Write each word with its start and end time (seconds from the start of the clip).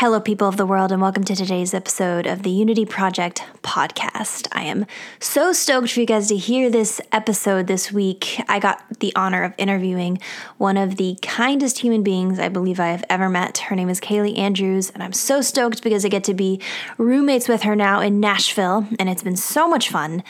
Hello, 0.00 0.18
people 0.18 0.48
of 0.48 0.56
the 0.56 0.64
world, 0.64 0.92
and 0.92 1.02
welcome 1.02 1.24
to 1.24 1.36
today's 1.36 1.74
episode 1.74 2.26
of 2.26 2.42
the 2.42 2.48
Unity 2.48 2.86
Project 2.86 3.44
podcast. 3.62 4.48
I 4.50 4.62
am 4.62 4.86
so 5.18 5.52
stoked 5.52 5.92
for 5.92 6.00
you 6.00 6.06
guys 6.06 6.28
to 6.28 6.38
hear 6.38 6.70
this 6.70 7.02
episode 7.12 7.66
this 7.66 7.92
week. 7.92 8.40
I 8.48 8.60
got 8.60 8.82
the 9.00 9.12
honor 9.14 9.42
of 9.42 9.52
interviewing 9.58 10.18
one 10.56 10.78
of 10.78 10.96
the 10.96 11.18
kindest 11.20 11.80
human 11.80 12.02
beings 12.02 12.38
I 12.38 12.48
believe 12.48 12.80
I 12.80 12.86
have 12.86 13.04
ever 13.10 13.28
met. 13.28 13.58
Her 13.58 13.76
name 13.76 13.90
is 13.90 14.00
Kailey 14.00 14.38
Andrews, 14.38 14.88
and 14.88 15.02
I'm 15.02 15.12
so 15.12 15.42
stoked 15.42 15.82
because 15.82 16.02
I 16.06 16.08
get 16.08 16.24
to 16.24 16.34
be 16.34 16.62
roommates 16.96 17.46
with 17.46 17.64
her 17.64 17.76
now 17.76 18.00
in 18.00 18.20
Nashville, 18.20 18.86
and 18.98 19.10
it's 19.10 19.22
been 19.22 19.36
so 19.36 19.68
much 19.68 19.90
fun. 19.90 20.22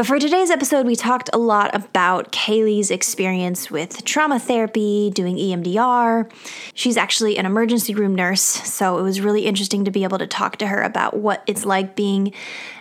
But 0.00 0.06
for 0.06 0.18
today's 0.18 0.48
episode, 0.48 0.86
we 0.86 0.96
talked 0.96 1.28
a 1.30 1.36
lot 1.36 1.74
about 1.74 2.32
Kailey's 2.32 2.90
experience 2.90 3.70
with 3.70 4.02
trauma 4.06 4.38
therapy, 4.38 5.10
doing 5.10 5.36
EMDR. 5.36 6.32
She's 6.72 6.96
actually 6.96 7.36
an 7.36 7.44
emergency 7.44 7.94
room 7.94 8.14
nurse, 8.14 8.40
so 8.40 8.96
it 8.96 9.02
was 9.02 9.20
really 9.20 9.44
interesting 9.44 9.84
to 9.84 9.90
be 9.90 10.02
able 10.04 10.16
to 10.16 10.26
talk 10.26 10.56
to 10.56 10.68
her 10.68 10.80
about 10.80 11.18
what 11.18 11.42
it's 11.46 11.66
like 11.66 11.96
being 11.96 12.32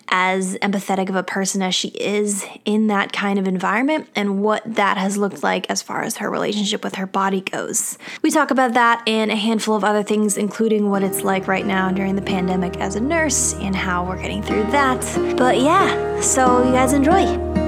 as 0.10 0.56
empathetic 0.58 1.10
of 1.10 1.16
a 1.16 1.24
person 1.24 1.62
as 1.62 1.76
she 1.76 1.90
is 1.90 2.46
in 2.66 2.88
that 2.88 3.14
kind 3.14 3.40
of 3.40 3.48
environment 3.48 4.08
and 4.16 4.42
what 4.42 4.64
that 4.66 4.98
has 4.98 5.18
looked 5.18 5.44
like 5.44 5.70
as 5.70 5.82
far 5.82 6.02
as 6.02 6.18
her 6.18 6.30
relationship 6.30 6.84
with 6.84 6.96
her 6.96 7.08
body 7.08 7.42
goes. 7.42 7.98
We 8.22 8.32
talk 8.32 8.52
about 8.52 8.74
that 8.74 9.04
and 9.08 9.32
a 9.32 9.36
handful 9.36 9.76
of 9.76 9.84
other 9.84 10.04
things, 10.04 10.38
including 10.38 10.90
what 10.90 11.04
it's 11.04 11.24
like 11.24 11.48
right 11.48 11.66
now 11.66 11.92
during 11.92 12.16
the 12.16 12.22
pandemic 12.22 12.78
as 12.78 12.96
a 12.96 13.00
nurse 13.00 13.54
and 13.56 13.76
how 13.76 14.06
we're 14.08 14.22
getting 14.22 14.42
through 14.42 14.64
that. 14.72 15.00
But 15.38 15.60
yeah, 15.60 16.22
so 16.22 16.64
you 16.64 16.72
guys 16.72 16.94
enjoy. 16.94 17.59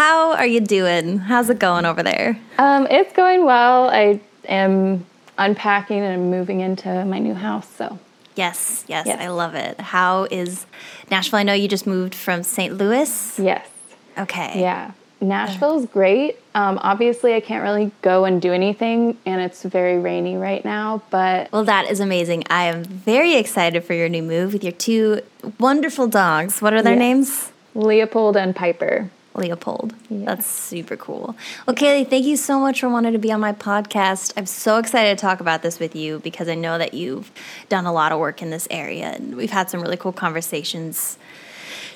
How 0.00 0.32
are 0.32 0.46
you 0.46 0.60
doing? 0.60 1.18
How's 1.18 1.50
it 1.50 1.58
going 1.58 1.84
over 1.84 2.02
there? 2.02 2.40
Um, 2.56 2.86
it's 2.90 3.12
going 3.12 3.44
well. 3.44 3.90
I 3.90 4.18
am 4.46 5.04
unpacking 5.36 6.00
and 6.00 6.30
moving 6.30 6.60
into 6.60 7.04
my 7.04 7.18
new 7.18 7.34
house. 7.34 7.68
So 7.68 7.98
yes, 8.34 8.86
yes, 8.88 9.06
yes, 9.06 9.20
I 9.20 9.28
love 9.28 9.54
it. 9.54 9.78
How 9.78 10.24
is 10.30 10.64
Nashville? 11.10 11.40
I 11.40 11.42
know 11.42 11.52
you 11.52 11.68
just 11.68 11.86
moved 11.86 12.14
from 12.14 12.42
St. 12.42 12.78
Louis. 12.78 13.38
Yes. 13.38 13.68
Okay. 14.16 14.58
Yeah. 14.58 14.92
Nashville's 15.20 15.84
great. 15.84 16.38
Um, 16.54 16.78
obviously, 16.80 17.34
I 17.34 17.40
can't 17.40 17.62
really 17.62 17.92
go 18.00 18.24
and 18.24 18.40
do 18.40 18.54
anything, 18.54 19.18
and 19.26 19.42
it's 19.42 19.64
very 19.64 19.98
rainy 19.98 20.38
right 20.38 20.64
now. 20.64 21.02
But 21.10 21.52
well, 21.52 21.64
that 21.64 21.90
is 21.90 22.00
amazing. 22.00 22.44
I 22.48 22.64
am 22.64 22.84
very 22.84 23.34
excited 23.34 23.84
for 23.84 23.92
your 23.92 24.08
new 24.08 24.22
move 24.22 24.54
with 24.54 24.64
your 24.64 24.72
two 24.72 25.20
wonderful 25.58 26.06
dogs. 26.06 26.62
What 26.62 26.72
are 26.72 26.80
their 26.80 26.94
yes. 26.94 27.00
names? 27.00 27.52
Leopold 27.74 28.38
and 28.38 28.56
Piper. 28.56 29.10
Leopold. 29.40 29.94
Yeah. 30.08 30.26
That's 30.26 30.46
super 30.46 30.96
cool. 30.96 31.34
Well, 31.66 31.74
Kailey, 31.74 32.08
thank 32.08 32.24
you 32.24 32.36
so 32.36 32.60
much 32.60 32.80
for 32.80 32.88
wanting 32.88 33.12
to 33.12 33.18
be 33.18 33.32
on 33.32 33.40
my 33.40 33.52
podcast. 33.52 34.32
I'm 34.36 34.46
so 34.46 34.78
excited 34.78 35.18
to 35.18 35.20
talk 35.20 35.40
about 35.40 35.62
this 35.62 35.80
with 35.80 35.96
you 35.96 36.20
because 36.20 36.48
I 36.48 36.54
know 36.54 36.78
that 36.78 36.94
you've 36.94 37.32
done 37.68 37.86
a 37.86 37.92
lot 37.92 38.12
of 38.12 38.20
work 38.20 38.42
in 38.42 38.50
this 38.50 38.68
area 38.70 39.06
and 39.06 39.36
we've 39.36 39.50
had 39.50 39.70
some 39.70 39.80
really 39.80 39.96
cool 39.96 40.12
conversations 40.12 41.18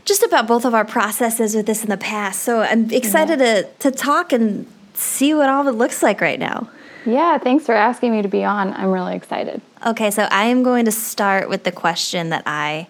just 0.04 0.22
about 0.22 0.46
both 0.46 0.64
of 0.64 0.74
our 0.74 0.84
processes 0.84 1.54
with 1.54 1.66
this 1.66 1.82
in 1.82 1.90
the 1.90 1.96
past. 1.96 2.42
So 2.42 2.60
I'm 2.60 2.90
excited 2.90 3.40
yeah. 3.40 3.62
to, 3.62 3.68
to 3.78 3.90
talk 3.90 4.32
and 4.32 4.66
see 4.94 5.34
what 5.34 5.48
all 5.48 5.62
of 5.62 5.74
it 5.74 5.78
looks 5.78 6.02
like 6.02 6.20
right 6.20 6.38
now. 6.38 6.68
Yeah, 7.06 7.38
thanks 7.38 7.66
for 7.66 7.74
asking 7.74 8.12
me 8.12 8.22
to 8.22 8.28
be 8.28 8.44
on. 8.44 8.72
I'm 8.72 8.90
really 8.90 9.14
excited. 9.14 9.60
Okay, 9.86 10.10
so 10.10 10.22
I 10.30 10.44
am 10.46 10.62
going 10.62 10.86
to 10.86 10.92
start 10.92 11.48
with 11.48 11.64
the 11.64 11.72
question 11.72 12.30
that 12.30 12.42
I 12.46 12.86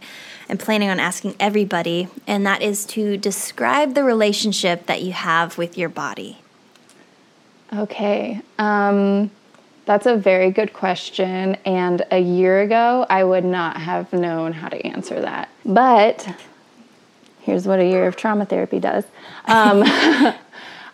am 0.48 0.58
planning 0.58 0.88
on 0.88 1.00
asking 1.00 1.36
everybody, 1.40 2.08
and 2.26 2.46
that 2.46 2.62
is 2.62 2.84
to 2.86 3.16
describe 3.16 3.94
the 3.94 4.04
relationship 4.04 4.86
that 4.86 5.02
you 5.02 5.12
have 5.12 5.58
with 5.58 5.78
your 5.78 5.88
body. 5.88 6.38
Okay. 7.72 8.40
Um, 8.58 9.30
that's 9.86 10.06
a 10.06 10.16
very 10.16 10.50
good 10.50 10.72
question. 10.72 11.56
And 11.64 12.04
a 12.10 12.18
year 12.18 12.60
ago, 12.60 13.06
I 13.08 13.24
would 13.24 13.44
not 13.44 13.76
have 13.76 14.12
known 14.12 14.52
how 14.52 14.68
to 14.68 14.86
answer 14.86 15.20
that. 15.20 15.48
But 15.64 16.26
here's 17.40 17.66
what 17.66 17.80
a 17.80 17.84
year 17.84 18.06
of 18.06 18.16
trauma 18.16 18.46
therapy 18.46 18.80
does. 18.80 19.04
Um, 19.46 19.82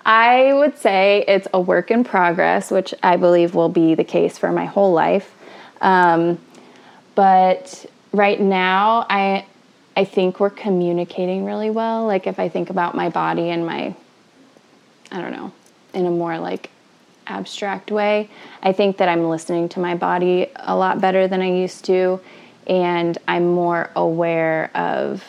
I 0.04 0.52
would 0.54 0.78
say 0.78 1.24
it's 1.28 1.46
a 1.52 1.60
work 1.60 1.90
in 1.90 2.04
progress, 2.04 2.70
which 2.70 2.94
I 3.02 3.16
believe 3.16 3.54
will 3.54 3.68
be 3.68 3.94
the 3.94 4.04
case 4.04 4.38
for 4.38 4.50
my 4.50 4.64
whole 4.64 4.92
life. 4.92 5.34
Um, 5.80 6.38
but 7.14 7.86
right 8.12 8.40
now 8.40 9.06
I 9.08 9.46
I 9.96 10.04
think 10.04 10.40
we're 10.40 10.50
communicating 10.50 11.44
really 11.44 11.70
well. 11.70 12.06
Like 12.06 12.26
if 12.26 12.38
I 12.38 12.48
think 12.48 12.70
about 12.70 12.94
my 12.94 13.08
body 13.08 13.50
and 13.50 13.66
my 13.66 13.94
I 15.12 15.20
don't 15.20 15.32
know, 15.32 15.52
in 15.92 16.06
a 16.06 16.10
more 16.10 16.38
like 16.38 16.70
abstract 17.26 17.90
way, 17.90 18.30
I 18.62 18.72
think 18.72 18.98
that 18.98 19.08
I'm 19.08 19.28
listening 19.28 19.68
to 19.70 19.80
my 19.80 19.94
body 19.94 20.48
a 20.56 20.76
lot 20.76 21.00
better 21.00 21.28
than 21.28 21.42
I 21.42 21.52
used 21.52 21.84
to 21.86 22.20
and 22.66 23.18
I'm 23.26 23.52
more 23.52 23.90
aware 23.96 24.70
of 24.76 25.24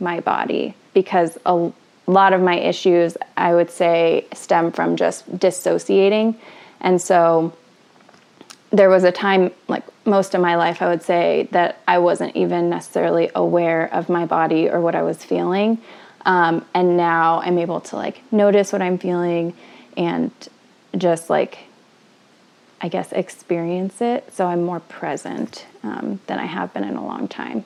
my 0.00 0.20
body 0.20 0.74
because 0.92 1.38
a 1.46 1.70
lot 2.06 2.32
of 2.32 2.40
my 2.40 2.58
issues 2.58 3.16
I 3.36 3.54
would 3.54 3.70
say 3.70 4.26
stem 4.32 4.72
from 4.72 4.96
just 4.96 5.38
dissociating. 5.38 6.36
And 6.80 7.00
so 7.00 7.56
there 8.70 8.90
was 8.90 9.04
a 9.04 9.12
time 9.12 9.52
like 9.68 9.84
most 10.04 10.34
of 10.34 10.40
my 10.40 10.56
life 10.56 10.82
i 10.82 10.88
would 10.88 11.02
say 11.02 11.48
that 11.52 11.78
i 11.88 11.98
wasn't 11.98 12.34
even 12.36 12.68
necessarily 12.68 13.30
aware 13.34 13.92
of 13.92 14.08
my 14.08 14.26
body 14.26 14.68
or 14.68 14.80
what 14.80 14.94
i 14.94 15.02
was 15.02 15.24
feeling 15.24 15.78
um, 16.26 16.64
and 16.74 16.96
now 16.96 17.40
i'm 17.40 17.58
able 17.58 17.80
to 17.80 17.96
like 17.96 18.20
notice 18.32 18.72
what 18.72 18.82
i'm 18.82 18.98
feeling 18.98 19.54
and 19.96 20.30
just 20.96 21.30
like 21.30 21.58
i 22.80 22.88
guess 22.88 23.12
experience 23.12 24.00
it 24.00 24.32
so 24.32 24.46
i'm 24.46 24.62
more 24.62 24.80
present 24.80 25.66
um, 25.82 26.20
than 26.26 26.38
i 26.38 26.46
have 26.46 26.72
been 26.72 26.84
in 26.84 26.96
a 26.96 27.04
long 27.04 27.28
time 27.28 27.64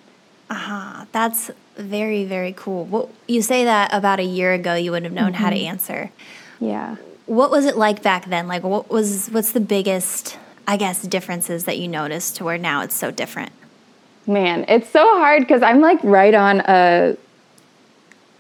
aha 0.50 0.93
uh-huh. 0.94 1.04
that's 1.12 1.50
very 1.77 2.25
very 2.25 2.53
cool 2.53 2.84
well 2.84 3.10
you 3.27 3.43
say 3.43 3.65
that 3.65 3.93
about 3.93 4.19
a 4.19 4.25
year 4.25 4.53
ago 4.53 4.75
you 4.75 4.91
wouldn't 4.91 5.12
have 5.12 5.15
known 5.15 5.32
mm-hmm. 5.32 5.43
how 5.43 5.50
to 5.50 5.56
mm-hmm. 5.56 5.71
answer 5.71 6.10
yeah 6.60 6.97
what 7.27 7.50
was 7.50 7.66
it 7.66 7.77
like 7.77 8.03
back 8.03 8.25
then 8.27 8.48
like 8.48 8.62
what 8.62 8.91
was 8.91 9.28
what's 9.28 9.53
the 9.53 9.60
biggest 9.60 10.38
I 10.69 10.77
guess, 10.77 11.01
differences 11.01 11.65
that 11.65 11.79
you 11.79 11.89
noticed 11.89 12.37
to 12.37 12.45
where 12.45 12.59
now 12.59 12.83
it's 12.83 12.95
so 12.95 13.11
different? 13.11 13.53
Man, 14.27 14.67
it's 14.69 14.91
so 14.91 15.03
hard 15.17 15.41
because 15.41 15.62
I'm 15.62 15.81
like 15.81 15.99
right 16.05 16.34
on 16.34 16.61
a 16.61 17.17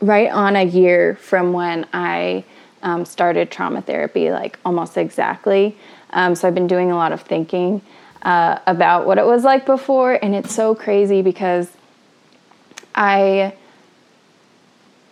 right 0.02 0.30
on 0.30 0.54
a 0.54 0.62
year 0.62 1.16
from 1.16 1.54
when 1.54 1.86
I 1.94 2.44
um, 2.82 3.06
started 3.06 3.50
trauma 3.50 3.80
therapy, 3.80 4.30
like 4.30 4.58
almost 4.62 4.98
exactly. 4.98 5.74
Um, 6.10 6.34
so 6.34 6.46
I've 6.46 6.54
been 6.54 6.66
doing 6.66 6.92
a 6.92 6.96
lot 6.96 7.12
of 7.12 7.22
thinking 7.22 7.80
uh, 8.20 8.58
about 8.66 9.06
what 9.06 9.16
it 9.16 9.24
was 9.24 9.42
like 9.42 9.64
before, 9.64 10.12
and 10.22 10.34
it's 10.34 10.54
so 10.54 10.74
crazy 10.74 11.22
because 11.22 11.70
I. 12.94 13.54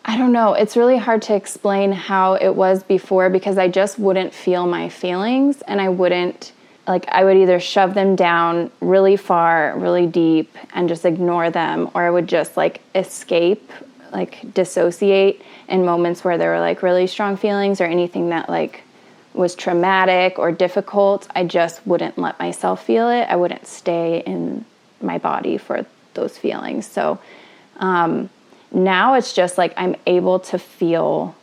I 0.08 0.16
don't 0.16 0.32
know. 0.32 0.54
It's 0.54 0.76
really 0.76 0.98
hard 0.98 1.20
to 1.22 1.34
explain 1.34 1.90
how 1.90 2.34
it 2.34 2.54
was 2.54 2.84
before 2.84 3.28
because 3.28 3.58
I 3.58 3.66
just 3.66 3.98
wouldn't 3.98 4.32
feel 4.32 4.64
my 4.64 4.88
feelings 4.88 5.62
and 5.62 5.80
I 5.80 5.88
wouldn't 5.88 6.52
like 6.86 7.06
I 7.08 7.24
would 7.24 7.36
either 7.36 7.58
shove 7.58 7.94
them 7.94 8.16
down 8.16 8.70
really 8.80 9.16
far, 9.16 9.76
really 9.78 10.06
deep, 10.06 10.56
and 10.74 10.88
just 10.88 11.04
ignore 11.04 11.50
them, 11.50 11.90
or 11.94 12.02
I 12.02 12.10
would 12.10 12.28
just 12.28 12.56
like 12.56 12.80
escape, 12.94 13.70
like 14.12 14.54
dissociate 14.54 15.42
in 15.68 15.84
moments 15.84 16.22
where 16.24 16.38
there 16.38 16.50
were 16.50 16.60
like 16.60 16.82
really 16.82 17.06
strong 17.06 17.36
feelings 17.36 17.80
or 17.80 17.84
anything 17.84 18.28
that 18.30 18.48
like 18.48 18.82
was 19.34 19.54
traumatic 19.54 20.38
or 20.38 20.52
difficult. 20.52 21.28
I 21.34 21.44
just 21.44 21.86
wouldn't 21.86 22.18
let 22.18 22.38
myself 22.38 22.84
feel 22.84 23.10
it. 23.10 23.24
I 23.28 23.36
wouldn't 23.36 23.66
stay 23.66 24.22
in 24.24 24.64
my 25.00 25.18
body 25.18 25.58
for 25.58 25.84
those 26.14 26.38
feelings. 26.38 26.86
So 26.86 27.18
um, 27.78 28.30
now 28.72 29.14
it's 29.14 29.32
just 29.32 29.58
like 29.58 29.74
I'm 29.76 29.96
able 30.06 30.38
to 30.40 30.58
feel 30.58 31.34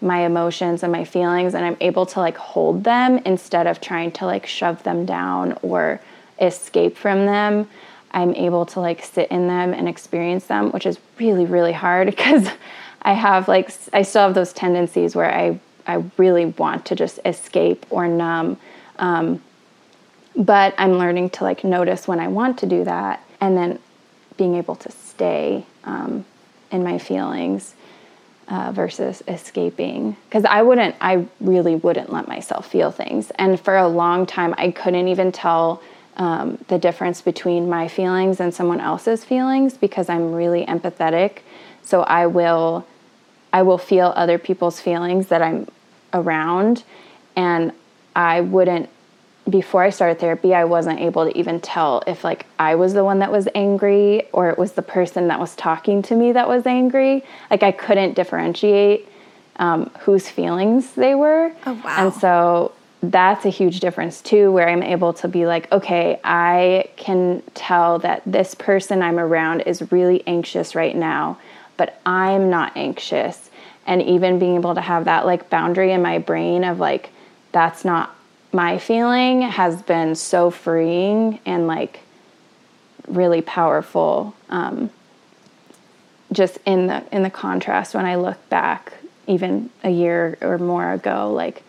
my 0.00 0.20
emotions 0.20 0.82
and 0.82 0.90
my 0.92 1.04
feelings 1.04 1.54
and 1.54 1.64
I'm 1.64 1.76
able 1.80 2.06
to 2.06 2.20
like 2.20 2.36
hold 2.36 2.84
them 2.84 3.18
instead 3.18 3.66
of 3.66 3.80
trying 3.80 4.12
to 4.12 4.26
like 4.26 4.46
shove 4.46 4.82
them 4.82 5.04
down 5.04 5.58
or 5.62 6.00
escape 6.40 6.96
from 6.96 7.26
them. 7.26 7.68
I'm 8.12 8.34
able 8.34 8.66
to 8.66 8.80
like 8.80 9.04
sit 9.04 9.30
in 9.30 9.46
them 9.46 9.72
and 9.72 9.88
experience 9.88 10.46
them, 10.46 10.72
which 10.72 10.86
is 10.86 10.98
really 11.18 11.44
really 11.44 11.72
hard 11.72 12.06
because 12.16 12.48
I 13.02 13.12
have 13.12 13.48
like 13.48 13.70
I 13.92 14.02
still 14.02 14.22
have 14.22 14.34
those 14.34 14.52
tendencies 14.52 15.14
where 15.14 15.32
I 15.32 15.60
I 15.86 16.04
really 16.16 16.46
want 16.46 16.86
to 16.86 16.94
just 16.94 17.18
escape 17.24 17.84
or 17.90 18.06
numb. 18.06 18.58
Um, 18.98 19.42
but 20.36 20.74
I'm 20.78 20.92
learning 20.92 21.30
to 21.30 21.44
like 21.44 21.64
notice 21.64 22.06
when 22.06 22.20
I 22.20 22.28
want 22.28 22.58
to 22.58 22.66
do 22.66 22.84
that 22.84 23.24
and 23.40 23.56
then 23.56 23.78
being 24.36 24.54
able 24.54 24.76
to 24.76 24.90
stay 24.92 25.66
um, 25.84 26.24
in 26.70 26.84
my 26.84 26.98
feelings 26.98 27.74
uh, 28.50 28.72
versus 28.72 29.22
escaping. 29.28 30.16
Because 30.28 30.44
I 30.44 30.62
wouldn't, 30.62 30.96
I 31.00 31.26
really 31.40 31.76
wouldn't 31.76 32.12
let 32.12 32.28
myself 32.28 32.70
feel 32.70 32.90
things. 32.90 33.30
And 33.36 33.58
for 33.58 33.76
a 33.76 33.88
long 33.88 34.26
time, 34.26 34.54
I 34.58 34.72
couldn't 34.72 35.08
even 35.08 35.32
tell 35.32 35.80
um, 36.16 36.58
the 36.68 36.76
difference 36.76 37.22
between 37.22 37.70
my 37.70 37.88
feelings 37.88 38.40
and 38.40 38.52
someone 38.52 38.80
else's 38.80 39.24
feelings 39.24 39.76
because 39.76 40.08
I'm 40.08 40.32
really 40.32 40.66
empathetic. 40.66 41.38
So 41.82 42.02
I 42.02 42.26
will, 42.26 42.86
I 43.52 43.62
will 43.62 43.78
feel 43.78 44.12
other 44.16 44.38
people's 44.38 44.80
feelings 44.80 45.28
that 45.28 45.40
I'm 45.40 45.68
around, 46.12 46.82
and 47.36 47.72
I 48.14 48.40
wouldn't 48.40 48.88
before 49.50 49.82
I 49.82 49.90
started 49.90 50.18
therapy, 50.18 50.54
I 50.54 50.64
wasn't 50.64 51.00
able 51.00 51.24
to 51.28 51.36
even 51.36 51.60
tell 51.60 52.02
if 52.06 52.24
like 52.24 52.46
I 52.58 52.74
was 52.74 52.94
the 52.94 53.04
one 53.04 53.18
that 53.18 53.32
was 53.32 53.48
angry 53.54 54.28
or 54.32 54.50
it 54.50 54.58
was 54.58 54.72
the 54.72 54.82
person 54.82 55.28
that 55.28 55.40
was 55.40 55.54
talking 55.56 56.02
to 56.02 56.14
me 56.14 56.32
that 56.32 56.48
was 56.48 56.66
angry. 56.66 57.24
Like 57.50 57.62
I 57.62 57.72
couldn't 57.72 58.14
differentiate 58.14 59.08
um, 59.56 59.90
whose 60.00 60.28
feelings 60.28 60.92
they 60.92 61.14
were. 61.14 61.52
Oh 61.66 61.80
wow! 61.84 62.06
And 62.06 62.14
so 62.14 62.72
that's 63.02 63.44
a 63.44 63.50
huge 63.50 63.80
difference 63.80 64.20
too, 64.20 64.52
where 64.52 64.68
I'm 64.68 64.82
able 64.82 65.12
to 65.14 65.28
be 65.28 65.46
like, 65.46 65.70
okay, 65.72 66.20
I 66.22 66.88
can 66.96 67.42
tell 67.54 67.98
that 68.00 68.22
this 68.26 68.54
person 68.54 69.02
I'm 69.02 69.18
around 69.18 69.62
is 69.62 69.90
really 69.90 70.26
anxious 70.26 70.74
right 70.74 70.94
now, 70.94 71.38
but 71.76 72.00
I'm 72.04 72.50
not 72.50 72.76
anxious. 72.76 73.50
And 73.86 74.02
even 74.02 74.38
being 74.38 74.56
able 74.56 74.74
to 74.74 74.80
have 74.80 75.06
that 75.06 75.24
like 75.24 75.48
boundary 75.48 75.92
in 75.92 76.02
my 76.02 76.18
brain 76.18 76.62
of 76.62 76.78
like, 76.78 77.10
that's 77.52 77.84
not 77.84 78.14
my 78.52 78.78
feeling 78.78 79.42
has 79.42 79.82
been 79.82 80.14
so 80.14 80.50
freeing 80.50 81.38
and 81.46 81.66
like 81.66 82.00
really 83.06 83.42
powerful 83.42 84.34
um, 84.48 84.90
just 86.32 86.58
in 86.64 86.86
the 86.86 87.02
in 87.12 87.22
the 87.22 87.30
contrast 87.30 87.94
when 87.94 88.04
i 88.04 88.14
look 88.14 88.48
back 88.48 88.92
even 89.26 89.70
a 89.82 89.90
year 89.90 90.38
or 90.40 90.58
more 90.58 90.92
ago 90.92 91.32
like 91.32 91.62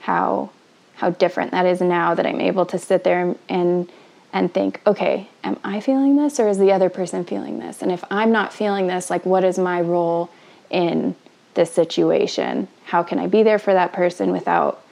how 0.00 0.50
how 0.96 1.10
different 1.10 1.52
that 1.52 1.66
is 1.66 1.80
now 1.80 2.14
that 2.14 2.26
i'm 2.26 2.40
able 2.40 2.66
to 2.66 2.78
sit 2.78 3.04
there 3.04 3.34
and 3.48 3.90
and 4.32 4.52
think 4.52 4.80
okay 4.86 5.28
am 5.44 5.56
i 5.62 5.80
feeling 5.80 6.16
this 6.16 6.40
or 6.40 6.48
is 6.48 6.58
the 6.58 6.72
other 6.72 6.90
person 6.90 7.24
feeling 7.24 7.58
this? 7.58 7.82
And 7.82 7.92
if 7.92 8.02
i'm 8.10 8.32
not 8.32 8.52
feeling 8.52 8.86
this 8.86 9.10
like 9.10 9.24
what 9.24 9.44
is 9.44 9.58
my 9.58 9.80
role 9.80 10.30
in 10.70 11.14
this 11.54 11.72
situation? 11.72 12.68
How 12.84 13.02
can 13.02 13.18
i 13.18 13.26
be 13.26 13.42
there 13.42 13.58
for 13.58 13.72
that 13.74 13.92
person 13.92 14.32
without 14.32 14.74
it 14.74 14.89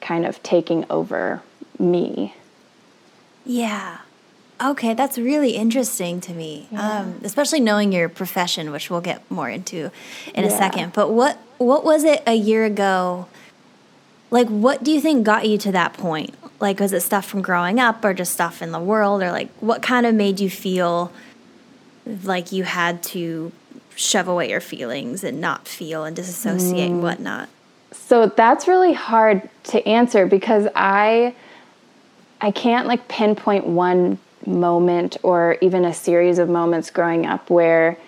kind 0.00 0.26
of 0.26 0.42
taking 0.42 0.84
over 0.90 1.42
me. 1.78 2.34
Yeah. 3.44 3.98
Okay, 4.62 4.94
that's 4.94 5.18
really 5.18 5.50
interesting 5.50 6.20
to 6.22 6.32
me, 6.32 6.66
yeah. 6.70 7.00
um, 7.00 7.20
especially 7.22 7.60
knowing 7.60 7.92
your 7.92 8.08
profession, 8.08 8.72
which 8.72 8.88
we'll 8.88 9.02
get 9.02 9.28
more 9.30 9.50
into 9.50 9.90
in 10.34 10.44
yeah. 10.44 10.46
a 10.46 10.50
second. 10.50 10.94
But 10.94 11.10
what 11.10 11.38
what 11.58 11.84
was 11.84 12.04
it 12.04 12.22
a 12.26 12.34
year 12.34 12.64
ago? 12.64 13.26
Like, 14.30 14.48
what 14.48 14.82
do 14.82 14.90
you 14.90 15.00
think 15.00 15.24
got 15.24 15.46
you 15.46 15.58
to 15.58 15.72
that 15.72 15.92
point? 15.92 16.34
Like, 16.58 16.80
was 16.80 16.94
it 16.94 17.02
stuff 17.02 17.26
from 17.26 17.42
growing 17.42 17.78
up, 17.78 18.02
or 18.02 18.14
just 18.14 18.32
stuff 18.32 18.62
in 18.62 18.72
the 18.72 18.80
world, 18.80 19.22
or 19.22 19.30
like 19.30 19.50
what 19.60 19.82
kind 19.82 20.06
of 20.06 20.14
made 20.14 20.40
you 20.40 20.48
feel 20.48 21.12
like 22.24 22.50
you 22.50 22.64
had 22.64 23.02
to 23.02 23.52
shove 23.94 24.26
away 24.26 24.48
your 24.48 24.60
feelings 24.60 25.22
and 25.22 25.38
not 25.38 25.68
feel 25.68 26.04
and 26.04 26.16
disassociate 26.16 26.88
mm. 26.88 26.92
and 26.92 27.02
whatnot? 27.02 27.50
So 28.06 28.26
that's 28.26 28.68
really 28.68 28.92
hard 28.92 29.48
to 29.64 29.84
answer 29.86 30.26
because 30.26 30.68
I 30.76 31.34
I 32.40 32.52
can't 32.52 32.86
like 32.86 33.08
pinpoint 33.08 33.66
one 33.66 34.18
moment 34.46 35.16
or 35.24 35.56
even 35.60 35.84
a 35.84 35.92
series 35.92 36.38
of 36.38 36.48
moments 36.48 36.90
growing 36.90 37.26
up 37.26 37.50
where 37.50 37.98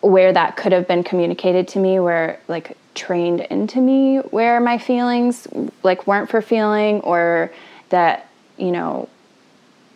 where 0.00 0.32
that 0.32 0.56
could 0.56 0.70
have 0.70 0.86
been 0.86 1.02
communicated 1.02 1.66
to 1.68 1.80
me 1.80 1.98
where 1.98 2.38
like 2.46 2.76
trained 2.94 3.40
into 3.40 3.80
me 3.80 4.18
where 4.18 4.60
my 4.60 4.78
feelings 4.78 5.48
like 5.82 6.06
weren't 6.06 6.30
for 6.30 6.40
feeling 6.40 7.00
or 7.00 7.50
that 7.88 8.28
you 8.58 8.70
know 8.70 9.08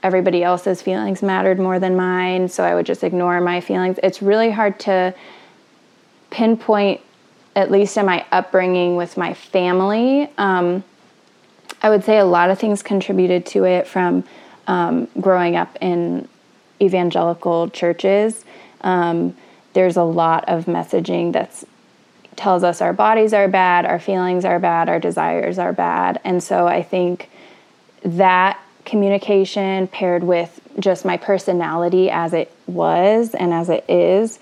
everybody 0.03 0.43
else's 0.43 0.83
feelings 0.83 1.23
mattered 1.23 1.61
more 1.61 1.79
than 1.79 1.95
mine 1.95 2.49
so 2.49 2.65
i 2.65 2.75
would 2.75 2.87
just 2.87 3.05
ignore 3.05 3.41
my 3.41 3.61
feelings. 3.61 3.97
It's 4.03 4.21
really 4.23 4.51
hard 4.51 4.81
to 4.81 5.15
pinpoint 6.31 7.01
at 7.57 7.71
least 7.71 7.97
in 7.97 8.05
my 8.05 8.25
upbringing 8.31 8.97
with 8.97 9.17
my 9.17 9.33
family, 9.33 10.31
um, 10.37 10.85
I 11.83 11.89
would 11.89 12.05
say 12.05 12.19
a 12.19 12.25
lot 12.25 12.51
of 12.51 12.59
things 12.59 12.83
contributed 12.83 13.47
to 13.47 13.65
it 13.65 13.87
from 13.87 14.25
um, 14.67 15.09
growing 15.21 15.57
up 15.57 15.77
in 15.81 16.29
evangelical 16.81 17.71
churches. 17.71 18.45
Um, 18.83 19.35
there's 19.73 19.97
a 19.97 20.03
lot 20.03 20.49
of 20.49 20.67
messaging 20.67 21.33
that 21.33 21.65
tells 22.37 22.63
us 22.63 22.83
our 22.83 22.93
bodies 22.93 23.33
are 23.33 23.49
bad, 23.49 23.87
our 23.87 23.99
feelings 23.99 24.45
are 24.45 24.59
bad, 24.59 24.91
our 24.91 25.01
desires 25.01 25.59
are 25.59 25.73
bad. 25.73 26.21
And 26.25 26.43
so 26.43 26.67
I 26.67 26.83
think 26.83 27.31
that 28.03 28.61
communication 28.85 29.89
paired 29.89 30.23
with 30.23 30.61
just 30.79 31.07
my 31.07 31.17
personality 31.17 32.11
as 32.11 32.35
it 32.35 32.55
was 32.67 33.35
and 33.35 33.55
as 33.55 33.71
it 33.71 33.89
is, 33.89 34.39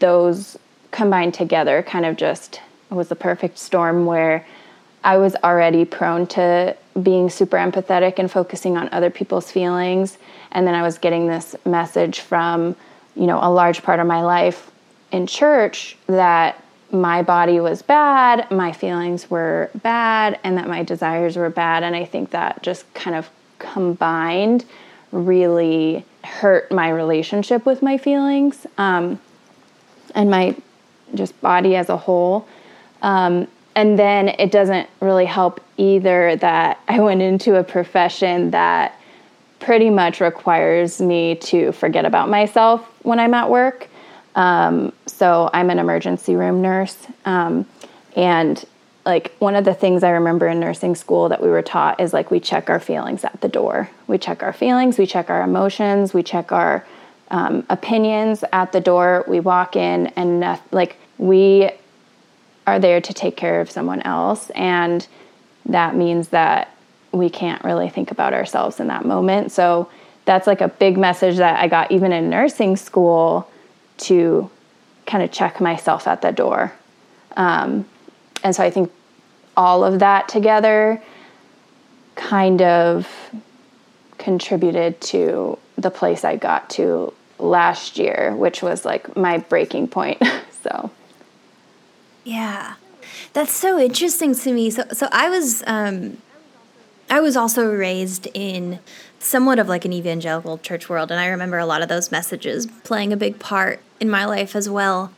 those 0.00 0.58
combined 0.90 1.34
together 1.34 1.82
kind 1.82 2.06
of 2.06 2.16
just 2.16 2.60
was 2.90 3.08
the 3.08 3.16
perfect 3.16 3.58
storm 3.58 4.06
where 4.06 4.46
I 5.04 5.18
was 5.18 5.36
already 5.36 5.84
prone 5.84 6.26
to 6.28 6.76
being 7.02 7.30
super 7.30 7.56
empathetic 7.56 8.18
and 8.18 8.30
focusing 8.30 8.76
on 8.76 8.88
other 8.90 9.10
people's 9.10 9.50
feelings. 9.50 10.18
And 10.52 10.66
then 10.66 10.74
I 10.74 10.82
was 10.82 10.98
getting 10.98 11.28
this 11.28 11.54
message 11.64 12.20
from, 12.20 12.74
you 13.14 13.26
know, 13.26 13.38
a 13.40 13.50
large 13.50 13.82
part 13.82 14.00
of 14.00 14.06
my 14.06 14.22
life 14.22 14.70
in 15.12 15.26
church 15.26 15.96
that 16.06 16.62
my 16.90 17.22
body 17.22 17.60
was 17.60 17.82
bad, 17.82 18.50
my 18.50 18.72
feelings 18.72 19.30
were 19.30 19.70
bad, 19.82 20.38
and 20.42 20.56
that 20.56 20.68
my 20.68 20.82
desires 20.82 21.36
were 21.36 21.50
bad. 21.50 21.82
And 21.82 21.94
I 21.94 22.04
think 22.04 22.30
that 22.30 22.62
just 22.62 22.92
kind 22.94 23.14
of 23.14 23.28
combined 23.58 24.64
really 25.12 26.04
hurt 26.24 26.70
my 26.72 26.88
relationship 26.88 27.64
with 27.66 27.82
my 27.82 27.98
feelings 27.98 28.66
um, 28.76 29.18
and 30.14 30.30
my 30.30 30.56
just 31.14 31.38
body 31.40 31.76
as 31.76 31.88
a 31.88 31.96
whole. 31.96 32.46
Um, 33.02 33.48
and 33.74 33.98
then 33.98 34.28
it 34.28 34.50
doesn't 34.50 34.88
really 35.00 35.26
help 35.26 35.60
either 35.76 36.36
that 36.36 36.80
I 36.88 37.00
went 37.00 37.22
into 37.22 37.56
a 37.56 37.64
profession 37.64 38.50
that 38.50 38.94
pretty 39.60 39.90
much 39.90 40.20
requires 40.20 41.00
me 41.00 41.34
to 41.34 41.72
forget 41.72 42.04
about 42.04 42.28
myself 42.28 42.86
when 43.02 43.18
I'm 43.18 43.34
at 43.34 43.50
work. 43.50 43.88
Um, 44.34 44.92
so 45.06 45.50
I'm 45.52 45.68
an 45.70 45.80
emergency 45.80 46.36
room 46.36 46.62
nurse. 46.62 46.96
Um, 47.24 47.66
and 48.14 48.64
like 49.04 49.34
one 49.38 49.56
of 49.56 49.64
the 49.64 49.74
things 49.74 50.04
I 50.04 50.10
remember 50.10 50.46
in 50.46 50.60
nursing 50.60 50.94
school 50.94 51.28
that 51.30 51.42
we 51.42 51.48
were 51.48 51.62
taught 51.62 51.98
is 51.98 52.12
like 52.12 52.30
we 52.30 52.40
check 52.40 52.68
our 52.68 52.78
feelings 52.78 53.24
at 53.24 53.40
the 53.40 53.48
door. 53.48 53.90
We 54.06 54.18
check 54.18 54.42
our 54.42 54.52
feelings, 54.52 54.98
we 54.98 55.06
check 55.06 55.30
our 55.30 55.42
emotions, 55.42 56.12
we 56.14 56.22
check 56.22 56.52
our 56.52 56.86
um, 57.30 57.64
opinions 57.68 58.44
at 58.52 58.72
the 58.72 58.80
door. 58.80 59.24
We 59.28 59.40
walk 59.40 59.76
in 59.76 60.08
and 60.08 60.42
uh, 60.42 60.58
like 60.70 60.96
we 61.18 61.70
are 62.66 62.78
there 62.78 63.00
to 63.00 63.14
take 63.14 63.36
care 63.36 63.60
of 63.60 63.70
someone 63.70 64.02
else. 64.02 64.50
And 64.50 65.06
that 65.66 65.94
means 65.94 66.28
that 66.28 66.74
we 67.12 67.30
can't 67.30 67.64
really 67.64 67.88
think 67.88 68.10
about 68.10 68.34
ourselves 68.34 68.80
in 68.80 68.88
that 68.88 69.04
moment. 69.04 69.52
So 69.52 69.88
that's 70.24 70.46
like 70.46 70.60
a 70.60 70.68
big 70.68 70.98
message 70.98 71.36
that 71.38 71.58
I 71.58 71.68
got 71.68 71.90
even 71.90 72.12
in 72.12 72.28
nursing 72.28 72.76
school 72.76 73.50
to 73.98 74.50
kind 75.06 75.24
of 75.24 75.32
check 75.32 75.60
myself 75.60 76.06
at 76.06 76.20
the 76.20 76.30
door. 76.30 76.72
Um, 77.36 77.86
and 78.44 78.54
so 78.54 78.62
I 78.62 78.70
think 78.70 78.92
all 79.56 79.84
of 79.84 80.00
that 80.00 80.28
together 80.28 81.02
kind 82.14 82.60
of 82.60 83.08
contributed 84.18 85.00
to 85.00 85.58
the 85.76 85.90
place 85.90 86.24
I 86.24 86.36
got 86.36 86.68
to 86.70 87.14
last 87.38 87.98
year, 87.98 88.34
which 88.36 88.62
was 88.62 88.84
like 88.84 89.16
my 89.16 89.38
breaking 89.38 89.88
point. 89.88 90.22
so, 90.62 90.90
yeah, 92.24 92.74
that's 93.32 93.52
so 93.52 93.78
interesting 93.78 94.34
to 94.34 94.52
me. 94.52 94.70
So, 94.70 94.84
so 94.92 95.08
I 95.12 95.28
was, 95.28 95.62
um, 95.66 96.18
I 97.10 97.20
was 97.20 97.36
also 97.36 97.70
raised 97.70 98.28
in 98.34 98.80
somewhat 99.18 99.58
of 99.58 99.68
like 99.68 99.84
an 99.84 99.92
evangelical 99.92 100.58
church 100.58 100.88
world, 100.88 101.10
and 101.10 101.20
I 101.20 101.26
remember 101.26 101.58
a 101.58 101.66
lot 101.66 101.82
of 101.82 101.88
those 101.88 102.10
messages 102.10 102.66
playing 102.84 103.12
a 103.12 103.16
big 103.16 103.38
part 103.38 103.80
in 104.00 104.10
my 104.10 104.24
life 104.24 104.54
as 104.54 104.68
well. 104.68 105.12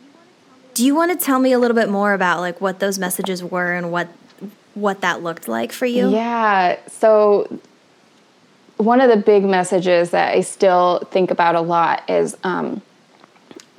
Do 0.75 0.85
you 0.85 0.95
want 0.95 1.19
to 1.19 1.25
tell 1.25 1.39
me 1.39 1.53
a 1.53 1.59
little 1.59 1.75
bit 1.75 1.89
more 1.89 2.15
about 2.15 2.41
like 2.41 2.61
what 2.61 2.79
those 2.79 2.99
messages 2.99 3.43
were 3.43 3.73
and 3.73 3.91
what 3.91 4.09
what 4.75 5.01
that 5.01 5.23
looked 5.23 5.49
like 5.49 5.73
for 5.73 5.87
you? 5.87 6.11
Yeah. 6.11 6.79
So 6.89 7.61
one 8.81 9.01
of 9.01 9.11
the 9.11 9.17
big 9.17 9.45
messages 9.45 10.11
that 10.11 10.35
I 10.35 10.41
still 10.41 11.01
think 11.11 11.31
about 11.31 11.55
a 11.55 11.61
lot 11.61 12.09
is 12.09 12.37
um, 12.45 12.81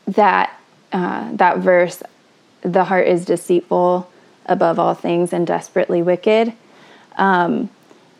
that 0.07 0.57
uh, 0.91 1.31
that 1.33 1.57
verse, 1.57 2.03
"The 2.61 2.83
heart 2.83 3.07
is 3.07 3.25
deceitful 3.25 4.09
above 4.45 4.79
all 4.79 4.93
things 4.93 5.33
and 5.33 5.47
desperately 5.47 6.01
wicked." 6.01 6.53
Um, 7.17 7.69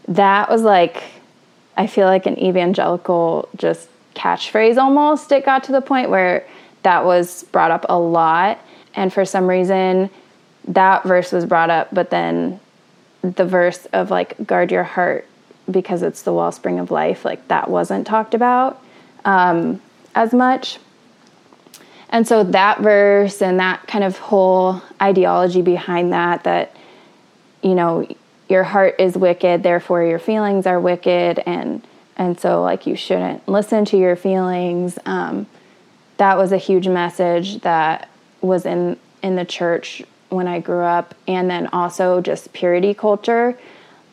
that 0.08 0.50
was 0.50 0.64
like, 0.64 1.04
I 1.78 1.88
feel 1.88 2.08
like 2.08 2.26
an 2.26 2.40
evangelical 2.40 3.48
just 3.56 3.88
catchphrase 4.16 4.78
almost. 4.78 5.32
It 5.32 5.46
got 5.46 5.64
to 5.66 5.72
the 5.72 5.82
point 5.82 6.10
where 6.10 6.46
that 6.84 7.06
was 7.06 7.44
brought 7.44 7.72
up 7.72 7.86
a 7.90 7.98
lot. 7.98 8.60
And 8.96 9.14
for 9.14 9.24
some 9.24 9.48
reason, 9.48 10.10
that 10.68 11.04
verse 11.04 11.32
was 11.32 11.46
brought 11.46 11.70
up, 11.70 11.90
but 11.94 12.10
then 12.10 12.60
the 13.22 13.46
verse 13.46 13.86
of 13.94 14.12
like, 14.12 14.36
guard 14.46 14.72
your 14.72 14.84
heart 14.84 15.28
because 15.72 16.02
it's 16.02 16.22
the 16.22 16.34
wellspring 16.34 16.80
of 16.80 16.92
life, 16.92 17.26
like 17.26 17.48
that 17.48 17.70
wasn't 17.70 18.06
talked 18.08 18.34
about 18.34 18.84
um, 19.26 19.82
as 20.16 20.34
much. 20.34 20.80
And 22.10 22.28
so 22.28 22.44
that 22.44 22.82
verse 22.82 23.42
and 23.42 23.60
that 23.60 23.88
kind 23.88 24.04
of 24.04 24.18
whole 24.18 24.82
ideology 25.02 25.62
behind 25.62 26.12
that, 26.12 26.44
that, 26.44 26.76
you 27.64 27.74
know, 27.74 28.06
your 28.50 28.64
heart 28.64 28.96
is 29.00 29.18
wicked, 29.18 29.64
therefore 29.64 30.04
your 30.04 30.20
feelings 30.20 30.68
are 30.68 30.80
wicked, 30.80 31.40
and 31.46 31.82
and 32.18 32.38
so 32.38 32.62
like 32.62 32.86
you 32.86 32.98
shouldn't 32.98 33.48
listen 33.48 33.86
to 33.86 33.98
your 33.98 34.18
feelings. 34.18 35.00
Um, 35.06 35.48
that 36.18 36.38
was 36.38 36.52
a 36.52 36.58
huge 36.58 36.88
message 36.90 37.62
that 37.62 38.10
was 38.42 38.66
in 38.66 38.98
in 39.24 39.38
the 39.38 39.46
church 39.46 40.04
when 40.28 40.50
I 40.50 40.60
grew 40.60 40.84
up, 40.84 41.16
and 41.30 41.50
then 41.50 41.68
also 41.68 42.20
just 42.20 42.52
purity 42.52 42.94
culture 42.94 43.58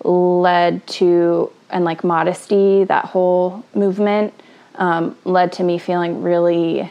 led 0.04 0.86
to 0.86 1.52
and 1.70 1.84
like 1.84 2.04
modesty. 2.04 2.84
That 2.84 3.04
whole 3.04 3.64
movement 3.74 4.34
um, 4.76 5.16
led 5.24 5.52
to 5.54 5.64
me 5.64 5.78
feeling 5.78 6.22
really 6.22 6.90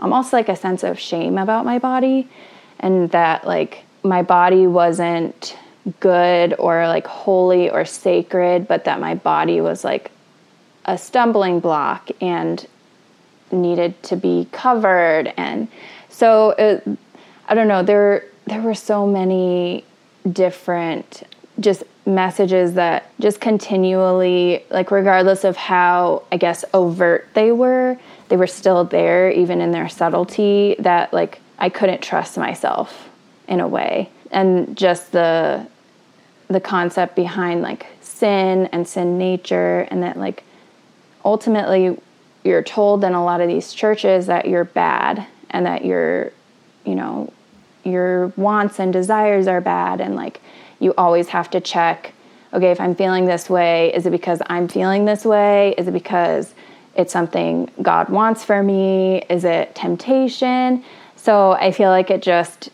almost 0.00 0.32
like 0.32 0.48
a 0.48 0.56
sense 0.56 0.82
of 0.82 0.98
shame 0.98 1.38
about 1.38 1.64
my 1.64 1.78
body, 1.78 2.28
and 2.80 3.10
that 3.12 3.46
like 3.46 3.84
my 4.02 4.22
body 4.22 4.66
wasn't 4.66 5.56
good 6.00 6.54
or 6.58 6.88
like 6.88 7.06
holy 7.06 7.70
or 7.70 7.84
sacred, 7.84 8.66
but 8.66 8.84
that 8.84 9.00
my 9.00 9.14
body 9.14 9.60
was 9.60 9.84
like 9.84 10.10
a 10.84 10.98
stumbling 10.98 11.60
block 11.60 12.10
and 12.20 12.66
needed 13.50 14.02
to 14.02 14.16
be 14.16 14.48
covered. 14.52 15.32
And 15.36 15.68
so 16.08 16.50
it, 16.50 16.86
I 17.48 17.54
don't 17.54 17.68
know, 17.68 17.82
there 17.82 18.24
there 18.46 18.60
were 18.60 18.74
so 18.74 19.06
many 19.06 19.84
different 20.30 21.22
just 21.60 21.84
messages 22.06 22.74
that 22.74 23.10
just 23.18 23.40
continually 23.40 24.64
like 24.70 24.90
regardless 24.90 25.44
of 25.44 25.56
how 25.56 26.22
I 26.30 26.36
guess 26.36 26.64
overt 26.74 27.28
they 27.34 27.52
were, 27.52 27.98
they 28.28 28.36
were 28.36 28.46
still 28.46 28.84
there 28.84 29.30
even 29.30 29.60
in 29.60 29.70
their 29.70 29.88
subtlety 29.88 30.76
that 30.80 31.12
like 31.12 31.40
I 31.58 31.68
couldn't 31.68 32.02
trust 32.02 32.36
myself 32.36 33.08
in 33.48 33.60
a 33.60 33.68
way. 33.68 34.10
And 34.30 34.76
just 34.76 35.12
the 35.12 35.66
the 36.48 36.60
concept 36.60 37.16
behind 37.16 37.62
like 37.62 37.86
sin 38.00 38.66
and 38.66 38.86
sin 38.86 39.16
nature 39.18 39.80
and 39.90 40.02
that 40.02 40.16
like 40.16 40.44
ultimately 41.24 41.98
you're 42.44 42.62
told 42.62 43.02
in 43.02 43.14
a 43.14 43.24
lot 43.24 43.40
of 43.40 43.48
these 43.48 43.72
churches 43.72 44.26
that 44.26 44.46
you're 44.46 44.64
bad 44.64 45.26
and 45.50 45.64
that 45.64 45.84
your 45.84 46.32
you 46.84 46.94
know 46.94 47.32
your 47.82 48.28
wants 48.36 48.78
and 48.78 48.92
desires 48.92 49.46
are 49.46 49.60
bad 49.60 50.00
and 50.00 50.16
like 50.16 50.40
you 50.80 50.94
always 50.96 51.28
have 51.28 51.50
to 51.50 51.60
check 51.60 52.12
okay 52.52 52.70
if 52.70 52.80
i'm 52.80 52.94
feeling 52.94 53.26
this 53.26 53.48
way 53.50 53.92
is 53.94 54.06
it 54.06 54.10
because 54.10 54.40
i'm 54.46 54.68
feeling 54.68 55.04
this 55.04 55.24
way 55.24 55.74
is 55.78 55.88
it 55.88 55.92
because 55.92 56.54
it's 56.96 57.12
something 57.12 57.70
god 57.82 58.08
wants 58.08 58.44
for 58.44 58.62
me 58.62 59.18
is 59.28 59.44
it 59.44 59.74
temptation 59.74 60.84
so 61.16 61.52
i 61.52 61.70
feel 61.70 61.90
like 61.90 62.10
it 62.10 62.22
just 62.22 62.70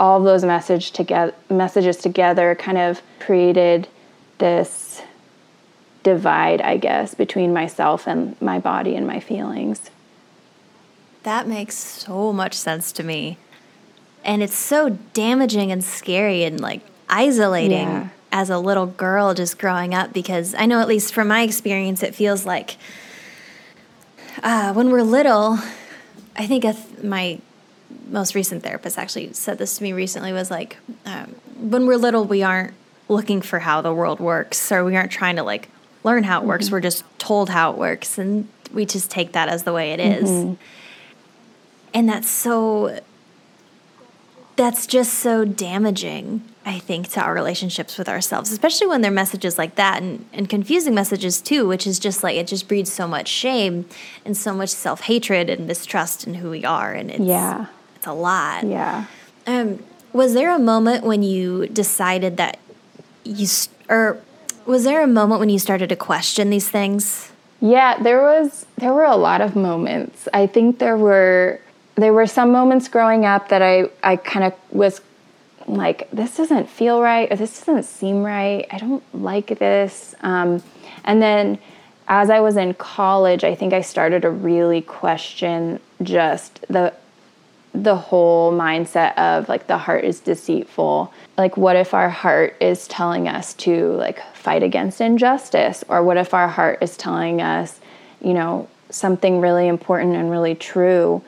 all 0.00 0.22
those 0.22 0.42
message 0.44 0.92
together, 0.92 1.34
messages 1.50 1.98
together 1.98 2.54
kind 2.54 2.78
of 2.78 3.02
created 3.20 3.86
this 4.38 5.02
divide, 6.02 6.62
I 6.62 6.78
guess, 6.78 7.14
between 7.14 7.52
myself 7.52 8.06
and 8.06 8.40
my 8.40 8.58
body 8.58 8.96
and 8.96 9.06
my 9.06 9.20
feelings. 9.20 9.90
That 11.22 11.46
makes 11.46 11.76
so 11.76 12.32
much 12.32 12.54
sense 12.54 12.92
to 12.92 13.02
me. 13.02 13.36
And 14.24 14.42
it's 14.42 14.56
so 14.56 14.98
damaging 15.12 15.70
and 15.70 15.84
scary 15.84 16.44
and 16.44 16.58
like 16.58 16.80
isolating 17.10 17.88
yeah. 17.88 18.08
as 18.32 18.50
a 18.50 18.58
little 18.58 18.86
girl 18.86 19.34
just 19.34 19.58
growing 19.58 19.94
up 19.94 20.12
because 20.12 20.54
I 20.54 20.66
know, 20.66 20.80
at 20.80 20.88
least 20.88 21.12
from 21.12 21.28
my 21.28 21.42
experience, 21.42 22.02
it 22.02 22.14
feels 22.14 22.46
like 22.46 22.76
uh, 24.42 24.72
when 24.72 24.90
we're 24.90 25.02
little, 25.02 25.58
I 26.36 26.46
think 26.46 26.64
my 27.02 27.40
most 28.08 28.34
recent 28.34 28.62
therapist 28.62 28.98
actually 28.98 29.32
said 29.32 29.58
this 29.58 29.78
to 29.78 29.82
me 29.82 29.92
recently 29.92 30.32
was 30.32 30.50
like 30.50 30.76
um, 31.06 31.34
when 31.58 31.86
we're 31.86 31.96
little 31.96 32.24
we 32.24 32.42
aren't 32.42 32.74
looking 33.08 33.40
for 33.40 33.58
how 33.60 33.80
the 33.80 33.92
world 33.92 34.20
works 34.20 34.70
or 34.70 34.84
we 34.84 34.96
aren't 34.96 35.12
trying 35.12 35.36
to 35.36 35.42
like 35.42 35.68
learn 36.04 36.24
how 36.24 36.40
it 36.40 36.46
works 36.46 36.66
mm-hmm. 36.66 36.74
we're 36.74 36.80
just 36.80 37.04
told 37.18 37.50
how 37.50 37.72
it 37.72 37.78
works 37.78 38.18
and 38.18 38.48
we 38.72 38.86
just 38.86 39.10
take 39.10 39.32
that 39.32 39.48
as 39.48 39.64
the 39.64 39.72
way 39.72 39.92
it 39.92 40.00
is. 40.00 40.28
Mm-hmm. 40.28 40.54
and 41.94 42.08
that's 42.08 42.28
so 42.28 43.00
that's 44.56 44.86
just 44.86 45.14
so 45.14 45.44
damaging 45.44 46.42
i 46.66 46.78
think 46.78 47.08
to 47.08 47.20
our 47.20 47.34
relationships 47.34 47.96
with 47.96 48.08
ourselves 48.08 48.52
especially 48.52 48.86
when 48.86 49.00
they're 49.00 49.10
messages 49.10 49.58
like 49.58 49.74
that 49.76 50.02
and, 50.02 50.26
and 50.32 50.48
confusing 50.48 50.94
messages 50.94 51.40
too 51.40 51.66
which 51.66 51.86
is 51.86 51.98
just 51.98 52.22
like 52.22 52.36
it 52.36 52.46
just 52.46 52.68
breeds 52.68 52.92
so 52.92 53.08
much 53.08 53.28
shame 53.28 53.86
and 54.24 54.36
so 54.36 54.54
much 54.54 54.68
self-hatred 54.68 55.48
and 55.48 55.66
mistrust 55.66 56.26
in 56.26 56.34
who 56.34 56.50
we 56.50 56.64
are 56.64 56.92
and 56.92 57.10
it's 57.10 57.20
yeah 57.20 57.66
it's 58.00 58.06
a 58.06 58.14
lot. 58.14 58.64
Yeah. 58.64 59.04
Um, 59.46 59.84
was 60.14 60.32
there 60.32 60.50
a 60.54 60.58
moment 60.58 61.04
when 61.04 61.22
you 61.22 61.66
decided 61.66 62.38
that 62.38 62.58
you, 63.24 63.46
or 63.90 64.18
was 64.64 64.84
there 64.84 65.02
a 65.02 65.06
moment 65.06 65.38
when 65.38 65.50
you 65.50 65.58
started 65.58 65.90
to 65.90 65.96
question 65.96 66.48
these 66.48 66.66
things? 66.66 67.30
Yeah, 67.60 68.02
there 68.02 68.22
was. 68.22 68.64
There 68.78 68.94
were 68.94 69.04
a 69.04 69.16
lot 69.16 69.42
of 69.42 69.54
moments. 69.54 70.28
I 70.32 70.46
think 70.46 70.78
there 70.78 70.96
were 70.96 71.60
there 71.96 72.14
were 72.14 72.26
some 72.26 72.50
moments 72.52 72.88
growing 72.88 73.26
up 73.26 73.50
that 73.50 73.60
I 73.60 73.90
I 74.02 74.16
kind 74.16 74.46
of 74.46 74.54
was 74.70 75.02
like, 75.76 76.10
this 76.10 76.36
doesn't 76.36 76.68
feel 76.68 77.00
right, 77.00 77.30
or 77.30 77.36
this 77.36 77.58
doesn't 77.58 77.84
seem 77.84 78.22
right. 78.22 78.66
I 78.70 78.78
don't 78.78 79.02
like 79.14 79.58
this. 79.58 80.14
Um, 80.20 80.62
and 81.04 81.22
then 81.22 81.58
as 82.08 82.28
I 82.28 82.40
was 82.40 82.56
in 82.56 82.74
college, 82.74 83.44
I 83.44 83.54
think 83.54 83.72
I 83.72 83.80
started 83.82 84.22
to 84.22 84.30
really 84.30 84.82
question 84.82 85.80
just 86.02 86.64
the 86.68 86.92
the 87.72 87.94
whole 87.94 88.52
mindset 88.52 89.16
of 89.16 89.48
like 89.48 89.68
the 89.68 89.78
heart 89.78 90.04
is 90.04 90.18
deceitful. 90.18 91.12
Like, 91.38 91.56
what 91.56 91.76
if 91.76 91.94
our 91.94 92.10
heart 92.10 92.56
is 92.60 92.88
telling 92.88 93.28
us 93.28 93.54
to 93.54 93.92
like 93.92 94.20
fight 94.34 94.64
against 94.64 95.00
injustice? 95.00 95.84
Or 95.88 96.02
what 96.02 96.16
if 96.16 96.34
our 96.34 96.48
heart 96.48 96.78
is 96.82 96.96
telling 96.96 97.40
us, 97.40 97.78
you 98.20 98.34
know, 98.34 98.68
something 98.90 99.40
really 99.40 99.68
important 99.68 100.16
and 100.16 100.32
really 100.32 100.56
true? 100.56 101.22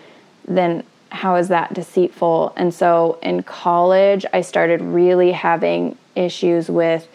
Then 0.49 0.83
how 1.12 1.37
is 1.37 1.49
that 1.49 1.75
deceitful? 1.75 2.52
And 2.57 2.73
so 2.73 3.19
in 3.23 3.42
college, 3.42 4.25
I 4.33 4.40
started 4.40 4.81
really 4.81 5.33
having 5.33 5.97
issues 6.14 6.69
with 6.69 7.07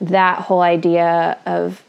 that 0.00 0.38
whole 0.38 0.60
idea 0.60 1.38
of 1.46 1.82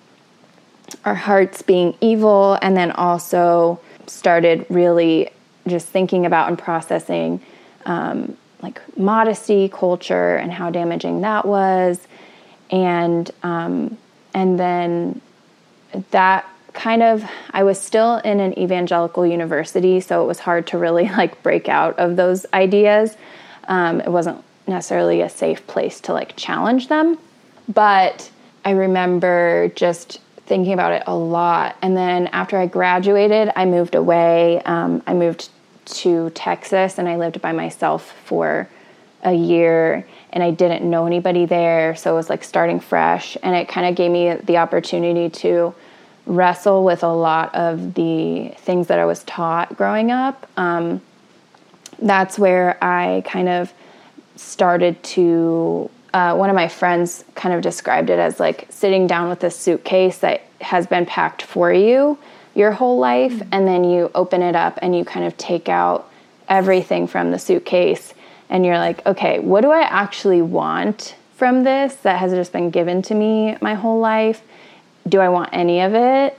our 1.06 1.16
hearts 1.16 1.62
being 1.62 1.96
evil 2.02 2.58
and 2.62 2.76
then 2.76 2.92
also 2.92 3.80
started 4.08 4.66
really 4.70 5.30
just 5.68 5.88
thinking 5.88 6.26
about 6.26 6.50
and 6.50 6.58
processing 6.58 7.40
um, 7.86 8.36
like 8.62 8.82
modesty 8.98 9.70
culture 9.70 10.36
and 10.36 10.52
how 10.52 10.70
damaging 10.70 11.22
that 11.22 11.46
was 11.46 12.08
and 12.72 13.32
um, 13.44 13.98
and 14.34 14.60
then 14.60 15.22
that 16.12 16.46
kind 16.74 17.04
of 17.04 17.24
i 17.52 17.64
was 17.64 17.80
still 17.80 18.18
in 18.18 18.40
an 18.40 18.58
evangelical 18.58 19.26
university 19.26 20.00
so 20.00 20.24
it 20.24 20.28
was 20.28 20.40
hard 20.40 20.66
to 20.68 20.78
really 20.78 21.08
like 21.18 21.42
break 21.44 21.70
out 21.70 21.98
of 22.00 22.16
those 22.16 22.46
ideas 22.54 23.18
um, 23.68 24.02
it 24.02 24.12
wasn't 24.12 24.44
necessarily 24.68 25.22
a 25.22 25.30
safe 25.30 25.66
place 25.68 26.00
to 26.00 26.14
like 26.14 26.36
challenge 26.36 26.88
them 26.88 27.18
but 27.68 28.30
i 28.66 28.72
remember 28.72 29.70
just 29.76 30.20
thinking 30.52 30.74
about 30.74 30.92
it 30.92 31.04
a 31.08 31.16
lot. 31.16 31.78
And 31.82 31.96
then 31.96 32.28
after 32.28 32.58
I 32.58 32.66
graduated, 32.66 33.54
I 33.56 33.64
moved 33.64 33.96
away. 33.96 34.62
Um, 34.64 35.02
I 35.08 35.14
moved 35.14 35.48
to 35.86 36.30
Texas 36.32 36.98
and 36.98 37.08
I 37.08 37.16
lived 37.16 37.42
by 37.42 37.54
myself 37.54 38.14
for 38.26 38.68
a 39.24 39.32
year 39.32 40.06
and 40.34 40.44
I 40.44 40.52
didn't 40.52 40.90
know 40.90 41.06
anybody 41.06 41.46
there. 41.46 41.96
So 41.96 42.12
it 42.12 42.16
was 42.18 42.30
like 42.30 42.44
starting 42.44 42.82
fresh. 42.82 43.38
And 43.42 43.56
it 43.56 43.70
kind 43.70 43.88
of 43.88 43.96
gave 43.96 44.12
me 44.12 44.36
the 44.44 44.58
opportunity 44.58 45.30
to 45.40 45.74
wrestle 46.26 46.84
with 46.84 47.04
a 47.04 47.12
lot 47.12 47.54
of 47.56 47.94
the 47.94 48.54
things 48.58 48.88
that 48.88 49.00
I 49.00 49.06
was 49.06 49.24
taught 49.24 49.76
growing 49.76 50.12
up. 50.12 50.48
Um, 50.58 51.02
that's 52.02 52.40
where 52.40 52.78
I 52.84 53.24
kind 53.26 53.50
of 53.50 53.74
started 54.36 55.02
to 55.04 55.90
uh, 56.14 56.36
one 56.36 56.50
of 56.50 56.56
my 56.56 56.68
friends 56.68 57.24
kind 57.36 57.56
of 57.56 57.62
described 57.62 58.10
it 58.10 58.20
as 58.20 58.40
like 58.40 58.68
sitting 58.70 59.08
down 59.08 59.30
with 59.30 59.44
a 59.44 59.52
suitcase 59.52 60.18
that 60.18 60.42
has 60.60 60.86
been 60.86 61.06
packed 61.06 61.42
for 61.42 61.72
you 61.72 62.18
your 62.54 62.72
whole 62.72 63.00
life, 63.00 63.32
mm-hmm. 63.32 63.50
and 63.54 63.68
then 63.68 63.84
you 63.84 64.12
open 64.14 64.42
it 64.42 64.56
up 64.56 64.78
and 64.82 64.96
you 64.96 65.06
kind 65.06 65.26
of 65.26 65.38
take 65.38 65.70
out 65.70 66.10
everything 66.50 67.08
from 67.08 67.32
the 67.32 67.40
suitcase, 67.40 68.14
and 68.50 68.66
you're 68.66 68.78
like, 68.78 69.06
okay, 69.06 69.40
what 69.40 69.62
do 69.62 69.72
I 69.72 69.82
actually 69.84 70.42
want 70.42 71.16
from 71.38 71.64
this 71.64 71.96
that 71.96 72.20
has 72.20 72.34
just 72.34 72.52
been 72.52 72.70
given 72.70 73.02
to 73.04 73.16
me 73.16 73.58
my 73.62 73.76
whole 73.76 74.00
life? 74.00 74.42
Do 75.08 75.20
I 75.20 75.30
want 75.30 75.50
any 75.54 75.82
of 75.82 75.94
it? 75.94 76.38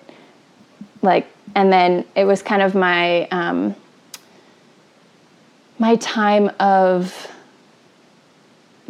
Like, 1.02 1.26
and 1.54 1.73
then 1.73 2.04
it 2.14 2.25
was 2.25 2.42
kind 2.42 2.62
of 2.62 2.75
my 2.75 3.26
um, 3.28 3.75
my 5.78 5.97
time 5.97 6.50
of 6.61 7.28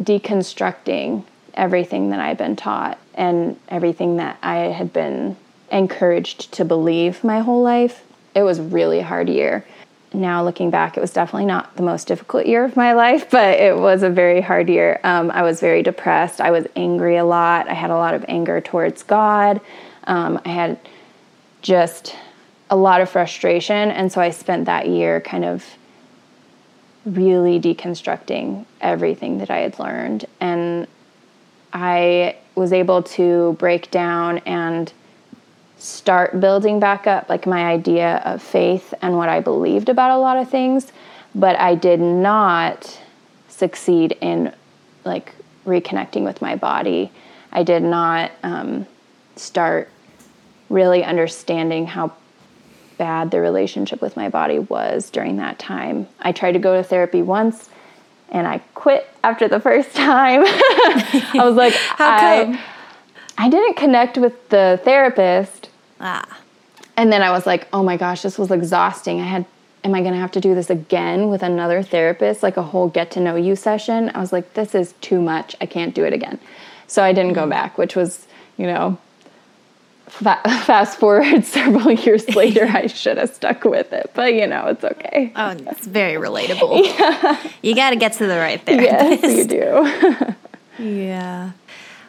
deconstructing 0.01 1.23
everything 1.53 2.09
that 2.11 2.19
I've 2.19 2.37
been 2.37 2.55
taught 2.55 2.99
and 3.15 3.59
everything 3.69 4.17
that 4.17 4.37
I 4.41 4.55
had 4.55 4.93
been 4.93 5.37
encouraged 5.71 6.51
to 6.53 6.65
believe 6.65 7.23
my 7.23 7.39
whole 7.39 7.61
life. 7.61 8.03
It 8.35 8.43
was 8.43 8.59
really 8.59 9.01
hard 9.01 9.29
year. 9.29 9.65
Now 10.13 10.43
looking 10.43 10.69
back, 10.69 10.95
it 10.95 10.99
was 10.99 11.11
definitely 11.11 11.45
not 11.45 11.75
the 11.75 11.83
most 11.83 12.07
difficult 12.07 12.45
year 12.45 12.63
of 12.63 12.75
my 12.75 12.93
life, 12.93 13.29
but 13.31 13.59
it 13.59 13.77
was 13.77 14.03
a 14.03 14.09
very 14.09 14.41
hard 14.41 14.69
year. 14.69 14.99
Um, 15.03 15.31
I 15.31 15.43
was 15.43 15.59
very 15.59 15.83
depressed. 15.83 16.39
I 16.39 16.51
was 16.51 16.65
angry 16.75 17.17
a 17.17 17.25
lot. 17.25 17.67
I 17.67 17.73
had 17.73 17.89
a 17.89 17.95
lot 17.95 18.13
of 18.13 18.23
anger 18.27 18.61
towards 18.61 19.03
God. 19.03 19.59
Um, 20.05 20.39
I 20.45 20.49
had 20.49 20.79
just 21.61 22.15
a 22.69 22.75
lot 22.75 23.01
of 23.01 23.09
frustration. 23.09 23.91
And 23.91 24.11
so 24.11 24.21
I 24.21 24.29
spent 24.29 24.65
that 24.65 24.87
year 24.87 25.21
kind 25.21 25.45
of 25.45 25.65
really 27.05 27.59
deconstructing 27.59 28.65
everything 28.81 29.39
that 29.39 29.49
I 29.49 29.59
had 29.59 29.79
learned. 29.79 30.25
And 30.39 30.87
I 31.73 32.37
was 32.55 32.71
able 32.71 33.03
to 33.03 33.55
break 33.59 33.91
down 33.91 34.39
and 34.39 34.91
start 35.83 36.39
building 36.39 36.79
back 36.79 37.07
up 37.07 37.27
like 37.27 37.45
my 37.45 37.65
idea 37.65 38.21
of 38.23 38.41
faith 38.41 38.93
and 39.01 39.17
what 39.17 39.27
I 39.27 39.41
believed 39.41 39.89
about 39.89 40.11
a 40.11 40.17
lot 40.17 40.37
of 40.37 40.49
things, 40.49 40.91
but 41.35 41.59
I 41.59 41.75
did 41.75 41.99
not 41.99 42.99
succeed 43.49 44.17
in 44.21 44.55
like 45.03 45.35
reconnecting 45.65 46.23
with 46.23 46.41
my 46.41 46.55
body. 46.55 47.11
I 47.51 47.63
did 47.63 47.83
not 47.83 48.31
um, 48.43 48.87
start 49.35 49.89
really 50.69 51.03
understanding 51.03 51.85
how 51.85 52.13
bad 52.97 53.31
the 53.31 53.41
relationship 53.41 54.01
with 54.01 54.15
my 54.15 54.29
body 54.29 54.59
was 54.59 55.09
during 55.09 55.35
that 55.37 55.59
time. 55.59 56.07
I 56.21 56.31
tried 56.31 56.53
to 56.53 56.59
go 56.59 56.77
to 56.77 56.83
therapy 56.83 57.21
once 57.21 57.69
and 58.29 58.47
I 58.47 58.59
quit 58.73 59.05
after 59.21 59.49
the 59.49 59.59
first 59.59 59.93
time. 59.93 60.43
I 60.45 61.41
was 61.43 61.55
like, 61.55 61.73
I, 61.99 62.57
I 63.37 63.49
didn't 63.49 63.75
connect 63.75 64.17
with 64.17 64.49
the 64.49 64.79
therapist. 64.85 65.62
Ah. 66.03 66.39
And 66.97 67.11
then 67.11 67.23
I 67.23 67.31
was 67.31 67.47
like, 67.47 67.67
oh 67.73 67.81
my 67.81 67.97
gosh, 67.97 68.21
this 68.21 68.37
was 68.37 68.51
exhausting. 68.51 69.19
I 69.19 69.23
had, 69.23 69.45
am 69.83 69.95
I 69.95 70.01
going 70.01 70.13
to 70.13 70.19
have 70.19 70.31
to 70.33 70.41
do 70.41 70.53
this 70.53 70.69
again 70.69 71.29
with 71.29 71.41
another 71.41 71.81
therapist, 71.81 72.43
like 72.43 72.57
a 72.57 72.61
whole 72.61 72.89
get 72.89 73.09
to 73.11 73.19
know 73.19 73.35
you 73.35 73.55
session? 73.55 74.11
I 74.13 74.19
was 74.19 74.31
like, 74.31 74.53
this 74.53 74.75
is 74.75 74.93
too 75.01 75.21
much. 75.21 75.55
I 75.59 75.65
can't 75.65 75.95
do 75.95 76.03
it 76.03 76.13
again. 76.13 76.39
So 76.87 77.01
I 77.01 77.13
didn't 77.13 77.33
go 77.33 77.47
mm. 77.47 77.49
back, 77.49 77.77
which 77.77 77.95
was, 77.95 78.27
you 78.57 78.67
know, 78.67 78.99
fa- 80.07 80.41
fast 80.65 80.99
forward 80.99 81.45
several 81.45 81.91
years 81.91 82.35
later, 82.35 82.65
I 82.65 82.87
should 82.87 83.17
have 83.17 83.33
stuck 83.33 83.63
with 83.63 83.91
it, 83.93 84.11
but 84.13 84.33
you 84.33 84.45
know, 84.45 84.67
it's 84.67 84.83
okay. 84.83 85.31
Oh, 85.35 85.51
it's 85.51 85.87
very 85.87 86.21
relatable. 86.21 86.83
Yeah. 86.93 87.51
You 87.61 87.75
got 87.75 87.91
to 87.91 87.95
get 87.95 88.13
to 88.13 88.27
the 88.27 88.37
right 88.37 88.61
therapist. 88.61 89.23
Yes, 89.23 89.37
you 89.37 89.45
do. 89.45 90.83
yeah. 90.83 91.51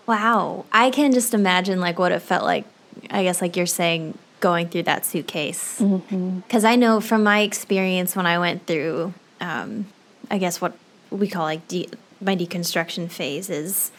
Wow. 0.06 0.66
I 0.72 0.90
can 0.90 1.12
just 1.12 1.32
imagine 1.32 1.80
like 1.80 1.98
what 1.98 2.12
it 2.12 2.20
felt 2.20 2.44
like. 2.44 2.66
I 3.10 3.22
guess 3.22 3.40
like 3.40 3.56
you're 3.56 3.66
saying 3.66 4.18
going 4.40 4.68
through 4.68 4.82
that 4.84 5.06
suitcase. 5.06 5.78
Because 5.78 6.02
mm-hmm. 6.02 6.66
I 6.66 6.76
know 6.76 7.00
from 7.00 7.22
my 7.22 7.40
experience 7.40 8.14
when 8.14 8.26
I 8.26 8.38
went 8.38 8.66
through, 8.66 9.14
um, 9.40 9.86
I 10.30 10.38
guess 10.38 10.60
what 10.60 10.76
we 11.10 11.28
call 11.28 11.44
like 11.44 11.66
de- 11.68 11.88
my 12.20 12.36
deconstruction 12.36 13.10
phase 13.10 13.48
is, 13.48 13.90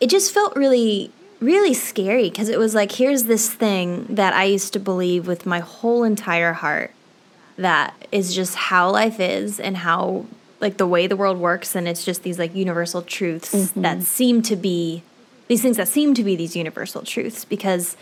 it 0.00 0.10
just 0.10 0.32
felt 0.32 0.56
really 0.56 1.12
really 1.42 1.74
scary 1.74 2.30
because 2.30 2.48
it 2.48 2.58
was 2.58 2.74
like, 2.74 2.92
here's 2.92 3.24
this 3.24 3.52
thing 3.52 4.06
that 4.08 4.32
I 4.32 4.44
used 4.44 4.72
to 4.74 4.78
believe 4.78 5.26
with 5.26 5.44
my 5.44 5.58
whole 5.58 6.04
entire 6.04 6.52
heart 6.52 6.92
that 7.56 7.94
is 8.12 8.34
just 8.34 8.54
how 8.54 8.90
life 8.92 9.18
is 9.18 9.58
and 9.58 9.78
how, 9.78 10.26
like, 10.60 10.76
the 10.76 10.86
way 10.86 11.06
the 11.06 11.16
world 11.16 11.38
works. 11.38 11.74
And 11.74 11.88
it's 11.88 12.04
just 12.04 12.22
these, 12.22 12.38
like, 12.38 12.54
universal 12.54 13.02
truths 13.02 13.52
mm-hmm. 13.52 13.82
that 13.82 14.02
seem 14.02 14.40
to 14.42 14.56
be 14.56 15.02
these 15.48 15.60
things 15.60 15.76
that 15.76 15.88
seem 15.88 16.14
to 16.14 16.24
be 16.24 16.36
these 16.36 16.56
universal 16.56 17.02
truths 17.02 17.44
because 17.44 17.96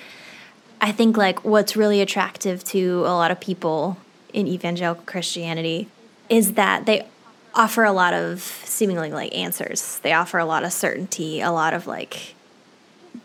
I 0.81 0.93
think, 0.93 1.17
like, 1.17 1.45
what's 1.45 1.77
really 1.77 2.01
attractive 2.01 2.65
to 2.65 3.01
a 3.01 3.15
lot 3.15 3.31
of 3.31 3.41
people 3.41 3.99
in 4.33 4.47
evangelical 4.47 5.05
Christianity 5.05 5.89
is 6.29 6.55
that 6.55 6.87
they 6.87 7.07
offer 7.55 7.85
a 7.85 7.93
lot 7.93 8.15
of 8.15 8.41
seemingly 8.41 9.11
like 9.11 9.35
answers. 9.35 9.99
They 10.01 10.13
offer 10.13 10.39
a 10.39 10.45
lot 10.45 10.65
of 10.65 10.73
certainty, 10.73 11.41
a 11.41 11.51
lot 11.51 11.75
of 11.75 11.87
like 11.87 12.35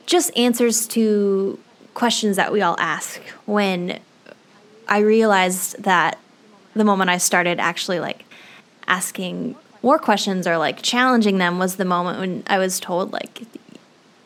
just 0.06 0.36
answers 0.36 0.88
to 0.88 1.60
questions 1.94 2.36
that 2.36 2.52
we 2.52 2.62
all 2.62 2.76
ask 2.80 3.22
when 3.46 4.00
I 4.88 5.00
realized 5.00 5.84
that 5.84 6.20
the 6.76 6.84
moment 6.84 7.10
I 7.10 7.18
started 7.18 7.60
actually 7.60 8.00
like 8.00 8.26
asking 8.88 9.56
more 9.82 9.98
questions 9.98 10.48
or 10.48 10.58
like 10.58 10.82
challenging 10.82 11.38
them 11.38 11.60
was 11.60 11.76
the 11.76 11.86
moment 11.86 12.20
when 12.20 12.44
I 12.48 12.58
was 12.58 12.80
told 12.80 13.14
like 13.14 13.44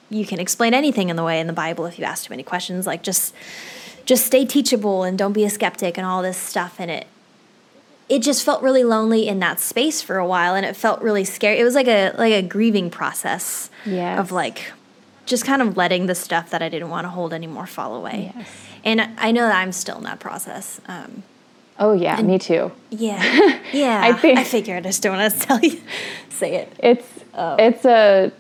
you 0.10 0.26
can 0.26 0.40
explain 0.40 0.74
anything 0.74 1.10
in 1.10 1.16
the 1.16 1.24
way 1.24 1.40
in 1.40 1.48
the 1.48 1.54
Bible 1.54 1.86
if 1.86 2.00
you 2.00 2.06
ask 2.06 2.26
too 2.26 2.32
many 2.32 2.44
questions 2.44 2.88
like 2.88 3.04
just 3.04 3.34
just 4.06 4.26
stay 4.26 4.46
teachable 4.46 5.04
and 5.04 5.18
don't 5.18 5.34
be 5.34 5.44
a 5.44 5.50
skeptic 5.50 5.98
and 5.98 6.06
all 6.06 6.22
this 6.22 6.38
stuff 6.38 6.76
and 6.80 6.90
it 6.90 7.08
it 8.08 8.24
just 8.24 8.44
felt 8.44 8.64
really 8.64 8.84
lonely 8.84 9.28
in 9.28 9.40
that 9.40 9.60
space 9.60 10.02
for 10.02 10.18
a 10.18 10.26
while 10.26 10.56
and 10.56 10.66
it 10.66 10.76
felt 10.76 11.02
really 11.02 11.24
scary 11.24 11.60
it 11.60 11.64
was 11.64 11.76
like 11.76 11.88
a 11.88 12.12
like 12.18 12.34
a 12.34 12.42
grieving 12.42 12.90
process 12.90 13.70
yes. 13.86 14.20
of 14.20 14.32
like 14.32 14.72
just 15.30 15.46
kind 15.46 15.62
of 15.62 15.78
letting 15.78 16.08
the 16.08 16.16
stuff 16.16 16.50
that 16.50 16.62
I 16.62 16.68
didn't 16.68 16.90
want 16.90 17.06
to 17.06 17.10
hold 17.10 17.34
anymore 17.34 17.68
fall 17.68 17.96
away. 17.96 18.34
Yes. 18.36 18.50
And 18.84 19.02
I 19.18 19.32
know 19.32 19.48
that 19.48 19.56
I'm 19.56 19.72
still 19.72 19.98
in 19.98 20.04
that 20.04 20.20
process. 20.20 20.82
Um, 20.88 21.24
oh 21.78 21.94
yeah, 21.94 22.22
me 22.22 22.40
too. 22.40 22.72
Yeah, 22.90 23.60
yeah. 23.72 24.02
I 24.04 24.14
think 24.14 24.40
I 24.40 24.44
figured 24.44 24.86
I 24.86 24.90
just 24.90 25.04
don't 25.04 25.18
want 25.18 25.34
to 25.34 25.40
tell 25.48 25.60
you, 25.60 25.80
say 26.30 26.56
it. 26.56 26.74
It's 26.80 27.08
oh. 27.34 27.56
it's 27.58 27.86
a 27.86 28.32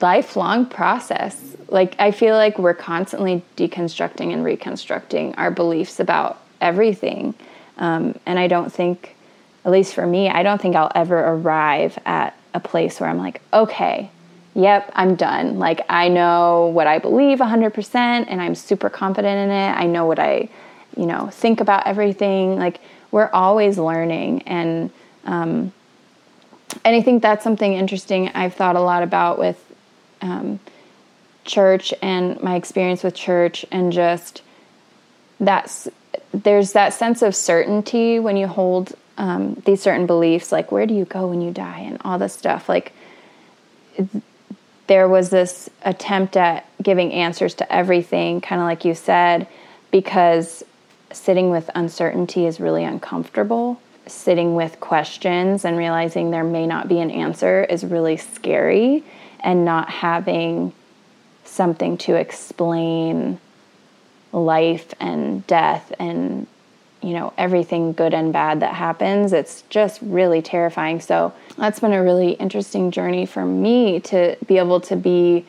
lifelong 0.00 0.66
process. 0.66 1.56
Like 1.68 1.96
I 1.98 2.10
feel 2.10 2.34
like 2.36 2.58
we're 2.58 2.74
constantly 2.74 3.42
deconstructing 3.56 4.32
and 4.32 4.44
reconstructing 4.44 5.34
our 5.36 5.50
beliefs 5.50 6.00
about 6.00 6.40
everything, 6.60 7.34
um, 7.78 8.18
and 8.26 8.38
I 8.38 8.46
don't 8.46 8.72
think, 8.72 9.16
at 9.64 9.72
least 9.72 9.94
for 9.94 10.06
me, 10.06 10.28
I 10.28 10.42
don't 10.42 10.60
think 10.60 10.76
I'll 10.76 10.92
ever 10.94 11.18
arrive 11.18 11.98
at 12.06 12.36
a 12.52 12.60
place 12.60 13.00
where 13.00 13.08
I'm 13.08 13.18
like, 13.18 13.40
okay, 13.52 14.10
yep, 14.54 14.90
I'm 14.94 15.16
done. 15.16 15.58
Like, 15.58 15.84
I 15.88 16.08
know 16.08 16.70
what 16.72 16.86
I 16.86 16.98
believe 16.98 17.38
100% 17.38 17.94
and 17.94 18.40
I'm 18.40 18.54
super 18.54 18.88
confident 18.88 19.50
in 19.50 19.50
it. 19.50 19.70
I 19.70 19.86
know 19.86 20.06
what 20.06 20.18
I, 20.18 20.48
you 20.96 21.06
know, 21.06 21.28
think 21.28 21.60
about 21.60 21.86
everything. 21.86 22.56
Like, 22.56 22.80
we're 23.10 23.30
always 23.32 23.78
learning. 23.78 24.42
And, 24.42 24.90
um, 25.24 25.72
and 26.84 26.96
I 26.96 27.02
think 27.02 27.22
that's 27.22 27.42
something 27.42 27.72
interesting 27.72 28.28
I've 28.28 28.54
thought 28.54 28.76
a 28.76 28.80
lot 28.80 29.02
about 29.02 29.38
with 29.38 29.60
um, 30.24 30.58
church 31.44 31.94
and 32.02 32.42
my 32.42 32.56
experience 32.56 33.02
with 33.04 33.14
church 33.14 33.64
and 33.70 33.92
just 33.92 34.42
that's 35.38 35.88
there's 36.32 36.72
that 36.72 36.92
sense 36.92 37.22
of 37.22 37.36
certainty 37.36 38.18
when 38.18 38.36
you 38.36 38.46
hold 38.46 38.92
um, 39.18 39.54
these 39.66 39.80
certain 39.80 40.06
beliefs 40.06 40.50
like 40.50 40.72
where 40.72 40.86
do 40.86 40.94
you 40.94 41.04
go 41.04 41.28
when 41.28 41.40
you 41.40 41.52
die? 41.52 41.80
and 41.80 41.98
all 42.04 42.18
this 42.18 42.32
stuff. 42.32 42.68
Like 42.68 42.92
there 44.86 45.08
was 45.08 45.30
this 45.30 45.70
attempt 45.82 46.36
at 46.36 46.66
giving 46.82 47.12
answers 47.12 47.54
to 47.54 47.72
everything, 47.72 48.40
kind 48.40 48.60
of 48.60 48.66
like 48.66 48.84
you 48.84 48.94
said, 48.94 49.46
because 49.90 50.64
sitting 51.12 51.50
with 51.50 51.70
uncertainty 51.74 52.46
is 52.46 52.60
really 52.60 52.84
uncomfortable. 52.84 53.80
Sitting 54.06 54.54
with 54.54 54.80
questions 54.80 55.64
and 55.64 55.78
realizing 55.78 56.30
there 56.30 56.44
may 56.44 56.66
not 56.66 56.88
be 56.88 56.98
an 57.00 57.10
answer 57.10 57.64
is 57.64 57.84
really 57.84 58.18
scary, 58.18 59.02
and 59.44 59.64
not 59.64 59.88
having 59.90 60.72
something 61.44 61.96
to 61.98 62.14
explain 62.16 63.38
life 64.32 64.92
and 64.98 65.46
death 65.46 65.92
and 66.00 66.48
you 67.02 67.12
know 67.12 67.32
everything 67.38 67.92
good 67.92 68.14
and 68.14 68.32
bad 68.32 68.60
that 68.60 68.74
happens 68.74 69.32
it's 69.32 69.62
just 69.68 70.00
really 70.02 70.42
terrifying. 70.42 71.00
So 71.00 71.32
that's 71.56 71.78
been 71.78 71.92
a 71.92 72.02
really 72.02 72.32
interesting 72.32 72.90
journey 72.90 73.26
for 73.26 73.44
me 73.44 74.00
to 74.00 74.36
be 74.46 74.58
able 74.58 74.80
to 74.80 74.96
be 74.96 75.44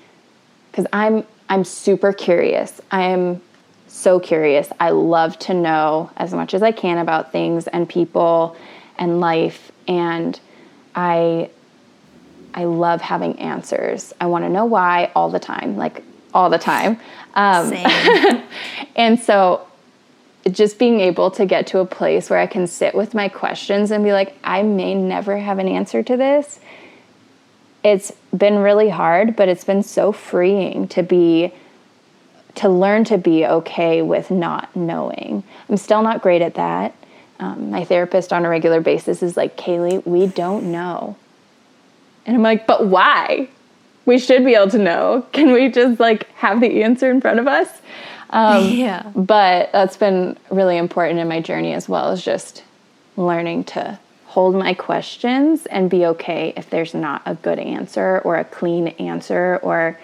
because 0.69 0.85
i'm 0.93 1.25
i'm 1.49 1.63
super 1.63 2.11
curious. 2.11 2.81
I 2.91 3.03
am 3.03 3.41
so 3.87 4.19
curious. 4.19 4.67
I 4.79 4.89
love 4.89 5.39
to 5.39 5.53
know 5.53 6.11
as 6.17 6.33
much 6.33 6.53
as 6.53 6.61
i 6.61 6.71
can 6.71 6.97
about 6.97 7.31
things 7.31 7.67
and 7.67 7.87
people 7.87 8.57
and 8.97 9.19
life. 9.21 9.71
And 9.87 10.39
i 10.93 11.49
i 12.55 12.63
love 12.63 13.01
having 13.01 13.37
answers 13.39 14.13
i 14.19 14.25
want 14.25 14.43
to 14.43 14.49
know 14.49 14.65
why 14.65 15.11
all 15.15 15.29
the 15.29 15.39
time 15.39 15.77
like 15.77 16.03
all 16.33 16.49
the 16.49 16.57
time 16.57 16.99
um, 17.35 17.71
and 18.95 19.19
so 19.19 19.67
just 20.51 20.77
being 20.77 20.99
able 20.99 21.31
to 21.31 21.45
get 21.45 21.67
to 21.67 21.79
a 21.79 21.85
place 21.85 22.29
where 22.29 22.39
I 22.39 22.47
can 22.47 22.67
sit 22.67 22.93
with 22.93 23.13
my 23.13 23.29
questions 23.29 23.91
and 23.91 24.03
be 24.03 24.13
like, 24.13 24.37
I 24.43 24.61
may 24.61 24.93
never 24.93 25.37
have 25.37 25.59
an 25.59 25.67
answer 25.67 26.03
to 26.03 26.17
this. 26.17 26.59
It's 27.83 28.11
been 28.35 28.57
really 28.57 28.89
hard, 28.89 29.35
but 29.35 29.49
it's 29.49 29.63
been 29.63 29.83
so 29.83 30.11
freeing 30.11 30.87
to 30.89 31.03
be 31.03 31.53
to 32.55 32.69
learn 32.69 33.03
to 33.03 33.17
be 33.17 33.45
okay 33.45 34.01
with 34.01 34.31
not 34.31 34.73
knowing. 34.75 35.43
I'm 35.67 35.75
still 35.75 36.01
not 36.01 36.21
great 36.21 36.41
at 36.41 36.53
that. 36.55 36.95
Um, 37.37 37.69
my 37.69 37.83
therapist 37.83 38.31
on 38.31 38.45
a 38.45 38.49
regular 38.49 38.79
basis 38.79 39.21
is 39.21 39.35
like, 39.35 39.57
Kailey, 39.57 40.05
we 40.07 40.25
don't 40.25 40.71
know. 40.71 41.17
And 42.25 42.35
I'm 42.35 42.43
like, 42.43 42.67
but 42.67 42.87
why? 42.87 43.49
We 44.05 44.19
should 44.19 44.45
be 44.45 44.53
able 44.55 44.71
to 44.71 44.77
know. 44.77 45.25
Can 45.31 45.51
we 45.51 45.69
just 45.69 45.99
like 45.99 46.29
have 46.33 46.61
the 46.61 46.83
answer 46.83 47.09
in 47.09 47.21
front 47.21 47.39
of 47.39 47.47
us? 47.47 47.69
Um, 48.29 48.69
yeah. 48.69 49.11
But 49.15 49.71
that's 49.71 49.97
been 49.97 50.37
really 50.49 50.77
important 50.77 51.19
in 51.19 51.27
my 51.27 51.41
journey 51.41 51.73
as 51.73 51.87
well 51.87 52.09
as 52.09 52.23
just 52.23 52.63
learning 53.17 53.63
to 53.65 53.99
hold 54.25 54.55
my 54.55 54.73
questions 54.73 55.65
and 55.67 55.89
be 55.89 56.05
okay 56.05 56.53
if 56.57 56.69
there's 56.69 56.93
not 56.93 57.21
a 57.25 57.35
good 57.35 57.59
answer 57.59 58.19
or 58.19 58.35
a 58.35 58.43
clean 58.43 58.89
answer 58.89 59.59
or, 59.63 59.97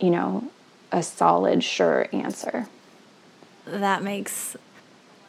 you 0.00 0.10
know, 0.10 0.42
a 0.90 1.02
solid, 1.02 1.62
sure 1.62 2.08
answer. 2.12 2.66
That 3.66 4.02
makes 4.02 4.56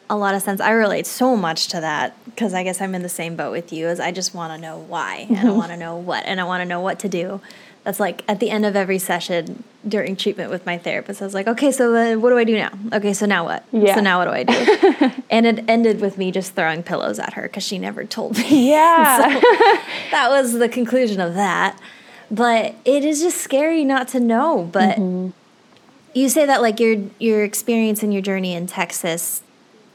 a 0.10 0.16
lot 0.16 0.36
of 0.36 0.42
sense. 0.42 0.62
I 0.62 0.72
relate 0.72 1.08
so 1.08 1.36
much 1.36 1.68
to 1.70 1.80
that 1.82 2.16
because 2.26 2.54
I 2.54 2.64
guess 2.64 2.82
I'm 2.82 2.94
in 2.96 3.02
the 3.02 3.10
same 3.10 3.36
boat 3.36 3.52
with 3.52 3.74
you 3.74 3.88
as 3.88 4.00
I 4.00 4.12
just 4.12 4.34
want 4.36 4.54
to 4.54 4.58
know 4.62 4.78
why 4.80 5.26
and 5.30 5.50
I 5.50 5.52
want 5.62 5.72
to 5.72 5.78
know 5.78 5.96
what 5.98 6.26
and 6.26 6.40
I 6.40 6.44
want 6.44 6.62
to 6.62 6.66
know 6.66 6.80
what 6.80 7.00
to 7.00 7.10
do. 7.10 7.42
That's 7.84 8.00
like 8.00 8.24
at 8.28 8.40
the 8.40 8.50
end 8.50 8.66
of 8.66 8.76
every 8.76 8.98
session 8.98 9.64
during 9.88 10.16
treatment 10.16 10.50
with 10.50 10.66
my 10.66 10.78
therapist. 10.80 11.22
I 11.22 11.26
was 11.26 11.36
like, 11.36 11.46
okay, 11.48 11.72
so 11.72 11.94
uh, 11.94 12.18
what 12.20 12.30
do 12.32 12.38
I 12.38 12.44
do 12.44 12.56
now? 12.58 12.72
Okay, 12.94 13.14
so 13.14 13.28
now 13.28 13.46
what? 13.46 13.64
Yeah. 13.72 13.94
So 13.96 14.02
now 14.02 14.18
what 14.20 14.26
do 14.26 14.32
I 14.32 14.44
do? 14.44 15.12
and 15.30 15.46
it 15.46 15.64
ended 15.68 16.02
with 16.02 16.18
me 16.18 16.32
just 16.32 16.54
throwing 16.56 16.82
pillows 16.82 17.20
at 17.20 17.34
her 17.34 17.44
because 17.44 17.64
she 17.64 17.78
never 17.78 18.04
told 18.04 18.38
me. 18.40 18.72
Yeah. 18.72 19.34
so 19.40 19.40
that 20.12 20.30
was 20.32 20.54
the 20.54 20.68
conclusion 20.68 21.22
of 21.22 21.36
that. 21.36 21.80
But 22.32 22.74
it 22.86 23.06
is 23.06 23.22
just 23.22 23.38
scary 23.40 23.86
not 23.86 24.08
to 24.10 24.20
know. 24.20 24.68
But 24.72 24.98
Mm-hmm. 24.98 25.30
you 26.18 26.30
say 26.30 26.46
that 26.48 26.62
like 26.64 26.80
your 26.80 26.98
your 27.20 27.44
experience 27.44 28.02
and 28.02 28.12
your 28.12 28.24
journey 28.24 28.54
in 28.56 28.66
Texas 28.66 29.44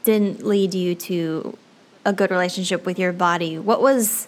didn't 0.03 0.45
lead 0.45 0.73
you 0.73 0.95
to 0.95 1.57
a 2.05 2.13
good 2.13 2.31
relationship 2.31 2.85
with 2.85 2.97
your 2.97 3.13
body. 3.13 3.57
What 3.57 3.81
was 3.81 4.27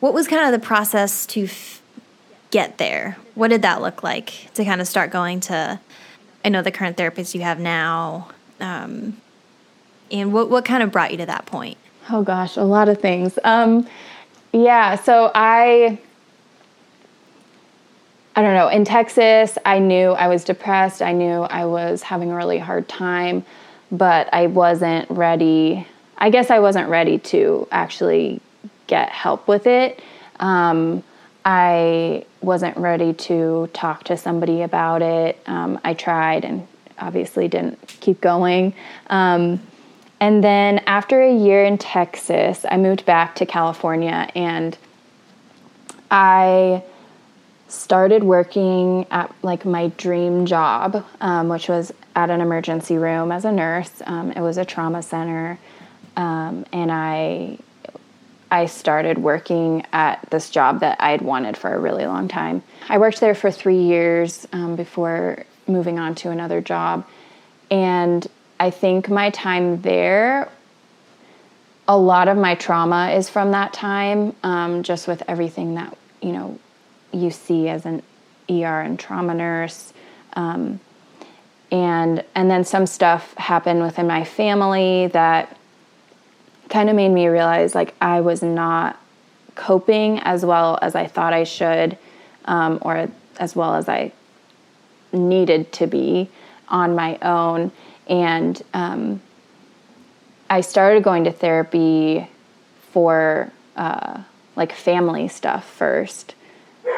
what 0.00 0.12
was 0.14 0.28
kind 0.28 0.44
of 0.44 0.52
the 0.58 0.64
process 0.64 1.26
to 1.26 1.44
f- 1.44 1.82
get 2.50 2.78
there? 2.78 3.16
What 3.34 3.48
did 3.48 3.62
that 3.62 3.80
look 3.80 4.02
like 4.02 4.50
to 4.54 4.64
kind 4.64 4.80
of 4.80 4.86
start 4.86 5.10
going 5.10 5.40
to? 5.40 5.80
I 6.44 6.48
know 6.48 6.62
the 6.62 6.70
current 6.70 6.96
therapist 6.96 7.34
you 7.34 7.40
have 7.40 7.58
now, 7.58 8.28
um, 8.60 9.16
and 10.10 10.32
what 10.32 10.48
what 10.50 10.64
kind 10.64 10.82
of 10.82 10.92
brought 10.92 11.10
you 11.10 11.16
to 11.18 11.26
that 11.26 11.46
point? 11.46 11.78
Oh 12.10 12.22
gosh, 12.22 12.56
a 12.56 12.62
lot 12.62 12.88
of 12.88 13.00
things. 13.00 13.38
Um, 13.42 13.88
yeah, 14.52 14.94
so 14.94 15.30
I 15.34 15.98
I 18.36 18.42
don't 18.42 18.54
know. 18.54 18.68
In 18.68 18.84
Texas, 18.84 19.56
I 19.64 19.78
knew 19.78 20.10
I 20.10 20.28
was 20.28 20.44
depressed. 20.44 21.00
I 21.00 21.12
knew 21.12 21.42
I 21.42 21.64
was 21.64 22.02
having 22.02 22.30
a 22.30 22.36
really 22.36 22.58
hard 22.58 22.86
time, 22.86 23.44
but 23.90 24.28
I 24.32 24.46
wasn't 24.46 25.10
ready. 25.10 25.86
I 26.18 26.30
guess 26.30 26.50
I 26.50 26.58
wasn't 26.58 26.88
ready 26.88 27.18
to 27.18 27.68
actually 27.70 28.40
get 28.86 29.10
help 29.10 29.48
with 29.48 29.66
it. 29.66 30.00
Um, 30.40 31.02
I 31.44 32.24
wasn't 32.40 32.76
ready 32.76 33.12
to 33.12 33.68
talk 33.72 34.04
to 34.04 34.16
somebody 34.16 34.62
about 34.62 35.02
it. 35.02 35.40
Um, 35.46 35.80
I 35.84 35.94
tried 35.94 36.44
and 36.44 36.66
obviously 36.98 37.48
didn't 37.48 37.86
keep 38.00 38.20
going. 38.20 38.74
Um, 39.08 39.60
and 40.20 40.42
then 40.42 40.78
after 40.86 41.20
a 41.20 41.32
year 41.32 41.64
in 41.64 41.78
Texas, 41.78 42.64
I 42.68 42.78
moved 42.78 43.04
back 43.04 43.34
to 43.36 43.46
California 43.46 44.28
and 44.34 44.76
I 46.10 46.82
started 47.68 48.24
working 48.24 49.06
at 49.10 49.34
like 49.42 49.64
my 49.64 49.88
dream 49.98 50.46
job, 50.46 51.04
um, 51.20 51.48
which 51.48 51.68
was 51.68 51.92
at 52.16 52.30
an 52.30 52.40
emergency 52.40 52.96
room 52.96 53.30
as 53.30 53.44
a 53.44 53.52
nurse. 53.52 54.02
Um, 54.06 54.32
it 54.32 54.40
was 54.40 54.58
a 54.58 54.64
trauma 54.64 55.02
center, 55.02 55.58
um, 56.16 56.66
and 56.72 56.90
I 56.90 57.58
I 58.50 58.66
started 58.66 59.18
working 59.18 59.84
at 59.92 60.28
this 60.30 60.50
job 60.50 60.80
that 60.80 61.00
I'd 61.00 61.20
wanted 61.20 61.56
for 61.56 61.74
a 61.74 61.78
really 61.78 62.06
long 62.06 62.26
time. 62.28 62.62
I 62.88 62.98
worked 62.98 63.20
there 63.20 63.34
for 63.34 63.50
three 63.50 63.82
years 63.82 64.46
um, 64.52 64.76
before 64.76 65.44
moving 65.68 65.98
on 65.98 66.14
to 66.16 66.30
another 66.30 66.60
job, 66.60 67.06
and 67.70 68.26
I 68.58 68.70
think 68.70 69.08
my 69.08 69.30
time 69.30 69.82
there 69.82 70.50
a 71.88 71.96
lot 71.96 72.28
of 72.28 72.36
my 72.36 72.54
trauma 72.54 73.10
is 73.10 73.28
from 73.28 73.52
that 73.52 73.72
time, 73.72 74.34
um, 74.42 74.82
just 74.82 75.06
with 75.06 75.22
everything 75.28 75.74
that 75.74 75.96
you 76.20 76.32
know 76.32 76.58
you 77.12 77.30
see 77.30 77.68
as 77.68 77.86
an 77.86 78.02
ER 78.50 78.80
and 78.80 78.98
trauma 78.98 79.34
nurse, 79.34 79.92
um, 80.34 80.80
and 81.70 82.24
and 82.34 82.50
then 82.50 82.64
some 82.64 82.86
stuff 82.86 83.34
happened 83.34 83.82
within 83.82 84.06
my 84.06 84.24
family 84.24 85.08
that 85.08 85.56
kind 86.68 86.88
of 86.88 86.96
made 86.96 87.08
me 87.08 87.28
realize 87.28 87.74
like 87.74 87.94
I 88.00 88.20
was 88.20 88.42
not 88.42 89.00
coping 89.54 90.18
as 90.20 90.44
well 90.44 90.78
as 90.82 90.94
I 90.94 91.06
thought 91.06 91.32
I 91.32 91.44
should, 91.44 91.98
um, 92.44 92.78
or 92.82 93.08
as 93.38 93.56
well 93.56 93.74
as 93.74 93.88
I 93.88 94.12
needed 95.12 95.72
to 95.72 95.86
be 95.86 96.28
on 96.68 96.94
my 96.94 97.18
own, 97.22 97.72
and 98.06 98.60
um, 98.74 99.20
I 100.50 100.60
started 100.60 101.02
going 101.02 101.24
to 101.24 101.32
therapy 101.32 102.28
for 102.92 103.50
uh, 103.76 104.22
like 104.54 104.72
family 104.72 105.28
stuff 105.28 105.68
first. 105.68 106.34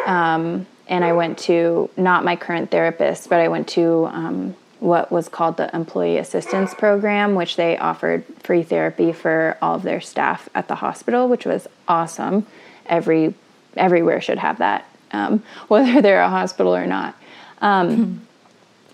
Um, 0.06 0.66
and 0.88 1.04
I 1.04 1.12
went 1.12 1.38
to 1.40 1.90
not 1.96 2.24
my 2.24 2.36
current 2.36 2.70
therapist, 2.70 3.28
but 3.28 3.40
I 3.40 3.48
went 3.48 3.68
to 3.68 4.06
um, 4.06 4.56
what 4.80 5.10
was 5.10 5.28
called 5.28 5.56
the 5.56 5.74
Employee 5.74 6.18
Assistance 6.18 6.74
Program, 6.74 7.34
which 7.34 7.56
they 7.56 7.76
offered 7.76 8.24
free 8.42 8.62
therapy 8.62 9.12
for 9.12 9.56
all 9.60 9.74
of 9.74 9.82
their 9.82 10.00
staff 10.00 10.48
at 10.54 10.68
the 10.68 10.76
hospital, 10.76 11.28
which 11.28 11.44
was 11.44 11.66
awesome. 11.86 12.46
Every 12.86 13.34
everywhere 13.76 14.20
should 14.20 14.38
have 14.38 14.58
that, 14.58 14.88
um, 15.12 15.42
whether 15.68 16.00
they're 16.00 16.22
a 16.22 16.28
hospital 16.28 16.74
or 16.74 16.86
not. 16.86 17.16
Um, 17.60 18.26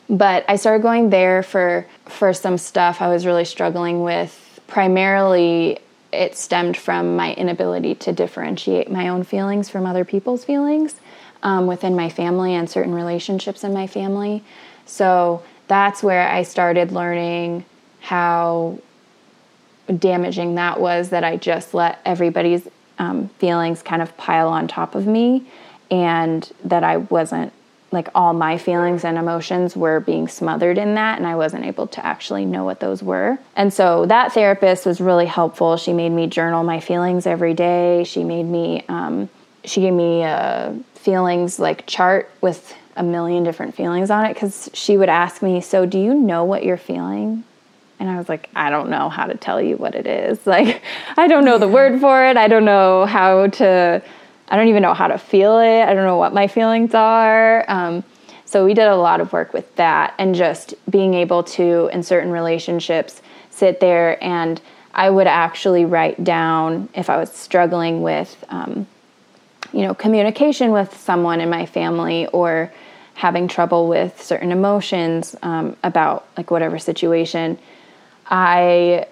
but 0.08 0.44
I 0.48 0.56
started 0.56 0.82
going 0.82 1.10
there 1.10 1.42
for 1.42 1.86
for 2.06 2.32
some 2.32 2.58
stuff 2.58 3.00
I 3.00 3.08
was 3.08 3.26
really 3.26 3.44
struggling 3.44 4.02
with. 4.02 4.40
Primarily, 4.66 5.78
it 6.12 6.36
stemmed 6.36 6.76
from 6.76 7.16
my 7.16 7.34
inability 7.34 7.94
to 7.96 8.12
differentiate 8.12 8.90
my 8.90 9.08
own 9.08 9.24
feelings 9.24 9.68
from 9.68 9.84
other 9.84 10.04
people's 10.04 10.44
feelings 10.44 10.96
um, 11.42 11.66
within 11.66 11.94
my 11.94 12.08
family 12.08 12.54
and 12.54 12.68
certain 12.70 12.94
relationships 12.94 13.64
in 13.64 13.72
my 13.72 13.86
family. 13.86 14.42
So 14.86 15.42
that's 15.66 16.02
where 16.02 16.28
I 16.28 16.42
started 16.42 16.92
learning 16.92 17.64
how 18.00 18.78
damaging 19.98 20.54
that 20.56 20.80
was 20.80 21.10
that 21.10 21.24
I 21.24 21.36
just 21.36 21.74
let 21.74 22.00
everybody's 22.04 22.66
um, 22.98 23.28
feelings 23.38 23.82
kind 23.82 24.02
of 24.02 24.16
pile 24.16 24.48
on 24.48 24.68
top 24.68 24.94
of 24.94 25.06
me 25.06 25.46
and 25.90 26.50
that 26.64 26.84
I 26.84 26.98
wasn't 26.98 27.52
like 27.92 28.08
all 28.14 28.32
my 28.32 28.58
feelings 28.58 29.04
and 29.04 29.16
emotions 29.16 29.76
were 29.76 30.00
being 30.00 30.26
smothered 30.26 30.78
in 30.78 30.96
that 30.96 31.18
and 31.18 31.26
I 31.26 31.36
wasn't 31.36 31.64
able 31.64 31.86
to 31.88 32.04
actually 32.04 32.44
know 32.44 32.64
what 32.64 32.80
those 32.80 33.02
were. 33.02 33.38
And 33.56 33.72
so 33.72 34.04
that 34.06 34.32
therapist 34.32 34.84
was 34.84 35.00
really 35.00 35.26
helpful. 35.26 35.76
She 35.76 35.92
made 35.92 36.10
me 36.10 36.26
journal 36.26 36.64
my 36.64 36.80
feelings 36.80 37.26
every 37.26 37.54
day. 37.54 38.04
She 38.04 38.24
made 38.24 38.44
me 38.44 38.84
um, 38.88 39.28
she 39.64 39.80
gave 39.80 39.94
me 39.94 40.22
a 40.22 40.76
feelings 40.94 41.58
like 41.58 41.86
chart 41.86 42.30
with 42.40 42.74
a 42.96 43.02
million 43.02 43.44
different 43.44 43.74
feelings 43.74 44.10
on 44.10 44.24
it 44.24 44.34
cuz 44.36 44.70
she 44.72 44.96
would 44.96 45.08
ask 45.08 45.42
me, 45.42 45.60
"So 45.60 45.86
do 45.86 45.98
you 45.98 46.14
know 46.14 46.44
what 46.44 46.64
you're 46.64 46.76
feeling?" 46.76 47.44
And 48.00 48.10
I 48.10 48.18
was 48.18 48.28
like, 48.28 48.50
I 48.54 48.70
don't 48.70 48.90
know 48.90 49.08
how 49.08 49.26
to 49.26 49.36
tell 49.36 49.60
you 49.60 49.76
what 49.76 49.94
it 49.94 50.06
is. 50.06 50.38
Like, 50.46 50.82
I 51.16 51.26
don't 51.26 51.44
know 51.44 51.58
the 51.58 51.68
word 51.68 52.00
for 52.00 52.24
it. 52.24 52.36
I 52.36 52.48
don't 52.48 52.64
know 52.64 53.06
how 53.06 53.46
to, 53.46 54.02
I 54.48 54.56
don't 54.56 54.68
even 54.68 54.82
know 54.82 54.94
how 54.94 55.08
to 55.08 55.18
feel 55.18 55.58
it. 55.58 55.82
I 55.82 55.94
don't 55.94 56.04
know 56.04 56.16
what 56.16 56.34
my 56.34 56.46
feelings 56.46 56.94
are. 56.94 57.64
Um, 57.68 58.04
so 58.44 58.64
we 58.64 58.74
did 58.74 58.86
a 58.86 58.96
lot 58.96 59.20
of 59.20 59.32
work 59.32 59.52
with 59.52 59.74
that 59.76 60.14
and 60.18 60.34
just 60.34 60.74
being 60.88 61.14
able 61.14 61.42
to, 61.42 61.88
in 61.92 62.02
certain 62.02 62.30
relationships, 62.30 63.22
sit 63.50 63.80
there 63.80 64.22
and 64.22 64.60
I 64.92 65.10
would 65.10 65.26
actually 65.26 65.84
write 65.84 66.22
down 66.22 66.88
if 66.94 67.10
I 67.10 67.16
was 67.16 67.32
struggling 67.32 68.02
with, 68.02 68.44
um, 68.48 68.86
you 69.72 69.82
know, 69.82 69.92
communication 69.94 70.70
with 70.70 70.96
someone 70.96 71.40
in 71.40 71.50
my 71.50 71.66
family 71.66 72.28
or 72.28 72.72
having 73.14 73.48
trouble 73.48 73.88
with 73.88 74.20
certain 74.22 74.52
emotions 74.52 75.36
um, 75.42 75.76
about 75.82 76.26
like 76.36 76.50
whatever 76.50 76.78
situation 76.78 77.58
I 78.26 79.06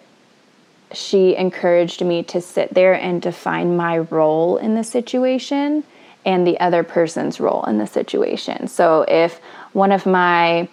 she 0.93 1.35
encouraged 1.37 2.05
me 2.05 2.23
to 2.23 2.41
sit 2.41 2.75
there 2.75 2.95
and 2.95 3.23
define 3.23 3.77
my 3.77 3.99
role 3.99 4.59
in 4.59 4.75
the 4.75 4.85
situation 4.85 5.85
and 6.25 6.47
the 6.47 6.61
other 6.61 6.83
person's 6.83 7.41
role 7.41 7.65
in 7.65 7.79
the 7.79 7.87
situation. 7.87 8.69
So 8.69 9.05
if 9.09 9.39
one 9.73 9.91
of 9.91 10.05
my 10.07 10.69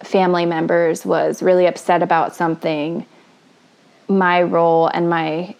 family 0.00 0.46
members 0.46 1.04
was 1.04 1.42
really 1.42 1.66
upset 1.66 2.02
about 2.02 2.34
something, 2.34 3.04
my 4.08 4.42
role 4.42 4.88
and 4.88 5.08
my 5.10 5.54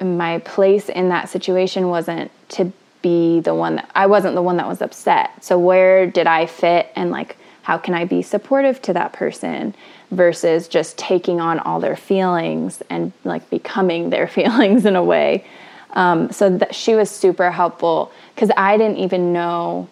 my 0.00 0.38
place 0.38 0.88
in 0.88 1.10
that 1.10 1.28
situation 1.28 1.88
wasn't 1.88 2.30
to 2.48 2.72
be 3.02 3.40
the 3.40 3.54
one 3.54 3.76
that 3.76 3.90
I 3.94 4.06
wasn't 4.06 4.34
the 4.34 4.42
one 4.42 4.56
that 4.58 4.68
was 4.68 4.82
upset. 4.82 5.44
So 5.44 5.58
where 5.58 6.06
did 6.06 6.26
I 6.26 6.46
fit 6.46 6.90
and 6.96 7.10
like 7.10 7.36
how 7.62 7.78
can 7.78 7.94
I 7.94 8.04
be 8.04 8.22
supportive 8.22 8.80
to 8.82 8.92
that 8.94 9.12
person 9.12 9.74
versus 10.10 10.66
just 10.68 10.98
taking 10.98 11.40
on 11.40 11.58
all 11.60 11.80
their 11.80 11.96
feelings 11.96 12.82
and 12.90 13.12
like 13.24 13.48
becoming 13.50 14.10
their 14.10 14.26
feelings 14.38 14.84
in 14.84 14.96
a 14.96 15.04
way. 15.04 15.44
Um, 15.92 16.30
so 16.30 16.56
that 16.58 16.74
she 16.74 16.94
was 16.94 17.10
super 17.10 17.50
helpful 17.50 18.12
because 18.34 18.50
I 18.56 18.76
didn't 18.76 18.98
even 18.98 19.32
know. 19.32 19.88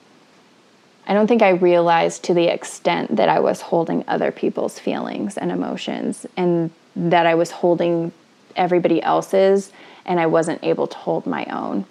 I 1.08 1.14
don't 1.14 1.26
think 1.26 1.42
I 1.42 1.50
realized 1.50 2.24
to 2.24 2.34
the 2.34 2.52
extent 2.52 3.16
that 3.16 3.28
I 3.28 3.40
was 3.40 3.62
holding 3.62 4.04
other 4.06 4.30
people's 4.30 4.78
feelings 4.78 5.36
and 5.36 5.50
emotions 5.50 6.26
and 6.36 6.70
that 6.94 7.26
I 7.26 7.34
was 7.34 7.50
holding 7.50 8.12
everybody 8.54 9.02
else's 9.02 9.72
and 10.04 10.20
I 10.20 10.26
wasn't 10.26 10.62
able 10.62 10.86
to 10.86 10.96
hold 10.96 11.26
my 11.26 11.44
own. 11.46 11.86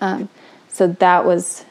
Um, 0.00 0.28
so 0.68 0.88
that 0.88 1.24
was 1.24 1.64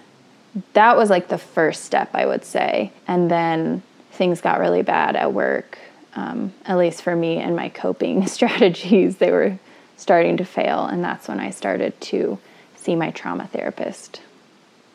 that 0.74 0.96
was 0.96 1.10
like 1.10 1.30
the 1.30 1.38
first 1.38 1.84
step, 1.84 2.12
I 2.14 2.26
would 2.26 2.46
say. 2.46 2.92
And 3.08 3.30
then 3.30 3.82
things 4.12 4.40
got 4.40 4.60
really 4.60 4.84
bad 4.84 5.16
at 5.16 5.34
work, 5.34 5.80
um, 6.16 6.54
at 6.66 6.78
least 6.78 7.02
for 7.02 7.16
me 7.16 7.38
and 7.38 7.56
my 7.56 7.70
coping 7.70 8.28
strategies. 8.28 9.18
They 9.18 9.32
were 9.32 9.58
starting 9.98 10.38
to 10.38 10.46
fail, 10.46 10.86
and 10.86 11.04
that's 11.04 11.28
when 11.28 11.40
I 11.40 11.50
started 11.50 12.00
to 12.02 12.38
see 12.76 12.96
my 12.96 13.12
trauma 13.12 13.48
therapist. 13.48 14.22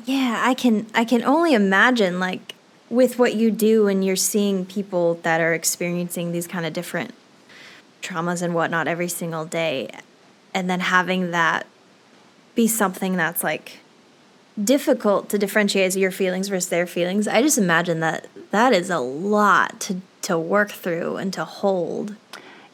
Yeah, 0.05 0.41
I 0.45 0.55
can 0.55 0.87
I 0.95 1.05
can 1.05 1.25
only 1.25 1.55
imagine 1.55 2.21
like 2.21 2.55
with 2.91 3.19
what 3.19 3.35
you 3.35 3.51
do 3.51 3.87
and 3.87 4.05
you're 4.05 4.17
seeing 4.17 4.65
people 4.65 5.15
that 5.23 5.41
are 5.41 5.53
experiencing 5.53 6.33
these 6.33 6.47
kind 6.47 6.65
of 6.65 6.73
different 6.73 7.13
traumas 8.01 8.41
and 8.41 8.55
whatnot 8.55 8.89
every 8.89 9.09
single 9.09 9.45
day 9.45 9.91
and 10.55 10.71
then 10.71 10.81
having 10.81 11.31
that 11.33 11.67
be 12.59 12.67
something 12.67 13.15
that's 13.17 13.45
like 13.45 13.79
difficult 14.63 15.29
to 15.29 15.39
differentiate 15.39 15.95
your 15.95 16.11
feelings 16.11 16.49
versus 16.49 16.69
their 16.69 16.89
feelings. 16.89 17.29
I 17.29 17.41
just 17.41 17.57
imagine 17.57 18.01
that 18.01 18.27
that 18.51 18.73
is 18.73 18.91
a 18.91 18.99
lot 18.99 19.79
to 19.83 20.01
to 20.23 20.37
work 20.37 20.73
through 20.73 21.19
and 21.19 21.33
to 21.35 21.45
hold. 21.45 22.17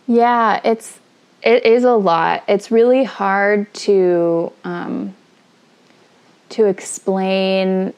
Yeah, 0.06 0.58
it's 0.64 0.98
it 1.42 1.66
is 1.66 1.84
a 1.84 1.92
lot. 1.92 2.44
It's 2.48 2.70
really 2.70 3.04
hard 3.04 3.72
to 3.84 4.50
um, 4.64 5.14
to 6.48 6.64
explain 6.64 7.92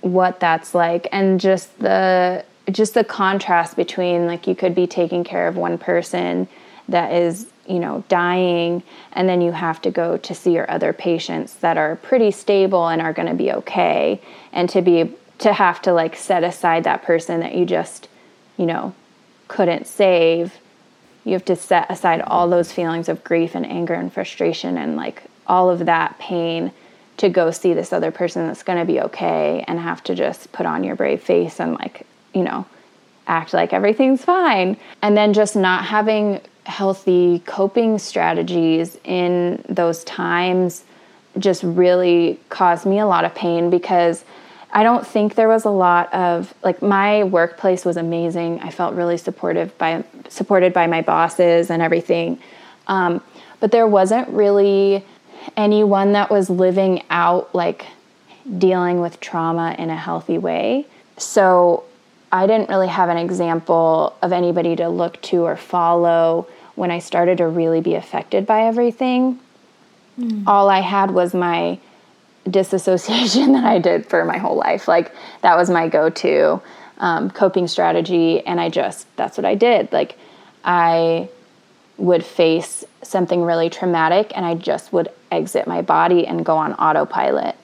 what 0.00 0.40
that's 0.40 0.74
like 0.74 1.06
and 1.12 1.40
just 1.40 1.78
the 1.78 2.44
just 2.68 2.94
the 2.94 3.04
contrast 3.04 3.76
between 3.76 4.26
like 4.26 4.48
you 4.48 4.56
could 4.56 4.74
be 4.74 4.88
taking 4.88 5.22
care 5.22 5.46
of 5.46 5.56
one 5.56 5.78
person 5.78 6.48
that 6.88 7.12
is 7.12 7.46
you 7.66 7.78
know 7.78 8.02
dying 8.08 8.82
and 9.12 9.28
then 9.28 9.40
you 9.40 9.52
have 9.52 9.80
to 9.82 9.90
go 9.90 10.16
to 10.16 10.34
see 10.34 10.52
your 10.52 10.70
other 10.70 10.92
patients 10.92 11.54
that 11.56 11.76
are 11.76 11.96
pretty 11.96 12.30
stable 12.30 12.88
and 12.88 13.02
are 13.02 13.12
going 13.12 13.28
to 13.28 13.34
be 13.34 13.52
okay 13.52 14.20
and 14.52 14.70
to 14.70 14.80
be 14.80 15.14
to 15.38 15.52
have 15.52 15.80
to 15.82 15.92
like 15.92 16.16
set 16.16 16.42
aside 16.42 16.84
that 16.84 17.02
person 17.02 17.40
that 17.40 17.54
you 17.54 17.64
just 17.64 18.08
you 18.56 18.66
know 18.66 18.94
couldn't 19.48 19.86
save. 19.86 20.54
You 21.24 21.32
have 21.32 21.44
to 21.46 21.56
set 21.56 21.90
aside 21.90 22.20
all 22.20 22.48
those 22.48 22.72
feelings 22.72 23.08
of 23.08 23.24
grief 23.24 23.54
and 23.54 23.66
anger 23.66 23.94
and 23.94 24.12
frustration 24.12 24.78
and 24.78 24.96
like 24.96 25.24
all 25.46 25.70
of 25.70 25.86
that 25.86 26.18
pain 26.18 26.72
to 27.16 27.28
go 27.28 27.50
see 27.50 27.74
this 27.74 27.92
other 27.92 28.12
person 28.12 28.46
that's 28.46 28.62
going 28.62 28.78
to 28.78 28.84
be 28.84 29.00
okay 29.00 29.64
and 29.66 29.80
have 29.80 30.04
to 30.04 30.14
just 30.14 30.52
put 30.52 30.66
on 30.66 30.84
your 30.84 30.94
brave 30.94 31.22
face 31.22 31.58
and 31.58 31.74
like 31.74 32.06
you 32.32 32.42
know 32.42 32.64
act 33.28 33.52
like 33.52 33.72
everything's 33.72 34.24
fine 34.24 34.76
and 35.02 35.16
then 35.16 35.32
just 35.32 35.54
not 35.54 35.84
having 35.84 36.40
healthy 36.64 37.40
coping 37.46 37.98
strategies 37.98 38.98
in 39.04 39.62
those 39.68 40.04
times 40.04 40.84
just 41.38 41.62
really 41.62 42.38
caused 42.48 42.84
me 42.84 42.98
a 42.98 43.06
lot 43.06 43.24
of 43.24 43.34
pain 43.34 43.70
because 43.70 44.24
I 44.70 44.82
don't 44.82 45.06
think 45.06 45.34
there 45.34 45.48
was 45.48 45.64
a 45.64 45.70
lot 45.70 46.12
of 46.12 46.52
like 46.62 46.82
my 46.82 47.24
workplace 47.24 47.84
was 47.84 47.96
amazing. 47.96 48.60
I 48.60 48.70
felt 48.70 48.94
really 48.94 49.16
supportive 49.16 49.76
by 49.78 50.04
supported 50.28 50.72
by 50.74 50.86
my 50.86 51.00
bosses 51.00 51.70
and 51.70 51.80
everything, 51.80 52.38
um, 52.86 53.22
but 53.60 53.70
there 53.70 53.86
wasn't 53.86 54.28
really 54.28 55.04
anyone 55.56 56.12
that 56.12 56.30
was 56.30 56.50
living 56.50 57.02
out 57.08 57.54
like 57.54 57.86
dealing 58.58 59.00
with 59.00 59.20
trauma 59.20 59.74
in 59.78 59.88
a 59.88 59.96
healthy 59.96 60.36
way. 60.36 60.86
So 61.16 61.84
I 62.30 62.46
didn't 62.46 62.68
really 62.68 62.88
have 62.88 63.08
an 63.08 63.16
example 63.16 64.16
of 64.22 64.32
anybody 64.32 64.76
to 64.76 64.88
look 64.88 65.20
to 65.22 65.44
or 65.44 65.56
follow 65.56 66.46
when 66.78 66.90
I 66.92 67.00
started 67.00 67.38
to 67.38 67.48
really 67.48 67.80
be 67.80 67.96
affected 67.96 68.46
by 68.46 68.66
everything, 68.66 69.40
mm. 70.18 70.44
all 70.46 70.70
I 70.70 70.80
had 70.80 71.10
was 71.10 71.34
my 71.34 71.78
disassociation 72.48 73.52
that 73.54 73.64
I 73.64 73.80
did 73.80 74.06
for 74.06 74.24
my 74.24 74.38
whole 74.38 74.56
life. 74.56 74.86
Like 74.86 75.12
that 75.42 75.56
was 75.56 75.68
my 75.68 75.88
go 75.88 76.08
to 76.08 76.62
um, 76.98 77.30
coping 77.30 77.66
strategy. 77.66 78.46
And 78.46 78.60
I 78.60 78.68
just, 78.68 79.06
that's 79.16 79.36
what 79.36 79.44
I 79.44 79.56
did. 79.56 79.92
Like 79.92 80.16
I 80.64 81.28
would 81.96 82.24
face 82.24 82.84
something 83.02 83.42
really 83.42 83.70
traumatic 83.70 84.32
and 84.36 84.46
I 84.46 84.54
just 84.54 84.92
would 84.92 85.08
exit 85.32 85.66
my 85.66 85.82
body 85.82 86.26
and 86.26 86.46
go 86.46 86.56
on 86.56 86.74
autopilot. 86.74 87.56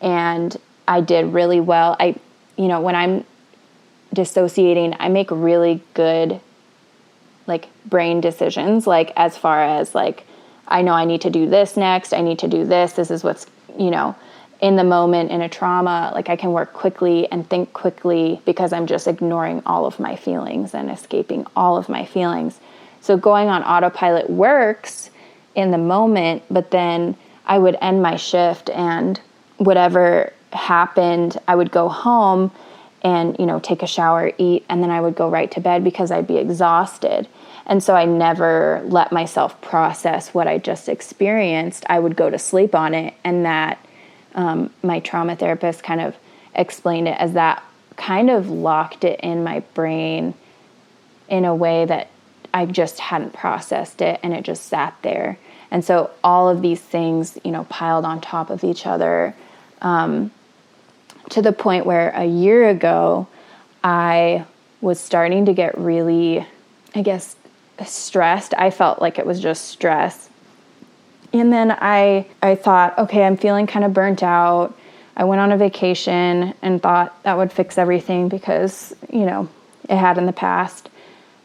And 0.00 0.56
I 0.88 1.02
did 1.02 1.34
really 1.34 1.60
well. 1.60 1.94
I, 2.00 2.16
you 2.56 2.68
know, 2.68 2.80
when 2.80 2.94
I'm 2.94 3.24
dissociating, 4.12 4.96
I 4.98 5.08
make 5.08 5.30
really 5.30 5.80
good 5.94 6.40
like 7.46 7.68
brain 7.86 8.20
decisions 8.20 8.86
like 8.86 9.12
as 9.16 9.36
far 9.36 9.62
as 9.62 9.94
like 9.94 10.24
I 10.68 10.82
know 10.82 10.92
I 10.92 11.04
need 11.04 11.22
to 11.22 11.30
do 11.30 11.48
this 11.48 11.76
next, 11.76 12.12
I 12.12 12.20
need 12.20 12.38
to 12.40 12.48
do 12.48 12.64
this, 12.64 12.92
this 12.92 13.10
is 13.10 13.24
what's, 13.24 13.46
you 13.78 13.90
know, 13.90 14.14
in 14.60 14.76
the 14.76 14.84
moment 14.84 15.32
in 15.32 15.42
a 15.42 15.48
trauma, 15.48 16.12
like 16.14 16.28
I 16.28 16.36
can 16.36 16.52
work 16.52 16.72
quickly 16.72 17.30
and 17.32 17.48
think 17.48 17.72
quickly 17.72 18.40
because 18.44 18.72
I'm 18.72 18.86
just 18.86 19.08
ignoring 19.08 19.62
all 19.66 19.86
of 19.86 19.98
my 19.98 20.14
feelings 20.14 20.72
and 20.72 20.88
escaping 20.88 21.46
all 21.56 21.76
of 21.76 21.88
my 21.88 22.04
feelings. 22.04 22.60
So 23.00 23.16
going 23.16 23.48
on 23.48 23.64
autopilot 23.64 24.30
works 24.30 25.10
in 25.56 25.72
the 25.72 25.78
moment, 25.78 26.44
but 26.48 26.70
then 26.70 27.16
I 27.44 27.58
would 27.58 27.76
end 27.80 28.02
my 28.02 28.14
shift 28.14 28.70
and 28.70 29.20
whatever 29.56 30.32
happened, 30.52 31.38
I 31.48 31.56
would 31.56 31.72
go 31.72 31.88
home 31.88 32.52
and 33.02 33.36
you 33.38 33.46
know 33.46 33.58
take 33.60 33.82
a 33.82 33.86
shower 33.86 34.32
eat 34.38 34.64
and 34.68 34.82
then 34.82 34.90
i 34.90 35.00
would 35.00 35.14
go 35.14 35.28
right 35.28 35.50
to 35.50 35.60
bed 35.60 35.84
because 35.84 36.10
i'd 36.10 36.26
be 36.26 36.38
exhausted. 36.38 37.28
And 37.66 37.82
so 37.82 37.94
i 37.94 38.04
never 38.04 38.82
let 38.86 39.12
myself 39.12 39.60
process 39.60 40.34
what 40.34 40.48
i 40.48 40.58
just 40.58 40.88
experienced. 40.88 41.84
I 41.88 41.98
would 41.98 42.16
go 42.16 42.30
to 42.30 42.38
sleep 42.38 42.74
on 42.74 42.94
it 42.94 43.14
and 43.24 43.44
that 43.44 43.78
um, 44.34 44.70
my 44.82 45.00
trauma 45.00 45.36
therapist 45.36 45.82
kind 45.82 46.00
of 46.00 46.16
explained 46.54 47.08
it 47.08 47.16
as 47.18 47.34
that 47.34 47.62
kind 47.96 48.30
of 48.30 48.48
locked 48.48 49.04
it 49.04 49.20
in 49.20 49.44
my 49.44 49.60
brain 49.74 50.34
in 51.28 51.44
a 51.44 51.54
way 51.54 51.84
that 51.84 52.08
i 52.54 52.66
just 52.66 52.98
hadn't 52.98 53.32
processed 53.32 54.00
it 54.00 54.18
and 54.22 54.32
it 54.32 54.44
just 54.44 54.64
sat 54.66 54.96
there. 55.02 55.38
And 55.70 55.84
so 55.84 56.10
all 56.22 56.48
of 56.50 56.62
these 56.62 56.80
things 56.80 57.38
you 57.44 57.50
know 57.50 57.64
piled 57.64 58.04
on 58.04 58.20
top 58.20 58.50
of 58.50 58.64
each 58.64 58.86
other 58.86 59.34
um, 59.80 60.30
to 61.32 61.42
the 61.42 61.52
point 61.52 61.86
where 61.86 62.10
a 62.10 62.26
year 62.26 62.68
ago 62.68 63.26
I 63.82 64.44
was 64.82 65.00
starting 65.00 65.46
to 65.46 65.54
get 65.54 65.78
really, 65.78 66.46
I 66.94 67.02
guess, 67.02 67.36
stressed. 67.86 68.52
I 68.56 68.70
felt 68.70 69.00
like 69.00 69.18
it 69.18 69.24
was 69.24 69.40
just 69.40 69.66
stress. 69.66 70.28
And 71.32 71.50
then 71.50 71.70
I 71.70 72.26
I 72.42 72.54
thought, 72.54 72.98
okay, 72.98 73.24
I'm 73.24 73.38
feeling 73.38 73.66
kind 73.66 73.84
of 73.84 73.94
burnt 73.94 74.22
out. 74.22 74.78
I 75.16 75.24
went 75.24 75.40
on 75.40 75.52
a 75.52 75.56
vacation 75.56 76.54
and 76.60 76.82
thought 76.82 77.22
that 77.22 77.36
would 77.38 77.50
fix 77.50 77.78
everything 77.78 78.28
because, 78.28 78.94
you 79.10 79.24
know, 79.24 79.48
it 79.88 79.96
had 79.96 80.18
in 80.18 80.26
the 80.26 80.32
past. 80.32 80.90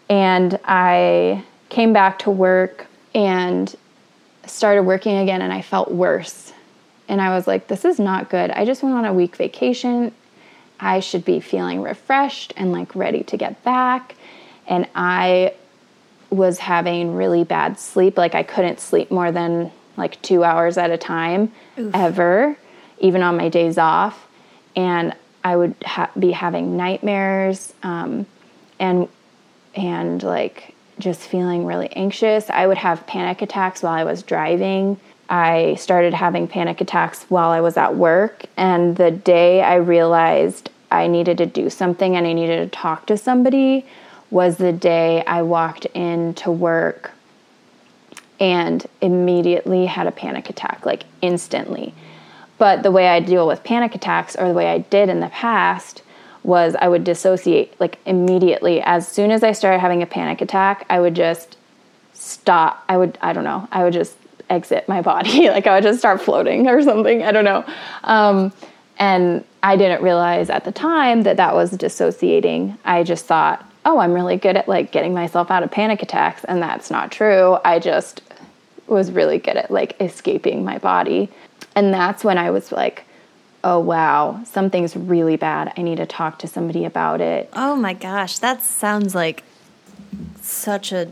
And 0.09 0.59
I 0.65 1.43
came 1.69 1.93
back 1.93 2.19
to 2.19 2.29
work 2.29 2.87
and 3.15 3.73
started 4.45 4.83
working 4.83 5.17
again 5.17 5.41
and 5.41 5.53
I 5.53 5.61
felt 5.61 5.91
worse. 5.91 6.51
And 7.07 7.21
I 7.21 7.29
was 7.29 7.47
like, 7.47 7.67
this 7.67 7.85
is 7.85 7.99
not 7.99 8.29
good. 8.29 8.51
I 8.51 8.65
just 8.65 8.83
went 8.83 8.95
on 8.95 9.05
a 9.05 9.13
week 9.13 9.35
vacation. 9.35 10.11
I 10.79 10.99
should 10.99 11.25
be 11.25 11.39
feeling 11.39 11.81
refreshed 11.81 12.53
and 12.57 12.71
like 12.71 12.95
ready 12.95 13.23
to 13.23 13.37
get 13.37 13.63
back. 13.63 14.15
And 14.67 14.87
I 14.95 15.53
was 16.29 16.59
having 16.59 17.15
really 17.15 17.43
bad 17.43 17.79
sleep. 17.79 18.17
Like 18.17 18.35
I 18.35 18.43
couldn't 18.43 18.79
sleep 18.79 19.09
more 19.09 19.31
than 19.31 19.71
like 19.95 20.21
two 20.21 20.43
hours 20.43 20.77
at 20.77 20.91
a 20.91 20.97
time 20.97 21.51
Oof. 21.77 21.95
ever, 21.95 22.57
even 22.99 23.23
on 23.23 23.37
my 23.37 23.49
days 23.49 23.77
off. 23.77 24.27
And 24.75 25.15
I 25.43 25.55
would 25.55 25.75
ha- 25.83 26.11
be 26.19 26.31
having 26.31 26.77
nightmares 26.77 27.73
um, 27.81 28.25
and 28.79 29.07
and 29.75 30.21
like 30.21 30.75
just 30.99 31.21
feeling 31.21 31.65
really 31.65 31.89
anxious. 31.91 32.49
I 32.49 32.67
would 32.67 32.77
have 32.77 33.07
panic 33.07 33.41
attacks 33.41 33.81
while 33.81 33.93
I 33.93 34.03
was 34.03 34.23
driving. 34.23 34.99
I 35.29 35.75
started 35.75 36.13
having 36.13 36.47
panic 36.47 36.81
attacks 36.81 37.23
while 37.29 37.49
I 37.49 37.61
was 37.61 37.77
at 37.77 37.95
work. 37.95 38.45
And 38.55 38.95
the 38.95 39.11
day 39.11 39.61
I 39.61 39.75
realized 39.75 40.69
I 40.89 41.07
needed 41.07 41.37
to 41.39 41.45
do 41.45 41.69
something 41.69 42.15
and 42.15 42.25
I 42.25 42.33
needed 42.33 42.71
to 42.71 42.77
talk 42.77 43.05
to 43.07 43.17
somebody 43.17 43.85
was 44.29 44.57
the 44.57 44.73
day 44.73 45.23
I 45.25 45.41
walked 45.41 45.85
into 45.87 46.51
work 46.51 47.11
and 48.39 48.85
immediately 49.01 49.85
had 49.85 50.07
a 50.07 50.11
panic 50.11 50.49
attack, 50.49 50.85
like 50.85 51.03
instantly. 51.21 51.93
But 52.57 52.83
the 52.83 52.91
way 52.91 53.07
I 53.07 53.19
deal 53.19 53.47
with 53.47 53.63
panic 53.63 53.95
attacks, 53.95 54.35
or 54.35 54.47
the 54.47 54.53
way 54.53 54.67
I 54.67 54.79
did 54.79 55.09
in 55.09 55.19
the 55.19 55.29
past, 55.29 56.01
was 56.43 56.75
I 56.75 56.87
would 56.87 57.03
dissociate 57.03 57.79
like 57.79 57.99
immediately. 58.05 58.81
As 58.81 59.07
soon 59.07 59.31
as 59.31 59.43
I 59.43 59.51
started 59.51 59.79
having 59.79 60.01
a 60.01 60.07
panic 60.07 60.41
attack, 60.41 60.85
I 60.89 60.99
would 60.99 61.15
just 61.15 61.57
stop. 62.13 62.83
I 62.89 62.97
would, 62.97 63.17
I 63.21 63.33
don't 63.33 63.43
know, 63.43 63.67
I 63.71 63.83
would 63.83 63.93
just 63.93 64.15
exit 64.49 64.87
my 64.87 65.01
body. 65.01 65.49
like 65.49 65.67
I 65.67 65.75
would 65.75 65.83
just 65.83 65.99
start 65.99 66.21
floating 66.21 66.67
or 66.67 66.81
something. 66.81 67.23
I 67.23 67.31
don't 67.31 67.45
know. 67.45 67.65
Um, 68.03 68.53
and 68.99 69.43
I 69.61 69.75
didn't 69.75 70.01
realize 70.01 70.49
at 70.49 70.65
the 70.65 70.71
time 70.71 71.23
that 71.23 71.37
that 71.37 71.53
was 71.53 71.71
dissociating. 71.71 72.77
I 72.83 73.03
just 73.03 73.25
thought, 73.25 73.63
oh, 73.85 73.99
I'm 73.99 74.13
really 74.13 74.37
good 74.37 74.57
at 74.57 74.67
like 74.67 74.91
getting 74.91 75.13
myself 75.13 75.51
out 75.51 75.63
of 75.63 75.71
panic 75.71 76.01
attacks. 76.01 76.43
And 76.43 76.61
that's 76.61 76.91
not 76.91 77.11
true. 77.11 77.57
I 77.63 77.79
just 77.79 78.21
was 78.87 79.11
really 79.11 79.37
good 79.37 79.57
at 79.57 79.71
like 79.71 79.99
escaping 80.01 80.63
my 80.63 80.77
body. 80.77 81.29
And 81.75 81.93
that's 81.93 82.23
when 82.23 82.37
I 82.37 82.51
was 82.51 82.71
like, 82.71 83.05
oh, 83.63 83.79
wow, 83.79 84.41
something's 84.45 84.95
really 84.95 85.35
bad. 85.35 85.73
I 85.77 85.81
need 85.81 85.97
to 85.97 86.05
talk 86.05 86.39
to 86.39 86.47
somebody 86.47 86.85
about 86.85 87.21
it. 87.21 87.49
Oh 87.53 87.75
my 87.75 87.93
gosh. 87.93 88.39
That 88.39 88.61
sounds 88.61 89.13
like 89.13 89.43
such 90.41 90.91
a, 90.91 91.11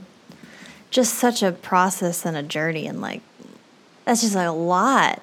just 0.90 1.16
such 1.16 1.44
a 1.44 1.52
process 1.52 2.26
and 2.26 2.38
a 2.38 2.44
journey. 2.44 2.88
And 2.88 3.02
like, 3.02 3.22
that's 4.06 4.22
just 4.22 4.36
like 4.36 4.48
a 4.48 4.52
lot. 4.52 5.22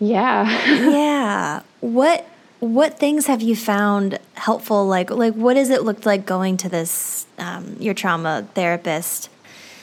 Yeah. 0.00 0.50
yeah. 0.90 1.62
What 1.80 2.26
what 2.60 2.98
things 2.98 3.26
have 3.26 3.42
you 3.42 3.56
found 3.56 4.18
helpful? 4.34 4.86
Like 4.86 5.10
like 5.10 5.34
what 5.34 5.54
does 5.54 5.70
it 5.70 5.82
look 5.82 6.04
like 6.04 6.26
going 6.26 6.56
to 6.58 6.68
this 6.68 7.26
um, 7.38 7.76
your 7.78 7.94
trauma 7.94 8.48
therapist 8.54 9.28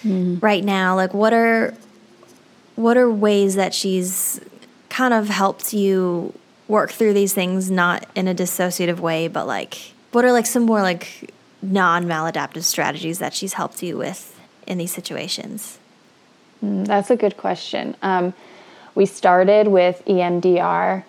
mm. 0.04 0.42
right 0.42 0.64
now? 0.64 0.96
Like 0.96 1.14
what 1.14 1.34
are 1.34 1.74
what 2.76 2.98
are 2.98 3.10
ways 3.10 3.56
that 3.56 3.74
she's 3.74 4.42
kind 4.90 5.14
of 5.14 5.30
helped 5.30 5.74
you 5.74 6.34
work 6.68 6.92
through 6.92 7.14
these 7.14 7.34
things, 7.34 7.70
not 7.70 8.06
in 8.16 8.28
a 8.28 8.36
dissociative 8.36 9.00
way, 9.00 9.28
but 9.28 9.48
like 9.48 9.94
what 10.12 10.26
are 10.26 10.32
like 10.32 10.46
some 10.46 10.64
more 10.64 10.82
like 10.82 11.34
non 11.62 12.06
maladaptive 12.06 12.64
strategies 12.64 13.20
that 13.20 13.34
she's 13.34 13.54
helped 13.54 13.84
you 13.84 13.98
with 13.98 14.40
in 14.66 14.78
these 14.78 14.92
situations? 14.92 15.79
Mm, 16.64 16.86
that's 16.86 17.10
a 17.10 17.16
good 17.16 17.38
question. 17.38 17.96
Um, 18.02 18.34
we 18.96 19.06
started 19.06 19.68
with 19.68 20.04
EMDR. 20.06 21.04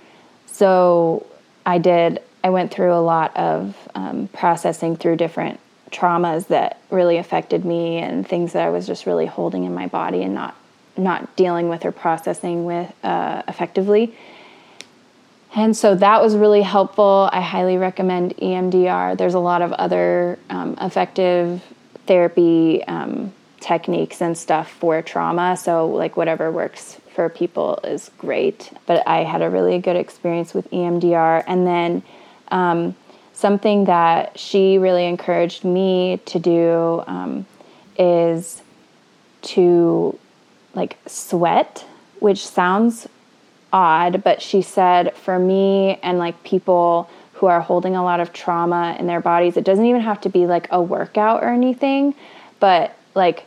So 0.47 1.27
I 1.67 1.79
did, 1.79 2.23
I 2.45 2.51
went 2.51 2.71
through 2.71 2.93
a 2.93 3.01
lot 3.01 3.37
of 3.37 3.77
um, 3.95 4.29
processing 4.33 4.97
through 4.97 5.17
different 5.17 5.61
traumas 5.91 6.47
that 6.49 6.81
really 6.91 7.17
affected 7.17 7.65
me 7.65 7.99
and 7.99 8.27
things 8.27 8.53
that 8.53 8.65
I 8.65 8.71
was 8.71 8.87
just 8.87 9.07
really 9.07 9.27
holding 9.27 9.65
in 9.65 9.75
my 9.75 9.87
body 9.89 10.23
and 10.23 10.35
not 10.35 10.55
not 10.97 11.35
dealing 11.37 11.69
with 11.69 11.85
or 11.85 11.93
processing 11.93 12.65
with 12.65 12.93
uh, 13.05 13.43
effectively. 13.49 14.15
And 15.55 15.77
so 15.77 15.95
that 15.95 16.23
was 16.23 16.37
really 16.37 16.63
helpful. 16.63 17.29
I 17.33 17.41
highly 17.41 17.77
recommend 17.77 18.37
EMDR. 18.37 19.17
There's 19.17 19.35
a 19.35 19.41
lot 19.41 19.63
of 19.63 19.73
other 19.73 20.39
um, 20.51 20.77
effective 20.81 21.63
therapy 22.07 22.85
um, 22.85 23.33
techniques 23.61 24.21
and 24.21 24.37
stuff 24.37 24.71
for 24.71 25.03
trauma. 25.03 25.57
So, 25.57 25.87
like, 25.87 26.17
whatever 26.17 26.51
works 26.51 27.01
for 27.15 27.29
people 27.29 27.79
is 27.85 28.11
great. 28.19 28.73
But 28.87 29.07
I 29.07 29.25
had 29.25 29.43
a 29.43 29.51
really 29.51 29.79
good 29.79 29.97
experience 29.97 30.55
with 30.55 30.71
EMDR. 30.71 31.45
And 31.47 31.67
then 31.67 32.03
um, 32.49 32.97
something 33.33 33.85
that 33.85 34.39
she 34.39 34.79
really 34.79 35.07
encouraged 35.07 35.65
me 35.65 36.21
to 36.27 36.39
do 36.39 37.03
um, 37.07 37.47
is 37.99 38.63
to 39.43 40.19
like 40.75 40.97
sweat, 41.07 41.85
which 42.21 42.47
sounds 42.47 43.09
odd, 43.73 44.23
but 44.23 44.43
she 44.43 44.63
said 44.63 45.17
for 45.17 45.39
me 45.39 45.99
and 46.03 46.19
like 46.19 46.43
people 46.45 47.09
who 47.35 47.47
are 47.47 47.61
holding 47.61 47.97
a 47.97 48.03
lot 48.03 48.21
of 48.21 48.33
trauma 48.33 48.97
in 48.99 49.07
their 49.07 49.21
bodies, 49.21 49.57
it 49.57 49.65
doesn't 49.65 49.87
even 49.87 50.03
have 50.03 50.21
to 50.21 50.29
be 50.29 50.47
like 50.47 50.69
a 50.71 50.81
workout 50.81 51.43
or 51.43 51.49
anything, 51.49 52.15
but 52.59 52.95
like 53.15 53.47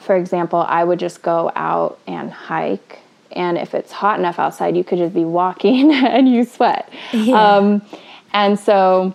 for 0.00 0.16
example, 0.16 0.64
I 0.68 0.84
would 0.84 0.98
just 0.98 1.22
go 1.22 1.50
out 1.54 1.98
and 2.06 2.30
hike 2.30 3.00
and 3.34 3.58
if 3.58 3.74
it's 3.74 3.92
hot 3.92 4.18
enough 4.18 4.38
outside, 4.38 4.76
you 4.76 4.84
could 4.84 4.98
just 4.98 5.14
be 5.14 5.24
walking 5.24 5.92
and 5.92 6.28
you 6.28 6.44
sweat. 6.44 6.90
Yeah. 7.12 7.56
Um, 7.56 7.82
and 8.32 8.58
so 8.58 9.14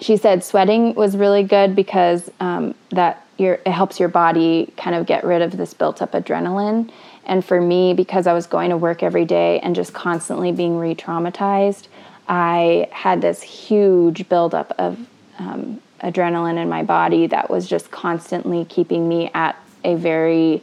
she 0.00 0.16
said 0.16 0.42
sweating 0.42 0.94
was 0.94 1.16
really 1.16 1.42
good 1.42 1.76
because 1.76 2.30
um, 2.40 2.74
that 2.90 3.24
your 3.38 3.54
it 3.66 3.68
helps 3.72 4.00
your 4.00 4.08
body 4.08 4.72
kind 4.76 4.96
of 4.96 5.06
get 5.06 5.24
rid 5.24 5.42
of 5.42 5.56
this 5.56 5.74
built 5.74 6.00
up 6.00 6.12
adrenaline. 6.12 6.90
And 7.24 7.44
for 7.44 7.60
me, 7.60 7.92
because 7.92 8.26
I 8.26 8.32
was 8.32 8.46
going 8.46 8.70
to 8.70 8.76
work 8.76 9.02
every 9.02 9.24
day 9.24 9.58
and 9.60 9.74
just 9.74 9.92
constantly 9.92 10.52
being 10.52 10.78
re-traumatized, 10.78 11.88
I 12.28 12.88
had 12.92 13.20
this 13.20 13.42
huge 13.42 14.28
buildup 14.28 14.72
of 14.78 14.98
um, 15.38 15.82
adrenaline 16.00 16.56
in 16.56 16.68
my 16.68 16.82
body 16.84 17.26
that 17.26 17.50
was 17.50 17.66
just 17.66 17.90
constantly 17.90 18.64
keeping 18.64 19.08
me 19.08 19.30
at 19.34 19.60
a 19.86 19.94
very 19.94 20.62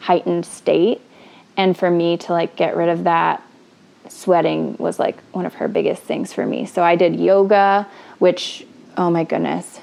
heightened 0.00 0.44
state. 0.44 1.00
And 1.56 1.76
for 1.76 1.90
me 1.90 2.16
to 2.16 2.32
like 2.32 2.56
get 2.56 2.76
rid 2.76 2.88
of 2.88 3.04
that 3.04 3.42
sweating 4.08 4.76
was 4.78 4.98
like 4.98 5.20
one 5.32 5.46
of 5.46 5.54
her 5.54 5.68
biggest 5.68 6.02
things 6.02 6.32
for 6.32 6.44
me. 6.44 6.66
So 6.66 6.82
i 6.82 6.96
did 6.96 7.14
yoga 7.18 7.86
which 8.18 8.66
oh 8.96 9.10
my 9.10 9.24
goodness. 9.24 9.80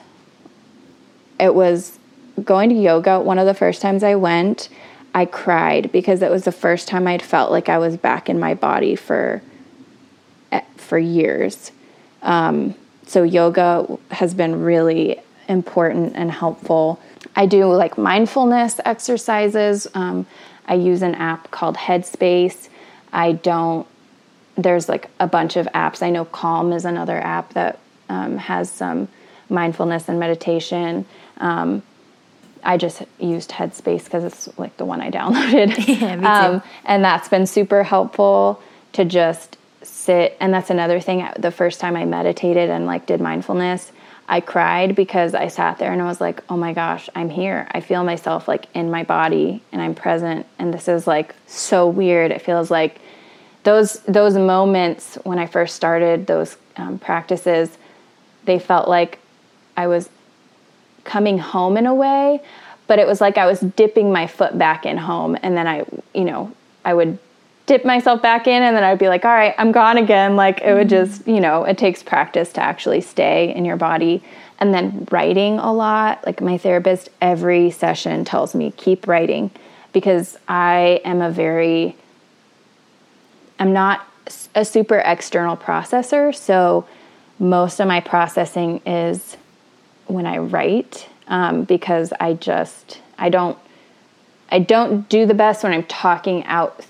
It 1.39 1.56
was 1.56 1.97
going 2.43 2.69
to 2.69 2.75
yoga 2.75 3.19
one 3.19 3.39
of 3.39 3.45
the 3.45 3.54
first 3.54 3.82
times 3.82 4.02
i 4.02 4.15
went 4.15 4.69
i 5.13 5.25
cried 5.25 5.91
because 5.91 6.21
it 6.21 6.32
was 6.32 6.45
the 6.45 6.54
first 6.54 6.88
time 6.88 7.06
i'd 7.06 7.21
felt 7.21 7.52
like 7.52 7.67
i 7.67 7.78
was 7.78 7.97
back 7.97 8.30
in 8.30 8.39
my 8.39 8.54
body 8.54 8.95
for 8.95 9.41
for 10.89 10.97
years. 10.97 11.71
Um, 12.23 12.75
so 13.06 13.23
yoga 13.23 13.97
has 14.12 14.34
been 14.34 14.62
really 14.62 15.19
important 15.47 16.15
and 16.15 16.32
helpful 16.32 16.99
i 17.36 17.46
do 17.46 17.66
like 17.66 17.98
mindfulness 17.98 18.80
exercises 18.86 19.88
um, 19.94 20.26
I 20.70 20.76
use 20.76 21.02
an 21.02 21.16
app 21.16 21.52
called 21.52 21.76
Headspace. 21.76 22.70
I 23.12 23.34
don't, 23.34 23.88
there's 24.56 24.88
like 24.88 25.10
a 25.20 25.28
bunch 25.28 25.58
of 25.58 25.66
apps. 25.74 26.04
I 26.04 26.12
know 26.12 26.26
Calm 26.26 26.72
is 26.72 26.86
another 26.86 27.18
app 27.20 27.54
that 27.54 27.80
um, 28.08 28.38
has 28.38 28.72
some 28.72 29.08
mindfulness 29.50 30.08
and 30.08 30.20
meditation. 30.20 31.06
Um, 31.38 31.82
I 32.64 32.78
just 32.78 33.02
used 33.20 33.50
Headspace 33.50 34.04
because 34.04 34.24
it's 34.24 34.60
like 34.60 34.78
the 34.78 34.86
one 34.86 35.02
I 35.02 35.10
downloaded. 35.20 35.76
Yeah, 36.00 36.16
me 36.16 36.22
too. 36.22 36.28
Um, 36.28 36.64
and 36.86 37.04
that's 37.04 37.28
been 37.28 37.48
super 37.48 37.84
helpful 37.84 38.62
to 38.94 39.06
just 39.06 39.58
sit. 39.82 40.38
And 40.40 40.54
that's 40.54 40.70
another 40.70 41.00
thing. 41.00 41.28
The 41.38 41.52
first 41.52 41.80
time 41.80 41.96
I 41.96 42.06
meditated 42.06 42.70
and 42.70 42.86
like 42.86 43.08
did 43.08 43.20
mindfulness, 43.22 43.92
I 44.32 44.42
cried 44.42 44.96
because 44.96 45.34
I 45.34 45.48
sat 45.48 45.80
there 45.80 45.92
and 45.92 46.00
I 46.00 46.06
was 46.06 46.22
like, 46.22 46.44
oh 46.50 46.56
my 46.56 46.72
gosh, 46.72 47.10
I'm 47.15 47.32
here. 47.32 47.68
I 47.72 47.82
feel 47.82 48.04
myself 48.04 48.48
like 48.48 48.68
in 48.76 48.92
my 48.92 49.04
body 49.04 49.63
and 49.72 49.82
I'm 49.82 49.96
present. 49.96 50.46
And 50.60 50.72
this 50.72 50.88
is 50.88 51.08
like 51.08 51.34
so 51.48 51.88
weird. 51.88 52.30
It 52.32 52.44
feels 52.44 52.70
like 52.70 53.02
those 53.63 53.94
those 54.02 54.36
moments 54.36 55.15
when 55.24 55.39
I 55.39 55.48
first 55.48 55.76
started 55.76 56.28
those 56.28 56.58
um, 56.78 57.00
practices, 57.00 57.76
they 58.46 58.60
felt 58.60 58.88
like 58.88 59.18
I 59.76 59.88
was 59.88 60.10
coming 61.06 61.39
home 61.39 61.76
in 61.76 61.88
a 61.88 61.94
way, 61.94 62.39
but 62.86 63.00
it 63.00 63.08
was 63.08 63.20
like 63.20 63.39
I 63.39 63.48
was 63.48 63.60
dipping 63.60 64.12
my 64.12 64.28
foot 64.28 64.58
back 64.58 64.86
in 64.86 64.98
home, 64.98 65.38
and 65.42 65.58
then 65.58 65.68
I, 65.68 65.86
you 66.13 66.24
know, 66.24 66.54
I 66.86 66.94
would 66.94 67.18
dip 67.70 67.86
myself 67.86 68.20
back 68.20 68.48
in 68.48 68.64
and 68.64 68.76
then 68.76 68.84
I'd 68.84 68.98
be 68.98 69.10
like, 69.10 69.24
all 69.24 69.32
right, 69.32 69.54
I'm 69.60 69.72
gone 69.72 70.00
again. 70.00 70.36
Like 70.36 70.60
it 70.62 70.74
would 70.74 70.88
mm-hmm. 70.88 71.12
just, 71.12 71.28
you 71.28 71.40
know, 71.40 71.66
it 71.66 71.78
takes 71.78 72.02
practice 72.02 72.52
to 72.54 72.62
actually 72.62 73.00
stay 73.00 73.54
in 73.56 73.64
your 73.64 73.78
body. 73.78 74.24
And 74.58 74.74
then 74.74 75.08
writing 75.12 75.60
a 75.60 75.72
lot. 75.72 76.26
Like 76.26 76.42
my 76.42 76.58
therapist, 76.58 77.10
every 77.22 77.70
session 77.70 78.26
tells 78.26 78.56
me, 78.56 78.74
keep 78.76 79.08
writing 79.08 79.52
because 79.94 80.36
I 80.48 81.00
am 81.06 81.22
a 81.22 81.30
very, 81.30 81.96
I'm 83.60 83.72
not 83.72 84.06
a 84.56 84.66
super 84.66 84.98
external 85.06 85.56
processor. 85.56 86.36
So 86.36 86.88
most 87.38 87.80
of 87.80 87.88
my 87.88 88.02
processing 88.02 88.82
is 88.86 89.38
when 90.08 90.26
I 90.26 90.40
write 90.40 91.08
um, 91.28 91.66
because 91.66 92.12
I 92.20 92.34
just, 92.34 93.00
I 93.20 93.30
don't, 93.30 93.58
I 94.52 94.58
don't 94.58 95.08
do 95.08 95.28
the 95.28 95.36
best 95.36 95.63
when 95.63 95.72
I'm 95.72 95.84
talking 95.84 96.44
out 96.46 96.84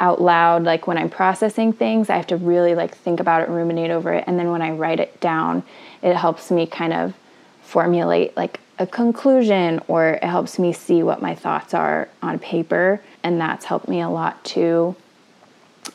out 0.00 0.20
loud 0.20 0.64
like 0.64 0.86
when 0.86 0.98
i'm 0.98 1.10
processing 1.10 1.72
things 1.72 2.08
i 2.10 2.16
have 2.16 2.26
to 2.26 2.36
really 2.36 2.74
like 2.74 2.94
think 2.96 3.20
about 3.20 3.42
it 3.42 3.48
ruminate 3.48 3.90
over 3.90 4.12
it 4.12 4.24
and 4.26 4.38
then 4.38 4.50
when 4.50 4.62
i 4.62 4.70
write 4.70 5.00
it 5.00 5.20
down 5.20 5.62
it 6.02 6.14
helps 6.14 6.50
me 6.50 6.66
kind 6.66 6.92
of 6.92 7.14
formulate 7.62 8.36
like 8.36 8.60
a 8.78 8.86
conclusion 8.86 9.80
or 9.88 10.10
it 10.10 10.24
helps 10.24 10.58
me 10.58 10.72
see 10.72 11.02
what 11.02 11.20
my 11.20 11.34
thoughts 11.34 11.74
are 11.74 12.08
on 12.22 12.38
paper 12.38 13.00
and 13.22 13.40
that's 13.40 13.64
helped 13.64 13.88
me 13.88 14.00
a 14.00 14.08
lot 14.08 14.42
too. 14.44 14.94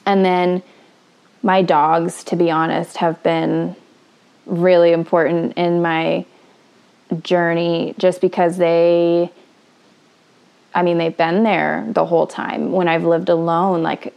And 0.06 0.24
then 0.26 0.62
my 1.41 1.62
dogs 1.62 2.24
to 2.26 2.36
be 2.36 2.51
honest 2.51 2.97
have 2.97 3.22
been 3.24 3.76
really 4.45 4.91
important 4.91 5.54
in 5.58 5.82
my 5.82 6.26
journey 7.22 7.95
just 7.97 8.20
because 8.22 8.58
they 8.58 9.32
I 10.76 10.82
mean, 10.82 10.98
they've 10.98 11.16
been 11.16 11.44
there 11.44 11.86
the 11.90 12.06
whole 12.06 12.28
time. 12.28 12.72
When 12.72 12.88
I've 12.88 13.04
lived 13.04 13.30
alone, 13.30 13.84
like 13.84 14.14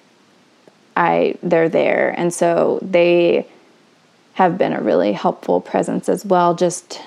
I 0.97 1.37
they're 1.43 1.69
there. 1.69 2.15
And 2.17 2.33
so 2.33 2.79
they 2.83 3.47
have 4.35 4.59
been 4.59 4.73
a 4.73 4.81
really 4.81 5.13
helpful 5.13 5.61
presence 5.61 6.09
as 6.09 6.25
well. 6.25 6.55
Just 6.55 7.01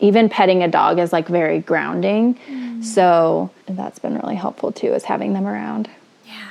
even 0.00 0.28
petting 0.28 0.62
a 0.62 0.68
dog 0.68 0.98
is 0.98 1.12
like 1.12 1.28
very 1.28 1.60
grounding. 1.60 2.34
Mm. 2.48 2.84
So 2.84 3.50
that's 3.66 3.98
been 3.98 4.16
really 4.18 4.34
helpful 4.34 4.72
too, 4.72 4.92
is 4.92 5.04
having 5.04 5.32
them 5.32 5.46
around. 5.46 5.88
Yeah. 6.26 6.48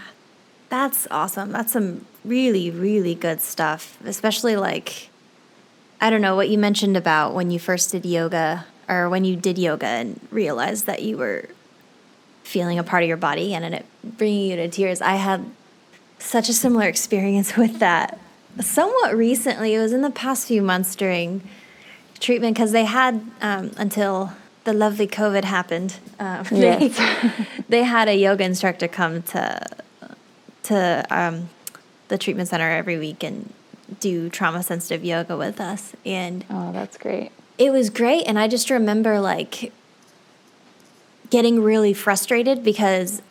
That's 0.70 1.08
awesome. 1.12 1.52
That's 1.52 1.74
some 1.74 2.06
really, 2.24 2.72
really 2.72 3.16
good 3.16 3.42
stuff, 3.42 3.98
especially 4.06 4.56
like, 4.56 5.10
I 6.00 6.10
don't 6.10 6.22
know 6.22 6.36
what 6.36 6.50
you 6.50 6.58
mentioned 6.58 6.96
about 6.96 7.34
when 7.34 7.52
you 7.52 7.60
first 7.60 7.92
did 7.92 8.06
yoga 8.06 8.66
or 8.88 9.10
when 9.10 9.26
you 9.26 9.36
did 9.36 9.58
yoga 9.58 9.86
and 9.86 10.20
realized 10.32 10.86
that 10.86 11.02
you 11.04 11.18
were 11.18 11.50
feeling 12.52 12.78
a 12.78 12.84
part 12.84 13.02
of 13.02 13.08
your 13.08 13.18
body 13.18 13.54
and 13.56 13.74
it 13.74 13.86
bringing 14.04 14.50
you 14.50 14.56
to 14.58 14.68
tears. 14.68 15.02
I 15.02 15.16
had 15.16 15.46
such 16.20 16.50
a 16.50 16.54
similar 16.54 16.88
experience 16.88 17.56
with 17.58 17.80
that 17.80 18.20
somewhat 18.60 19.16
recently. 19.16 19.74
It 19.74 19.80
was 19.80 19.94
in 19.94 20.02
the 20.02 20.12
past 20.12 20.48
few 20.48 20.62
months 20.62 20.96
during 20.96 21.42
treatment 22.20 22.56
because 22.56 22.74
they 22.74 22.86
had 22.86 23.26
um, 23.42 23.72
until 23.78 24.34
the 24.66 24.74
lovely 24.74 25.08
COVID 25.08 25.46
happened. 25.46 25.98
Um, 26.20 26.46
yes. 26.52 26.98
they, 26.98 27.48
they, 27.70 27.84
had 27.84 28.10
a 28.10 28.16
yoga 28.16 28.44
instructor 28.44 28.88
come 28.88 29.24
to 29.24 29.66
to 30.64 31.06
um, 31.10 31.50
the 32.10 32.18
treatment 32.18 32.50
center 32.50 32.70
every 32.70 33.00
week 33.00 33.24
and 33.24 33.52
do 34.00 34.30
trauma 34.30 34.62
sensitive 34.62 35.04
yoga 35.04 35.36
with 35.36 35.60
us. 35.60 35.94
And 36.06 36.46
oh, 36.50 36.72
that's 36.72 36.98
great. 36.98 37.32
It 37.58 37.72
was 37.72 37.90
great, 37.90 38.24
and 38.28 38.38
I 38.38 38.48
just 38.48 38.70
remember 38.70 39.20
like 39.20 39.72
getting 41.32 41.64
really 41.64 41.94
frustrated 41.94 42.64
because 42.64 43.22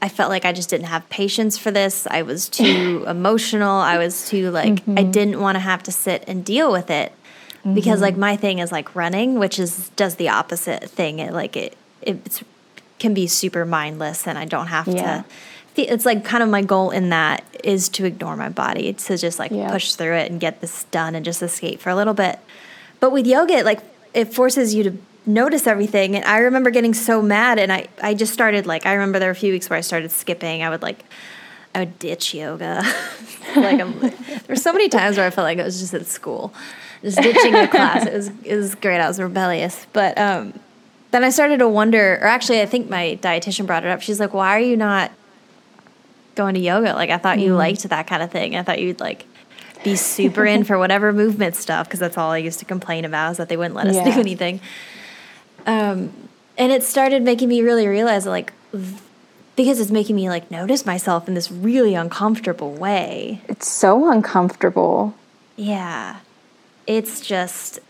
I 0.00 0.08
felt 0.08 0.30
like 0.30 0.44
I 0.44 0.52
just 0.52 0.70
didn't 0.70 0.86
have 0.86 1.08
patience 1.08 1.58
for 1.58 1.72
this. 1.72 2.06
I 2.06 2.22
was 2.22 2.48
too 2.48 3.04
emotional. 3.08 3.72
I 3.72 3.98
was 3.98 4.28
too 4.28 4.50
like 4.50 4.74
mm-hmm. 4.74 4.98
I 4.98 5.02
didn't 5.02 5.40
want 5.40 5.56
to 5.56 5.60
have 5.60 5.82
to 5.84 5.92
sit 5.92 6.22
and 6.28 6.44
deal 6.44 6.70
with 6.70 6.90
it 6.90 7.12
mm-hmm. 7.58 7.74
because 7.74 8.00
like 8.00 8.16
my 8.16 8.36
thing 8.36 8.60
is 8.60 8.70
like 8.70 8.94
running, 8.94 9.40
which 9.40 9.58
is 9.58 9.88
does 9.96 10.14
the 10.14 10.28
opposite 10.28 10.84
thing. 10.88 11.18
It 11.18 11.32
like 11.32 11.56
it 11.56 11.76
it 12.02 12.42
can 13.00 13.14
be 13.14 13.26
super 13.26 13.64
mindless 13.64 14.28
and 14.28 14.38
I 14.38 14.44
don't 14.44 14.68
have 14.68 14.86
yeah. 14.86 15.22
to 15.22 15.24
it's 15.78 16.06
like 16.06 16.24
kind 16.24 16.42
of 16.42 16.48
my 16.48 16.62
goal 16.62 16.90
in 16.90 17.10
that 17.10 17.44
is 17.62 17.88
to 17.90 18.04
ignore 18.04 18.36
my 18.36 18.48
body 18.48 18.92
to 18.94 19.18
just 19.18 19.38
like 19.38 19.50
yeah. 19.50 19.70
push 19.70 19.94
through 19.94 20.14
it 20.14 20.30
and 20.30 20.40
get 20.40 20.60
this 20.60 20.84
done 20.84 21.14
and 21.14 21.24
just 21.24 21.42
escape 21.42 21.80
for 21.80 21.90
a 21.90 21.96
little 21.96 22.14
bit. 22.14 22.38
But 23.00 23.12
with 23.12 23.26
yoga, 23.26 23.54
it 23.54 23.64
like 23.64 23.80
it 24.14 24.32
forces 24.32 24.74
you 24.74 24.82
to 24.84 24.96
notice 25.26 25.66
everything. 25.66 26.14
And 26.16 26.24
I 26.24 26.38
remember 26.38 26.70
getting 26.70 26.94
so 26.94 27.20
mad, 27.20 27.58
and 27.58 27.72
I 27.72 27.88
I 28.02 28.14
just 28.14 28.32
started 28.32 28.66
like 28.66 28.86
I 28.86 28.94
remember 28.94 29.18
there 29.18 29.28
were 29.28 29.32
a 29.32 29.36
few 29.36 29.52
weeks 29.52 29.68
where 29.68 29.76
I 29.76 29.82
started 29.82 30.10
skipping. 30.10 30.62
I 30.62 30.70
would 30.70 30.82
like. 30.82 31.04
I 31.74 31.80
would 31.80 31.98
ditch 31.98 32.32
yoga. 32.32 32.82
like 33.56 33.78
I'm, 33.78 34.00
there's 34.46 34.62
so 34.62 34.72
many 34.72 34.88
times 34.88 35.18
where 35.18 35.26
I 35.26 35.30
felt 35.30 35.44
like 35.44 35.58
I 35.58 35.62
was 35.62 35.78
just 35.78 35.92
at 35.92 36.06
school, 36.06 36.54
just 37.02 37.20
ditching 37.20 37.52
the 37.52 37.68
class. 37.68 38.06
It 38.06 38.14
was 38.14 38.30
it 38.44 38.56
was 38.56 38.74
great. 38.74 38.98
I 38.98 39.08
was 39.08 39.20
rebellious, 39.20 39.86
but 39.92 40.16
um, 40.16 40.58
then 41.10 41.22
I 41.22 41.28
started 41.28 41.58
to 41.58 41.68
wonder. 41.68 42.14
Or 42.14 42.24
actually, 42.24 42.62
I 42.62 42.66
think 42.66 42.88
my 42.88 43.18
dietitian 43.20 43.66
brought 43.66 43.84
it 43.84 43.90
up. 43.90 44.00
She's 44.00 44.20
like, 44.20 44.32
"Why 44.32 44.56
are 44.56 44.60
you 44.60 44.76
not 44.76 45.12
going 46.34 46.54
to 46.54 46.60
yoga? 46.60 46.94
Like 46.94 47.10
I 47.10 47.18
thought 47.18 47.40
you 47.40 47.52
mm. 47.52 47.58
liked 47.58 47.82
that 47.82 48.06
kind 48.06 48.22
of 48.22 48.30
thing. 48.30 48.56
I 48.56 48.62
thought 48.62 48.80
you'd 48.80 49.00
like 49.00 49.26
be 49.84 49.96
super 49.96 50.46
in 50.46 50.64
for 50.64 50.78
whatever 50.78 51.12
movement 51.12 51.56
stuff 51.56 51.86
because 51.86 52.00
that's 52.00 52.16
all 52.16 52.30
I 52.30 52.38
used 52.38 52.58
to 52.60 52.64
complain 52.64 53.04
about 53.04 53.32
is 53.32 53.36
that 53.36 53.50
they 53.50 53.56
wouldn't 53.58 53.74
let 53.74 53.86
us 53.86 53.96
yeah. 53.96 54.14
do 54.14 54.18
anything." 54.18 54.60
Um, 55.66 56.12
and 56.56 56.72
it 56.72 56.82
started 56.82 57.22
making 57.22 57.48
me 57.48 57.60
really 57.60 57.86
realize 57.86 58.24
like 58.24 58.52
because 59.56 59.80
it's 59.80 59.90
making 59.90 60.16
me 60.16 60.28
like 60.28 60.50
notice 60.50 60.86
myself 60.86 61.28
in 61.28 61.34
this 61.34 61.50
really 61.50 61.94
uncomfortable 61.94 62.72
way. 62.72 63.40
It's 63.48 63.68
so 63.68 64.10
uncomfortable. 64.10 65.14
Yeah. 65.56 66.20
It's 66.86 67.20
just 67.20 67.80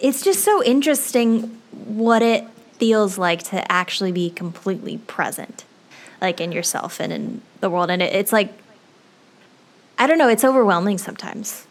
it's 0.00 0.22
just 0.22 0.42
so 0.42 0.64
interesting 0.64 1.60
what 1.70 2.22
it 2.22 2.48
feels 2.72 3.18
like 3.18 3.42
to 3.44 3.70
actually 3.70 4.10
be 4.10 4.30
completely 4.30 4.98
present 4.98 5.64
like 6.20 6.40
in 6.40 6.50
yourself 6.50 6.98
and 6.98 7.12
in 7.12 7.42
the 7.60 7.68
world 7.68 7.90
and 7.90 8.02
it, 8.02 8.12
it's 8.14 8.32
like 8.32 8.52
I 9.98 10.06
don't 10.06 10.16
know, 10.16 10.28
it's 10.28 10.44
overwhelming 10.44 10.96
sometimes 10.96 11.66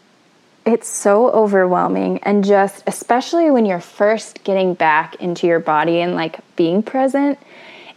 it's 0.66 0.88
so 0.88 1.30
overwhelming. 1.30 2.18
And 2.22 2.44
just 2.44 2.82
especially 2.86 3.50
when 3.50 3.64
you're 3.66 3.80
first 3.80 4.44
getting 4.44 4.74
back 4.74 5.16
into 5.16 5.46
your 5.46 5.60
body 5.60 6.00
and 6.00 6.14
like 6.14 6.38
being 6.56 6.82
present 6.82 7.38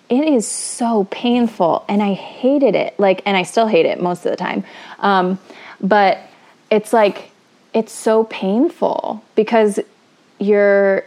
it 0.10 0.28
is 0.28 0.48
so 0.48 1.06
painful. 1.06 1.86
And 1.88 2.04
i 2.04 2.14
hated 2.14 2.76
it. 2.76 3.00
Like 3.00 3.22
and 3.26 3.36
i 3.36 3.44
still 3.44 3.68
hate 3.68 3.86
it 3.86 4.02
most 4.02 4.26
of 4.26 4.32
the 4.32 4.38
time. 4.38 4.64
Um, 5.00 5.40
but 5.82 6.20
it's 6.70 6.94
like 6.94 7.32
it's 7.74 7.92
so 7.92 8.26
painful 8.26 9.24
because 9.36 9.80
you're 10.40 11.06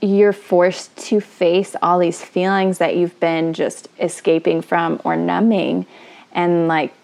you're 0.00 0.32
forced 0.32 0.96
to 0.96 1.20
face 1.20 1.74
all 1.82 1.98
these 1.98 2.22
feelings 2.22 2.78
that 2.78 2.96
you've 2.96 3.18
been 3.18 3.52
just 3.52 3.88
escaping 3.98 4.62
from 4.62 5.00
or 5.02 5.16
numbing. 5.16 5.86
And 6.32 6.68
like 6.68 6.94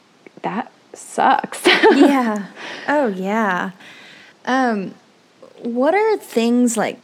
that 0.43 0.71
sucks. 0.99 1.67
yeah. 1.67 2.47
Oh 2.89 3.09
yeah. 3.09 3.73
Um 4.45 4.95
what 5.63 5.95
are 5.95 6.17
things 6.19 6.77
like 6.77 7.01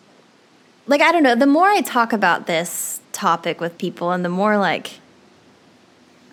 like 0.86 1.01
I 1.01 1.12
don't 1.12 1.22
know, 1.22 1.34
the 1.34 1.47
more 1.47 1.68
I 1.68 1.80
talk 1.80 2.12
about 2.12 2.47
this 2.47 3.01
topic 3.12 3.61
with 3.61 3.78
people 3.78 4.12
and 4.12 4.24
the 4.24 4.28
more 4.28 4.57
like 4.59 4.99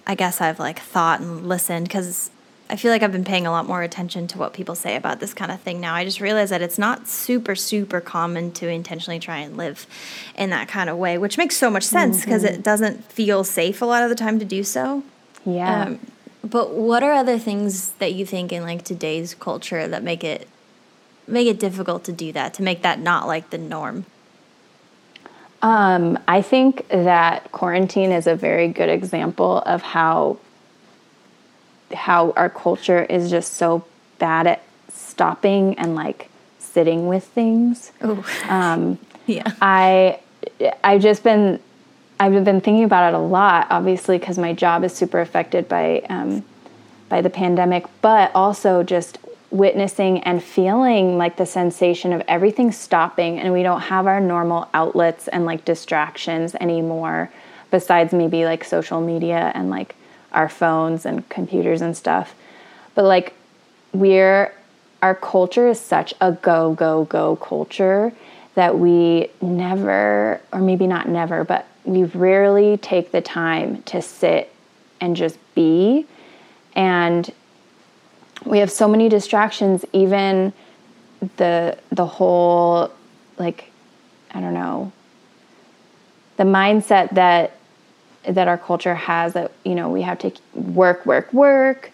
I 0.05 0.15
guess 0.15 0.41
I've 0.41 0.59
like 0.59 0.79
thought 0.79 1.19
and 1.19 1.47
listened 1.47 1.89
cuz 1.89 2.31
I 2.69 2.75
feel 2.75 2.91
like 2.91 3.01
I've 3.01 3.13
been 3.13 3.23
paying 3.23 3.47
a 3.47 3.51
lot 3.51 3.65
more 3.65 3.81
attention 3.81 4.27
to 4.27 4.37
what 4.37 4.51
people 4.51 4.75
say 4.75 4.97
about 4.97 5.21
this 5.21 5.33
kind 5.33 5.53
of 5.53 5.61
thing 5.61 5.79
now. 5.79 5.93
I 5.93 6.03
just 6.03 6.19
realize 6.19 6.49
that 6.49 6.61
it's 6.61 6.77
not 6.77 7.07
super 7.07 7.55
super 7.55 8.01
common 8.01 8.51
to 8.53 8.67
intentionally 8.67 9.19
try 9.19 9.37
and 9.37 9.55
live 9.55 9.87
in 10.35 10.49
that 10.49 10.67
kind 10.67 10.89
of 10.89 10.97
way, 10.97 11.17
which 11.17 11.37
makes 11.37 11.55
so 11.55 11.69
much 11.69 11.83
sense 11.83 12.25
because 12.25 12.43
mm-hmm. 12.43 12.55
it 12.55 12.63
doesn't 12.63 13.05
feel 13.05 13.43
safe 13.43 13.81
a 13.81 13.85
lot 13.85 14.03
of 14.03 14.09
the 14.09 14.15
time 14.15 14.37
to 14.39 14.45
do 14.45 14.63
so. 14.63 15.03
Yeah. 15.45 15.83
Um, 15.83 15.99
but 16.49 16.73
what 16.73 17.03
are 17.03 17.13
other 17.13 17.39
things 17.39 17.91
that 17.93 18.13
you 18.13 18.25
think 18.25 18.51
in 18.51 18.63
like 18.63 18.83
today's 18.83 19.35
culture 19.35 19.87
that 19.87 20.03
make 20.03 20.23
it 20.23 20.47
make 21.27 21.47
it 21.47 21.59
difficult 21.59 22.03
to 22.05 22.11
do 22.11 22.31
that, 22.31 22.53
to 22.55 22.63
make 22.63 22.81
that 22.83 22.99
not 22.99 23.27
like 23.27 23.49
the 23.49 23.57
norm? 23.57 24.05
Um, 25.61 26.19
I 26.27 26.41
think 26.41 26.87
that 26.89 27.51
quarantine 27.51 28.11
is 28.11 28.27
a 28.27 28.35
very 28.35 28.67
good 28.67 28.89
example 28.89 29.59
of 29.59 29.81
how 29.81 30.37
how 31.93 32.31
our 32.31 32.49
culture 32.49 33.03
is 33.03 33.29
just 33.29 33.53
so 33.53 33.85
bad 34.19 34.45
at 34.45 34.63
stopping 34.89 35.77
and 35.79 35.95
like 35.95 36.29
sitting 36.59 37.07
with 37.07 37.23
things. 37.23 37.91
Oh, 38.01 38.23
um, 38.49 38.99
yeah. 39.25 39.51
I 39.61 40.19
I've 40.83 41.01
just 41.01 41.23
been 41.23 41.59
I've 42.19 42.31
been 42.43 42.61
thinking 42.61 42.83
about 42.83 43.13
it 43.13 43.15
a 43.15 43.19
lot, 43.19 43.67
obviously, 43.69 44.17
because 44.17 44.37
my 44.37 44.53
job 44.53 44.83
is 44.83 44.93
super 44.93 45.19
affected 45.19 45.67
by 45.69 46.01
um, 46.09 46.43
by 47.09 47.21
the 47.21 47.29
pandemic, 47.29 47.85
but 48.01 48.31
also 48.33 48.83
just 48.83 49.19
witnessing 49.49 50.19
and 50.23 50.43
feeling 50.43 51.17
like 51.17 51.37
the 51.37 51.45
sensation 51.45 52.11
of 52.11 52.21
everything 52.27 52.71
stopping, 52.71 53.39
and 53.39 53.53
we 53.53 53.63
don't 53.63 53.81
have 53.81 54.07
our 54.07 54.19
normal 54.19 54.67
outlets 54.73 55.27
and 55.27 55.45
like 55.45 55.63
distractions 55.63 56.55
anymore, 56.55 57.31
besides 57.71 58.13
maybe 58.13 58.45
like 58.45 58.63
social 58.63 58.99
media 58.99 59.51
and 59.53 59.69
like 59.69 59.95
our 60.31 60.49
phones 60.49 61.05
and 61.05 61.27
computers 61.29 61.81
and 61.81 61.95
stuff. 61.95 62.35
But 62.95 63.05
like 63.05 63.33
we're 63.93 64.53
our 65.01 65.15
culture 65.15 65.67
is 65.67 65.79
such 65.79 66.13
a 66.19 66.31
go 66.31 66.73
go 66.73 67.05
go 67.05 67.35
culture 67.35 68.11
that 68.55 68.77
we 68.77 69.29
never 69.41 70.41
or 70.51 70.59
maybe 70.59 70.87
not 70.87 71.07
never 71.07 71.43
but 71.43 71.67
we 71.87 72.03
rarely 72.03 72.77
take 72.77 73.11
the 73.11 73.21
time 73.21 73.81
to 73.83 74.01
sit 74.01 74.53
and 74.99 75.15
just 75.15 75.37
be. 75.55 76.05
And 76.75 77.31
we 78.45 78.59
have 78.59 78.69
so 78.69 78.87
many 78.87 79.09
distractions, 79.09 79.85
even 79.93 80.53
the 81.37 81.77
the 81.91 82.05
whole 82.05 82.91
like 83.37 83.71
I 84.31 84.39
don't 84.39 84.53
know 84.53 84.91
the 86.37 86.43
mindset 86.43 87.15
that 87.15 87.57
that 88.27 88.47
our 88.47 88.57
culture 88.57 88.95
has 88.95 89.33
that 89.33 89.51
you 89.63 89.75
know 89.75 89.89
we 89.89 90.01
have 90.03 90.19
to 90.19 90.31
work 90.53 91.05
work 91.05 91.31
work 91.33 91.91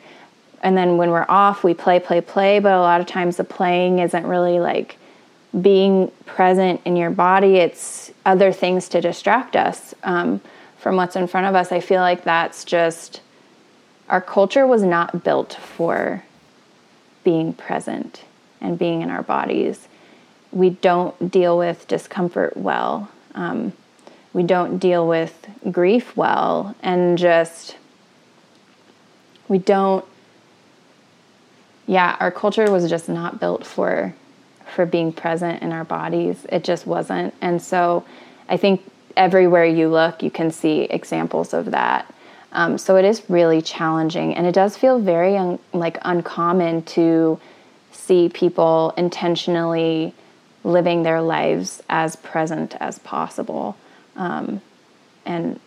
and 0.61 0.77
then 0.77 0.97
when 0.97 1.09
we're 1.09 1.25
off 1.29 1.63
we 1.63 1.73
play 1.73 1.99
play 1.99 2.21
play 2.21 2.59
but 2.59 2.73
a 2.73 2.79
lot 2.79 2.99
of 2.99 3.07
times 3.07 3.37
the 3.37 3.43
playing 3.43 3.99
isn't 3.99 4.25
really 4.25 4.59
like 4.59 4.97
being 5.61 6.11
present 6.25 6.81
in 6.85 6.95
your 6.95 7.11
body, 7.11 7.55
it's 7.57 8.11
other 8.25 8.51
things 8.51 8.89
to 8.89 9.01
distract 9.01 9.55
us 9.55 9.93
um, 10.03 10.41
from 10.77 10.95
what's 10.95 11.15
in 11.15 11.27
front 11.27 11.47
of 11.47 11.55
us. 11.55 11.71
I 11.71 11.79
feel 11.79 12.01
like 12.01 12.23
that's 12.23 12.63
just 12.63 13.21
our 14.09 14.21
culture 14.21 14.65
was 14.65 14.83
not 14.83 15.23
built 15.23 15.53
for 15.53 16.23
being 17.23 17.53
present 17.53 18.23
and 18.59 18.77
being 18.77 19.01
in 19.01 19.09
our 19.09 19.23
bodies. 19.23 19.87
We 20.51 20.71
don't 20.71 21.31
deal 21.31 21.57
with 21.57 21.87
discomfort 21.87 22.57
well. 22.57 23.09
Um, 23.35 23.73
we 24.33 24.43
don't 24.43 24.79
deal 24.79 25.07
with 25.07 25.47
grief 25.71 26.17
well, 26.17 26.75
and 26.81 27.17
just 27.17 27.77
we 29.47 29.59
don't 29.59 30.05
yeah, 31.85 32.15
our 32.19 32.31
culture 32.31 32.71
was 32.71 32.89
just 32.89 33.09
not 33.09 33.39
built 33.39 33.65
for 33.65 34.15
for 34.73 34.85
being 34.85 35.13
present 35.13 35.61
in 35.61 35.71
our 35.71 35.83
bodies. 35.83 36.45
It 36.49 36.63
just 36.63 36.85
wasn't. 36.85 37.33
And 37.41 37.61
so 37.61 38.05
I 38.49 38.57
think 38.57 38.83
everywhere 39.15 39.65
you 39.65 39.89
look, 39.89 40.23
you 40.23 40.31
can 40.31 40.51
see 40.51 40.81
examples 40.81 41.53
of 41.53 41.71
that. 41.71 42.11
Um, 42.51 42.77
so 42.77 42.97
it 42.97 43.05
is 43.05 43.23
really 43.29 43.61
challenging, 43.61 44.35
and 44.35 44.45
it 44.45 44.53
does 44.53 44.77
feel 44.77 44.99
very 44.99 45.35
un- 45.35 45.59
like 45.73 45.97
uncommon 46.03 46.83
to 46.83 47.39
see 47.91 48.29
people 48.29 48.93
intentionally 48.95 50.13
living 50.63 51.03
their 51.03 51.21
lives 51.21 51.81
as 51.89 52.15
present 52.15 52.75
as 52.79 52.99
possible. 52.99 53.75
Um, 54.15 54.61
and 55.25 55.59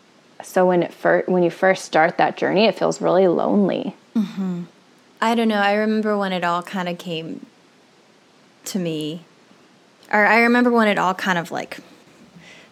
so 0.43 0.67
when 0.67 0.85
it 0.85 0.95
fir- 0.95 1.25
when 1.27 1.43
you 1.43 1.51
first 1.51 1.85
start 1.85 2.19
that 2.19 2.37
journey, 2.37 2.67
it 2.67 2.79
feels 2.79 3.01
really 3.01 3.27
lonely. 3.27 3.97
Mm-hmm. 4.15 4.63
I 5.21 5.35
don't 5.35 5.49
know. 5.49 5.57
I 5.57 5.75
remember 5.75 6.17
when 6.17 6.33
it 6.33 6.45
all 6.45 6.63
kind 6.63 6.89
of 6.89 6.99
came 6.99 7.47
to 8.67 8.79
me, 8.79 9.25
or 10.13 10.27
I 10.27 10.41
remember 10.41 10.71
when 10.71 10.89
it 10.89 10.99
all 10.99 11.15
kind 11.15 11.39
of 11.39 11.51
like 11.51 11.79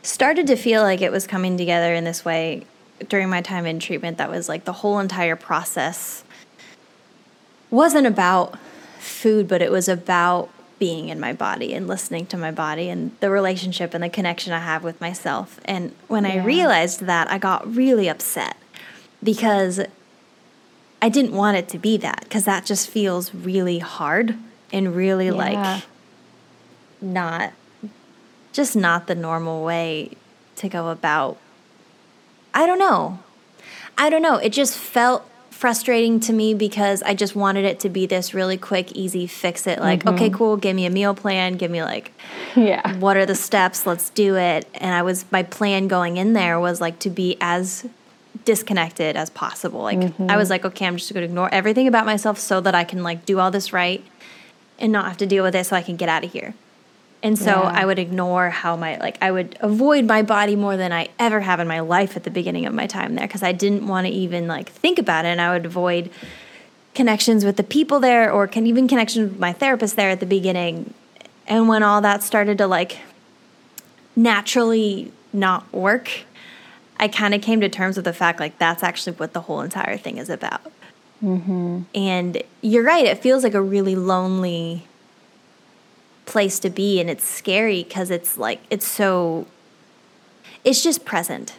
started 0.02 0.46
to 0.48 0.56
feel 0.56 0.82
like 0.82 1.00
it 1.00 1.10
was 1.10 1.26
coming 1.26 1.56
together 1.56 1.94
in 1.94 2.04
this 2.04 2.24
way 2.24 2.64
during 3.08 3.28
my 3.28 3.40
time 3.40 3.66
in 3.66 3.78
treatment. 3.78 4.18
That 4.18 4.30
was 4.30 4.48
like 4.48 4.64
the 4.64 4.72
whole 4.72 4.98
entire 4.98 5.36
process 5.36 6.24
wasn't 7.70 8.06
about 8.06 8.58
food, 8.98 9.48
but 9.48 9.60
it 9.60 9.70
was 9.70 9.88
about 9.88 10.48
being 10.78 11.08
in 11.08 11.18
my 11.20 11.32
body 11.32 11.72
and 11.74 11.86
listening 11.86 12.26
to 12.26 12.36
my 12.36 12.50
body 12.50 12.88
and 12.88 13.16
the 13.20 13.30
relationship 13.30 13.94
and 13.94 14.04
the 14.04 14.08
connection 14.08 14.52
I 14.52 14.58
have 14.58 14.84
with 14.84 15.00
myself. 15.00 15.60
And 15.64 15.94
when 16.08 16.24
yeah. 16.24 16.34
I 16.34 16.44
realized 16.44 17.00
that, 17.00 17.30
I 17.30 17.38
got 17.38 17.74
really 17.74 18.08
upset 18.08 18.56
because 19.22 19.80
I 21.00 21.08
didn't 21.08 21.32
want 21.32 21.56
it 21.56 21.68
to 21.70 21.78
be 21.78 21.96
that 21.98 22.20
because 22.24 22.44
that 22.44 22.64
just 22.64 22.88
feels 22.88 23.34
really 23.34 23.78
hard 23.78 24.36
and 24.74 24.94
really 24.94 25.26
yeah. 25.26 25.32
like 25.32 25.84
not 27.00 27.52
just 28.52 28.76
not 28.76 29.06
the 29.06 29.14
normal 29.14 29.64
way 29.64 30.10
to 30.56 30.68
go 30.68 30.88
about 30.88 31.38
I 32.52 32.66
don't 32.66 32.78
know. 32.78 33.18
I 33.98 34.10
don't 34.10 34.22
know. 34.22 34.36
It 34.36 34.50
just 34.50 34.78
felt 34.78 35.28
frustrating 35.50 36.20
to 36.20 36.32
me 36.32 36.54
because 36.54 37.02
I 37.02 37.14
just 37.14 37.34
wanted 37.34 37.64
it 37.64 37.80
to 37.80 37.88
be 37.88 38.06
this 38.06 38.32
really 38.32 38.56
quick, 38.56 38.92
easy 38.92 39.26
fix 39.26 39.66
it. 39.66 39.80
Like, 39.80 40.00
mm-hmm. 40.00 40.14
okay, 40.14 40.30
cool, 40.30 40.56
give 40.56 40.76
me 40.76 40.86
a 40.86 40.90
meal 40.90 41.14
plan, 41.14 41.54
give 41.54 41.70
me 41.70 41.82
like, 41.82 42.12
yeah, 42.54 42.96
what 42.98 43.16
are 43.16 43.26
the 43.26 43.34
steps? 43.34 43.86
Let's 43.86 44.10
do 44.10 44.36
it. 44.36 44.68
And 44.74 44.94
I 44.94 45.02
was, 45.02 45.24
my 45.32 45.42
plan 45.42 45.88
going 45.88 46.16
in 46.16 46.32
there 46.32 46.60
was 46.60 46.80
like 46.80 47.00
to 47.00 47.10
be 47.10 47.36
as 47.40 47.86
disconnected 48.44 49.16
as 49.16 49.30
possible. 49.30 49.82
Like, 49.82 49.98
mm-hmm. 49.98 50.30
I 50.30 50.36
was 50.36 50.50
like, 50.50 50.64
okay, 50.64 50.86
I'm 50.86 50.96
just 50.96 51.12
going 51.12 51.22
to 51.22 51.28
ignore 51.28 51.52
everything 51.52 51.88
about 51.88 52.06
myself 52.06 52.38
so 52.38 52.60
that 52.60 52.74
I 52.76 52.84
can 52.84 53.02
like 53.02 53.26
do 53.26 53.40
all 53.40 53.50
this 53.50 53.72
right 53.72 54.04
and 54.78 54.92
not 54.92 55.06
have 55.06 55.16
to 55.18 55.26
deal 55.26 55.44
with 55.44 55.54
it 55.54 55.66
so 55.66 55.76
I 55.76 55.82
can 55.82 55.96
get 55.96 56.08
out 56.08 56.24
of 56.24 56.32
here. 56.32 56.54
And 57.22 57.38
so 57.38 57.46
yeah. 57.46 57.72
I 57.74 57.86
would 57.86 57.98
ignore 57.98 58.50
how 58.50 58.76
my 58.76 58.98
like 58.98 59.16
I 59.22 59.30
would 59.30 59.56
avoid 59.60 60.04
my 60.04 60.20
body 60.20 60.56
more 60.56 60.76
than 60.76 60.92
I 60.92 61.08
ever 61.18 61.40
have 61.40 61.58
in 61.58 61.66
my 61.66 61.80
life 61.80 62.16
at 62.16 62.24
the 62.24 62.30
beginning 62.30 62.66
of 62.66 62.74
my 62.74 62.86
time 62.86 63.14
there 63.14 63.26
because 63.26 63.42
I 63.42 63.52
didn't 63.52 63.86
want 63.86 64.06
to 64.06 64.12
even 64.12 64.46
like 64.46 64.68
think 64.68 64.98
about 64.98 65.24
it 65.24 65.28
and 65.28 65.40
I 65.40 65.54
would 65.54 65.64
avoid 65.64 66.10
connections 66.94 67.42
with 67.42 67.56
the 67.56 67.62
people 67.62 67.98
there 67.98 68.30
or 68.30 68.46
can 68.46 68.66
even 68.66 68.86
connections 68.86 69.30
with 69.30 69.40
my 69.40 69.54
therapist 69.54 69.96
there 69.96 70.10
at 70.10 70.20
the 70.20 70.26
beginning. 70.26 70.92
And 71.46 71.66
when 71.66 71.82
all 71.82 72.02
that 72.02 72.22
started 72.22 72.58
to 72.58 72.66
like 72.66 72.98
naturally 74.14 75.10
not 75.32 75.72
work, 75.72 76.10
I 76.98 77.08
kind 77.08 77.32
of 77.32 77.40
came 77.40 77.60
to 77.62 77.70
terms 77.70 77.96
with 77.96 78.04
the 78.04 78.12
fact 78.12 78.38
like 78.38 78.58
that's 78.58 78.82
actually 78.82 79.16
what 79.16 79.32
the 79.32 79.40
whole 79.40 79.62
entire 79.62 79.96
thing 79.96 80.18
is 80.18 80.28
about. 80.28 80.60
Mm-hmm. 81.22 81.82
And 81.94 82.42
you're 82.60 82.84
right, 82.84 83.04
it 83.04 83.18
feels 83.18 83.44
like 83.44 83.54
a 83.54 83.62
really 83.62 83.94
lonely 83.94 84.86
place 86.26 86.58
to 86.60 86.70
be 86.70 87.00
and 87.00 87.10
it's 87.10 87.24
scary 87.24 87.82
because 87.82 88.10
it's 88.10 88.38
like 88.38 88.60
it's 88.70 88.86
so 88.86 89.46
it's 90.64 90.82
just 90.82 91.04
present 91.04 91.54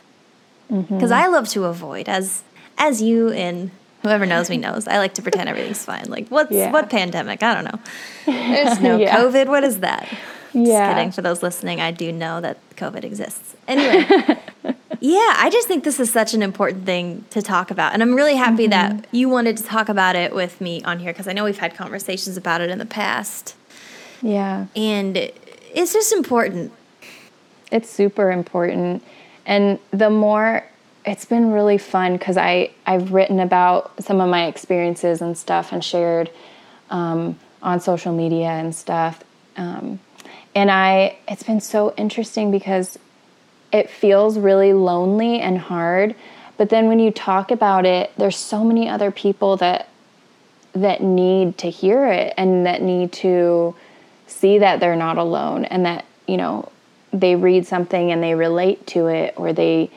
because 0.67 0.87
mm-hmm. 0.89 1.13
i 1.13 1.27
love 1.27 1.47
to 1.47 1.65
avoid 1.65 2.09
as 2.09 2.43
as 2.77 3.01
you 3.01 3.29
and 3.29 3.69
whoever 4.01 4.25
knows 4.25 4.49
me 4.49 4.57
knows 4.57 4.87
i 4.87 4.97
like 4.97 5.13
to 5.13 5.21
pretend 5.21 5.47
everything's 5.47 5.83
fine 5.85 6.05
like 6.07 6.27
what's 6.29 6.51
yeah. 6.51 6.71
what 6.71 6.89
pandemic 6.89 7.43
i 7.43 7.53
don't 7.53 7.65
know 7.65 7.79
there's 8.25 8.79
no 8.81 8.97
yeah. 8.97 9.15
covid 9.17 9.47
what 9.47 9.63
is 9.63 9.79
that 9.79 10.07
yeah. 10.53 10.63
just 10.63 10.95
kidding 10.95 11.11
for 11.11 11.21
those 11.21 11.43
listening 11.43 11.79
i 11.79 11.91
do 11.91 12.11
know 12.11 12.41
that 12.41 12.57
covid 12.75 13.03
exists 13.03 13.55
anyway 13.67 14.39
yeah 15.05 15.33
i 15.37 15.49
just 15.51 15.67
think 15.67 15.83
this 15.83 15.99
is 15.99 16.11
such 16.11 16.33
an 16.33 16.41
important 16.41 16.85
thing 16.85 17.25
to 17.29 17.41
talk 17.41 17.71
about 17.71 17.93
and 17.93 18.01
i'm 18.01 18.15
really 18.15 18.35
happy 18.35 18.67
mm-hmm. 18.67 18.97
that 18.97 19.07
you 19.11 19.29
wanted 19.29 19.57
to 19.57 19.63
talk 19.63 19.89
about 19.89 20.15
it 20.15 20.33
with 20.33 20.59
me 20.61 20.83
on 20.83 20.99
here 20.99 21.11
because 21.11 21.27
i 21.27 21.33
know 21.33 21.43
we've 21.43 21.59
had 21.59 21.75
conversations 21.75 22.37
about 22.37 22.61
it 22.61 22.69
in 22.69 22.77
the 22.77 22.85
past 22.85 23.55
yeah. 24.25 24.65
And 24.75 25.17
it's 25.17 25.93
just 25.93 26.11
important. 26.11 26.71
It's 27.71 27.89
super 27.89 28.31
important. 28.31 29.03
And 29.45 29.79
the 29.91 30.09
more 30.09 30.65
it's 31.05 31.25
been 31.25 31.51
really 31.51 31.77
fun 31.77 32.13
because 32.13 32.35
I 32.35 32.71
I've 32.87 33.13
written 33.13 33.39
about 33.39 34.03
some 34.03 34.19
of 34.21 34.29
my 34.29 34.47
experiences 34.47 35.21
and 35.21 35.37
stuff 35.37 35.71
and 35.71 35.83
shared 35.83 36.31
um, 36.89 37.37
on 37.61 37.79
social 37.79 38.13
media 38.13 38.47
and 38.47 38.73
stuff. 38.73 39.23
Um, 39.57 39.99
and 40.55 40.71
I 40.71 41.17
it's 41.27 41.43
been 41.43 41.61
so 41.61 41.93
interesting 41.95 42.49
because 42.49 42.97
it 43.75 43.89
feels 43.89 44.37
really 44.37 44.71
lonely 44.71 45.41
and 45.41 45.57
hard. 45.57 46.15
But 46.57 46.69
then 46.69 46.87
when 46.87 46.99
you 46.99 47.11
talk 47.11 47.51
about 47.51 47.85
it, 47.85 48.13
there's 48.17 48.37
so 48.37 48.63
many 48.63 48.87
other 48.87 49.11
people 49.11 49.57
that 49.57 49.89
that 50.71 51.01
need 51.01 51.57
to 51.57 51.69
hear 51.69 52.05
it 52.05 52.33
and 52.37 52.65
that 52.65 52.81
need 52.81 53.11
to 53.11 53.75
see 54.27 54.57
that 54.57 54.81
they're 54.81 54.95
not 54.95 55.17
alone 55.17 55.63
and 55.63 55.85
that, 55.85 56.03
you 56.27 56.35
know, 56.35 56.69
they 57.13 57.35
read 57.35 57.65
something 57.65 58.11
and 58.11 58.21
they 58.21 58.35
relate 58.35 58.85
to 58.85 59.07
it 59.07 59.33
or 59.37 59.53
they, 59.53 59.89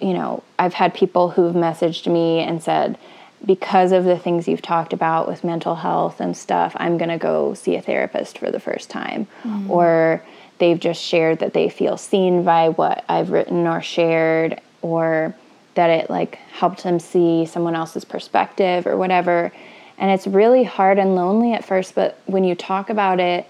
you 0.00 0.14
know, 0.14 0.42
I've 0.58 0.72
had 0.72 0.94
people 0.94 1.30
who've 1.30 1.54
messaged 1.54 2.10
me 2.10 2.40
and 2.40 2.62
said, 2.62 2.96
because 3.44 3.92
of 3.92 4.04
the 4.04 4.18
things 4.18 4.48
you've 4.48 4.62
talked 4.62 4.94
about 4.94 5.28
with 5.28 5.44
mental 5.44 5.74
health 5.74 6.18
and 6.18 6.34
stuff, 6.34 6.74
I'm 6.78 6.96
going 6.96 7.10
to 7.10 7.18
go 7.18 7.52
see 7.52 7.76
a 7.76 7.82
therapist 7.82 8.38
for 8.38 8.50
the 8.50 8.60
first 8.60 8.88
time. 8.88 9.26
Mm-hmm. 9.42 9.70
Or 9.70 10.22
they've 10.58 10.78
just 10.78 11.02
shared 11.02 11.40
that 11.40 11.52
they 11.52 11.68
feel 11.68 11.96
seen 11.96 12.44
by 12.44 12.70
what 12.70 13.04
I've 13.08 13.30
written 13.30 13.66
or 13.66 13.82
shared, 13.82 14.60
or 14.82 15.34
that 15.74 15.90
it 15.90 16.10
like 16.10 16.36
helped 16.52 16.82
them 16.82 16.98
see 16.98 17.46
someone 17.46 17.74
else's 17.74 18.04
perspective 18.04 18.86
or 18.86 18.96
whatever. 18.96 19.52
And 19.98 20.10
it's 20.10 20.26
really 20.26 20.64
hard 20.64 20.98
and 20.98 21.14
lonely 21.14 21.52
at 21.52 21.64
first, 21.64 21.94
but 21.94 22.18
when 22.26 22.44
you 22.44 22.54
talk 22.54 22.90
about 22.90 23.20
it, 23.20 23.48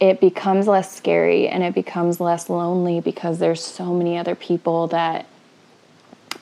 it 0.00 0.18
becomes 0.18 0.66
less 0.66 0.94
scary 0.94 1.46
and 1.46 1.62
it 1.62 1.74
becomes 1.74 2.20
less 2.20 2.48
lonely 2.48 3.00
because 3.00 3.38
there's 3.38 3.62
so 3.62 3.92
many 3.92 4.16
other 4.16 4.34
people 4.34 4.86
that 4.88 5.26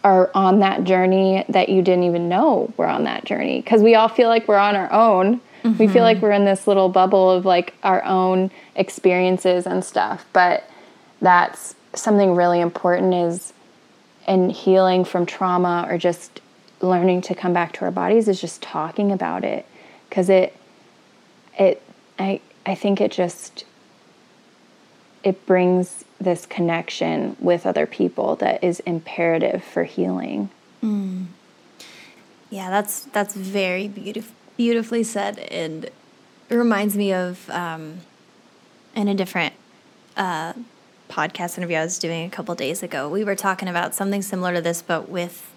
are 0.04 0.30
on 0.32 0.60
that 0.60 0.84
journey 0.84 1.44
that 1.48 1.68
you 1.68 1.82
didn't 1.82 2.04
even 2.04 2.28
know 2.28 2.72
were 2.76 2.86
on 2.86 3.04
that 3.04 3.24
journey 3.24 3.60
because 3.60 3.82
we 3.82 3.96
all 3.96 4.08
feel 4.08 4.28
like 4.28 4.46
we're 4.46 4.56
on 4.56 4.76
our 4.76 4.92
own 4.92 5.40
mm-hmm. 5.62 5.76
we 5.78 5.88
feel 5.88 6.02
like 6.02 6.20
we're 6.20 6.32
in 6.32 6.44
this 6.44 6.66
little 6.66 6.88
bubble 6.88 7.30
of 7.30 7.44
like 7.44 7.74
our 7.82 8.02
own 8.04 8.50
experiences 8.74 9.66
and 9.66 9.84
stuff 9.84 10.24
but 10.32 10.68
that's 11.20 11.74
something 11.94 12.34
really 12.34 12.60
important 12.60 13.14
is 13.14 13.52
in 14.26 14.50
healing 14.50 15.04
from 15.04 15.24
trauma 15.24 15.86
or 15.88 15.98
just 15.98 16.40
learning 16.80 17.20
to 17.20 17.34
come 17.34 17.52
back 17.52 17.72
to 17.72 17.84
our 17.84 17.90
bodies 17.90 18.28
is 18.28 18.40
just 18.40 18.62
talking 18.62 19.10
about 19.10 19.44
it 19.44 19.66
because 20.08 20.28
it 20.28 20.54
it 21.58 21.82
I 22.18 22.40
I 22.66 22.74
think 22.74 23.00
it 23.00 23.10
just 23.10 23.64
it 25.24 25.44
brings 25.46 26.04
this 26.20 26.46
connection 26.46 27.36
with 27.40 27.66
other 27.66 27.86
people 27.86 28.36
that 28.36 28.62
is 28.62 28.80
imperative 28.80 29.62
for 29.62 29.84
healing. 29.84 30.50
Mm. 30.82 31.26
Yeah, 32.50 32.70
that's 32.70 33.04
that's 33.04 33.34
very 33.34 33.88
beautiful, 33.88 34.34
beautifully 34.58 35.04
said, 35.04 35.38
and 35.38 35.84
it 35.86 36.54
reminds 36.54 36.94
me 36.94 37.14
of 37.14 37.48
um, 37.48 38.00
in 38.94 39.08
a 39.08 39.14
different 39.14 39.54
uh, 40.18 40.52
podcast 41.08 41.56
interview 41.56 41.76
I 41.76 41.84
was 41.84 41.98
doing 41.98 42.26
a 42.26 42.30
couple 42.30 42.54
days 42.54 42.82
ago. 42.82 43.08
We 43.08 43.24
were 43.24 43.36
talking 43.36 43.68
about 43.68 43.94
something 43.94 44.20
similar 44.20 44.52
to 44.54 44.60
this, 44.60 44.82
but 44.82 45.08
with 45.08 45.50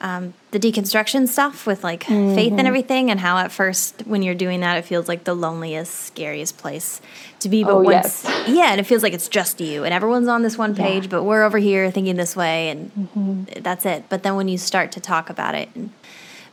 um, 0.00 0.34
the 0.50 0.58
deconstruction 0.58 1.28
stuff 1.28 1.66
with 1.66 1.84
like 1.84 2.04
mm-hmm. 2.04 2.34
faith 2.34 2.50
and 2.50 2.60
mm-hmm. 2.60 2.66
everything, 2.66 3.10
and 3.10 3.20
how 3.20 3.36
at 3.36 3.52
first 3.52 4.02
when 4.06 4.22
you're 4.22 4.34
doing 4.34 4.60
that, 4.60 4.78
it 4.78 4.86
feels 4.86 5.08
like 5.08 5.24
the 5.24 5.34
loneliest, 5.34 5.94
scariest 5.94 6.56
place 6.56 7.02
to 7.40 7.50
be. 7.50 7.62
But 7.62 7.74
oh, 7.74 7.82
once, 7.82 8.24
yes. 8.24 8.48
yeah, 8.48 8.70
and 8.70 8.80
it 8.80 8.84
feels 8.84 9.02
like 9.02 9.12
it's 9.12 9.28
just 9.28 9.60
you, 9.60 9.84
and 9.84 9.92
everyone's 9.92 10.26
on 10.26 10.42
this 10.42 10.56
one 10.56 10.74
page, 10.74 11.04
yeah. 11.04 11.10
but 11.10 11.24
we're 11.24 11.44
over 11.44 11.58
here 11.58 11.90
thinking 11.90 12.16
this 12.16 12.34
way, 12.34 12.70
and 12.70 12.94
mm-hmm. 12.94 13.62
that's 13.62 13.84
it. 13.84 14.04
But 14.08 14.22
then 14.22 14.36
when 14.36 14.48
you 14.48 14.56
start 14.56 14.90
to 14.92 15.00
talk 15.00 15.28
about 15.28 15.54
it 15.54 15.68
and 15.74 15.90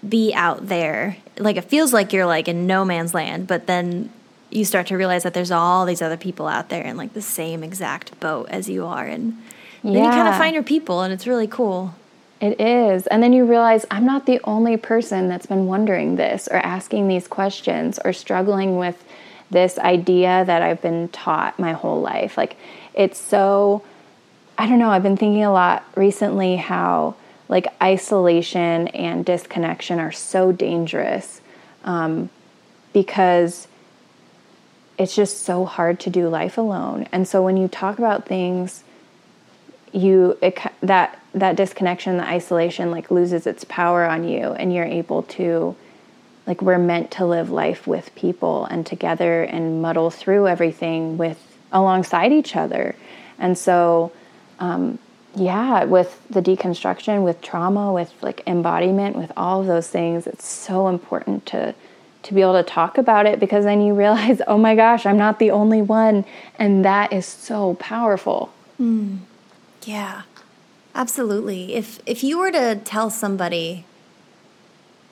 be 0.08 0.34
out 0.34 0.68
there, 0.68 1.18
like 1.38 1.58
it 1.58 1.66
feels 1.66 1.93
like 1.93 2.14
you're 2.14 2.26
like 2.26 2.47
in 2.47 2.68
no 2.68 2.86
man's 2.86 3.14
land, 3.14 3.47
but 3.47 3.68
then 3.68 4.12
you 4.50 4.66
start 4.66 4.88
to 4.88 4.95
realize 4.95 5.24
that 5.24 5.34
there's 5.34 5.52
all 5.52 5.86
these 5.86 6.02
other 6.02 6.18
people 6.18 6.47
out 6.47 6.70
there 6.70 6.84
in 6.84 6.97
like 6.97 7.14
the 7.14 7.22
same 7.22 7.64
exact 7.64 8.20
boat 8.20 8.47
as 8.50 8.70
you 8.70 8.86
are, 8.86 9.06
and 9.06 9.38
then 9.84 9.93
yeah. 9.93 10.06
you 10.06 10.10
kind 10.10 10.28
of 10.28 10.38
find 10.38 10.54
your 10.54 10.64
people, 10.64 11.02
and 11.02 11.14
it's 11.14 11.28
really 11.28 11.47
cool. 11.47 11.93
It 12.41 12.62
is. 12.62 13.06
And 13.08 13.22
then 13.22 13.34
you 13.34 13.45
realize 13.45 13.86
I'm 13.91 14.06
not 14.06 14.26
the 14.26 14.39
only 14.45 14.78
person 14.78 15.28
that's 15.28 15.45
been 15.45 15.66
wondering 15.66 16.16
this 16.16 16.47
or 16.50 16.56
asking 16.56 17.08
these 17.10 17.28
questions 17.28 18.00
or 18.06 18.14
struggling 18.14 18.78
with 18.78 19.04
this 19.52 19.78
idea 19.78 20.45
that 20.45 20.62
I've 20.62 20.82
been 20.82 21.10
taught 21.10 21.60
my 21.60 21.74
whole 21.74 22.02
life. 22.02 22.38
Like, 22.38 22.56
it's 22.93 23.20
so, 23.20 23.84
I 24.58 24.68
don't 24.68 24.80
know, 24.80 24.89
I've 24.89 25.04
been 25.04 25.18
thinking 25.18 25.43
a 25.43 25.52
lot 25.52 25.84
recently 25.95 26.56
how 26.56 27.16
like 27.50 27.68
isolation 27.82 28.88
and 28.89 29.26
disconnection 29.26 30.00
are 30.00 30.12
so 30.12 30.52
dangerous 30.52 31.41
um, 31.84 32.30
because 32.93 33.68
it's 34.97 35.16
just 35.16 35.41
so 35.43 35.66
hard 35.66 36.00
to 36.02 36.10
do 36.10 36.30
life 36.30 36.58
alone. 36.58 37.08
And 37.12 37.28
so 37.28 37.43
when 37.43 37.58
you 37.58 37.68
talk 37.68 37.97
about 37.97 38.26
things, 38.26 38.84
you 39.91 40.38
it, 40.41 40.60
that 40.82 41.20
that 41.34 41.56
disconnection, 41.56 42.18
the 42.18 42.28
isolation, 42.28 42.91
like 42.91 43.10
loses 43.10 43.47
its 43.47 43.64
power 43.64 44.06
on 44.06 44.24
you, 44.24 44.54
and 44.54 44.74
you're 44.74 44.86
able 44.86 45.24
to 45.24 45.76
like 46.45 46.62
we're 46.62 46.78
meant 46.78 47.12
to 47.12 47.26
live 47.26 47.50
life 47.50 47.88
with 47.88 48.14
people 48.16 48.66
and 48.66 48.86
together 48.86 49.43
and 49.43 49.82
muddle 49.82 50.12
through 50.12 50.47
everything 50.47 51.18
with 51.18 51.58
alongside 51.72 52.32
each 52.32 52.56
other. 52.56 52.95
And 53.39 53.58
so 53.58 54.12
um, 54.60 55.00
yeah, 55.40 55.86
with 55.86 56.22
the 56.30 56.42
deconstruction, 56.42 57.24
with 57.24 57.42
trauma, 57.42 57.92
with 57.94 58.14
like 58.22 58.44
embodiment, 58.48 59.16
with 59.16 59.32
all 59.38 59.62
of 59.62 59.68
those 59.68 59.88
things, 59.88 60.28
it's 60.28 60.46
so 60.46 60.88
important 60.88 61.46
to 61.48 61.74
to 62.22 62.34
be 62.34 62.42
able 62.42 62.54
to 62.54 62.64
talk 62.64 62.98
about 62.98 63.26
it 63.26 63.40
because 63.40 63.64
then 63.64 63.82
you 63.82 63.94
realize, 63.94 64.42
oh 64.48 64.58
my 64.58 64.76
gosh, 64.76 65.06
I'm 65.06 65.18
not 65.18 65.40
the 65.40 65.52
only 65.52 65.82
one, 65.82 66.26
and 66.58 66.84
that 66.84 67.14
is 67.14 67.26
so 67.26 67.76
powerful. 67.76 68.52
Mm. 68.80 69.20
Yeah, 69.84 70.24
absolutely. 70.94 71.76
If 71.76 72.00
if 72.06 72.24
you 72.24 72.38
were 72.38 72.52
to 72.52 72.76
tell 72.84 73.10
somebody 73.10 73.86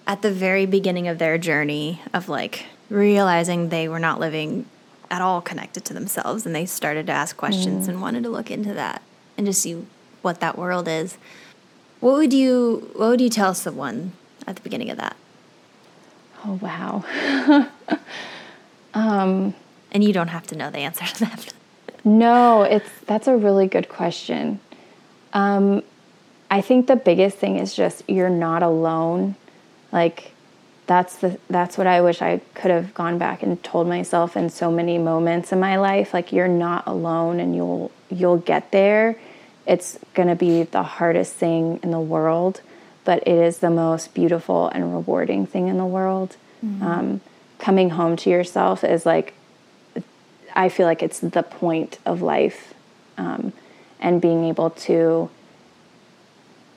at 0.05 0.21
the 0.21 0.31
very 0.31 0.65
beginning 0.65 1.07
of 1.07 1.17
their 1.17 1.37
journey 1.37 2.01
of 2.13 2.29
like 2.29 2.65
realizing 2.89 3.69
they 3.69 3.87
were 3.87 3.99
not 3.99 4.19
living 4.19 4.65
at 5.11 5.21
all 5.21 5.41
connected 5.41 5.83
to 5.85 5.93
themselves 5.93 6.45
and 6.45 6.55
they 6.55 6.65
started 6.65 7.07
to 7.07 7.13
ask 7.13 7.35
questions 7.37 7.85
mm. 7.85 7.89
and 7.89 8.01
wanted 8.01 8.23
to 8.23 8.29
look 8.29 8.49
into 8.49 8.73
that 8.73 9.01
and 9.37 9.45
to 9.45 9.53
see 9.53 9.85
what 10.27 10.41
that 10.41 10.57
world 10.57 10.89
is. 10.89 11.17
What 12.01 12.15
would 12.17 12.33
you 12.33 12.91
what 12.97 13.07
would 13.09 13.21
you 13.21 13.29
tell 13.29 13.53
someone 13.53 14.11
at 14.45 14.57
the 14.57 14.61
beginning 14.61 14.89
of 14.89 14.97
that? 14.97 15.15
Oh 16.45 16.59
wow. 16.61 17.69
um, 18.93 19.55
and 19.93 20.03
you 20.03 20.11
don't 20.11 20.27
have 20.27 20.45
to 20.47 20.55
know 20.57 20.69
the 20.69 20.79
answer 20.79 21.05
to 21.05 21.19
that. 21.21 21.53
no, 22.03 22.63
it's 22.63 22.89
that's 23.05 23.27
a 23.27 23.37
really 23.37 23.67
good 23.67 23.87
question. 23.87 24.59
Um, 25.31 25.81
I 26.51 26.59
think 26.59 26.87
the 26.87 26.97
biggest 26.97 27.37
thing 27.37 27.57
is 27.57 27.73
just 27.73 28.03
you're 28.09 28.29
not 28.29 28.63
alone. 28.63 29.37
Like 29.93 30.33
that's 30.87 31.15
the 31.15 31.39
that's 31.49 31.77
what 31.77 31.87
I 31.87 32.01
wish 32.01 32.21
I 32.21 32.41
could 32.53 32.71
have 32.71 32.93
gone 32.93 33.17
back 33.17 33.43
and 33.43 33.63
told 33.63 33.87
myself 33.87 34.35
in 34.35 34.49
so 34.49 34.69
many 34.69 34.97
moments 34.97 35.53
in 35.53 35.59
my 35.61 35.77
life. 35.77 36.13
Like 36.13 36.33
you're 36.33 36.49
not 36.49 36.85
alone, 36.85 37.39
and 37.39 37.55
you'll 37.55 37.91
you'll 38.09 38.39
get 38.39 38.73
there 38.73 39.17
it's 39.67 39.99
going 40.13 40.29
to 40.29 40.35
be 40.35 40.63
the 40.63 40.83
hardest 40.83 41.33
thing 41.33 41.79
in 41.83 41.91
the 41.91 41.99
world, 41.99 42.61
but 43.03 43.19
it 43.27 43.35
is 43.35 43.59
the 43.59 43.69
most 43.69 44.13
beautiful 44.13 44.69
and 44.69 44.93
rewarding 44.93 45.45
thing 45.45 45.67
in 45.67 45.77
the 45.77 45.85
world. 45.85 46.37
Mm-hmm. 46.65 46.83
Um, 46.83 47.21
coming 47.59 47.91
home 47.91 48.15
to 48.17 48.29
yourself 48.29 48.83
is 48.83 49.05
like, 49.05 49.33
I 50.55 50.69
feel 50.69 50.87
like 50.87 51.03
it's 51.03 51.19
the 51.19 51.43
point 51.43 51.99
of 52.05 52.21
life, 52.21 52.73
um, 53.17 53.53
and 53.99 54.21
being 54.21 54.45
able 54.45 54.69
to 54.71 55.29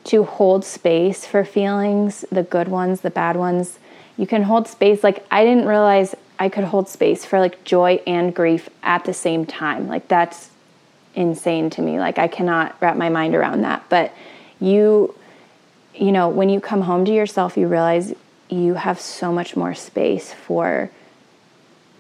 to 0.03 0.25
hold 0.25 0.65
space 0.65 1.27
for 1.27 1.45
feelings, 1.45 2.25
the 2.33 2.43
good 2.43 2.69
ones, 2.69 3.03
the 3.03 3.11
bad 3.11 3.37
ones. 3.37 3.79
You 4.17 4.27
can 4.27 4.45
hold 4.45 4.67
space. 4.67 5.05
Like 5.05 5.25
I 5.31 5.45
didn't 5.45 5.67
realize 5.67 6.15
I 6.39 6.49
could 6.49 6.65
hold 6.65 6.89
space 6.89 7.25
for 7.25 7.39
like 7.39 7.63
joy 7.65 8.01
and 8.07 8.35
grief 8.35 8.71
at 8.83 9.05
the 9.05 9.13
same 9.13 9.45
time. 9.45 9.89
Like 9.89 10.09
that's 10.09 10.51
insane 11.15 11.71
to 11.71 11.83
me. 11.83 11.99
Like 11.99 12.19
I 12.19 12.29
cannot 12.29 12.77
wrap 12.81 12.97
my 12.97 13.09
mind 13.09 13.35
around 13.35 13.63
that. 13.63 13.85
But 13.89 14.13
you 14.61 15.15
you 15.95 16.13
know, 16.13 16.29
when 16.29 16.49
you 16.49 16.61
come 16.61 16.83
home 16.83 17.05
to 17.05 17.13
yourself, 17.13 17.57
you 17.57 17.67
realize 17.67 18.15
you 18.49 18.75
have 18.75 19.01
so 19.01 19.33
much 19.33 19.57
more 19.57 19.75
space 19.75 20.33
for 20.33 20.91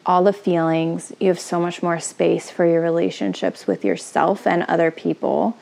all 0.06 0.22
the 0.22 0.32
feelings. 0.32 1.12
You 1.20 1.28
have 1.28 1.40
so 1.40 1.60
much 1.60 1.82
more 1.82 2.00
space 2.00 2.50
for 2.50 2.64
your 2.64 2.80
relationships 2.80 3.66
with 3.66 3.84
yourself 3.84 4.46
and 4.46 4.62
other 4.64 4.90
people. 4.90 5.56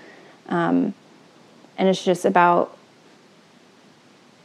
Um, 0.48 0.94
and 1.76 1.88
it's 1.88 2.04
just 2.04 2.24
about 2.24 2.76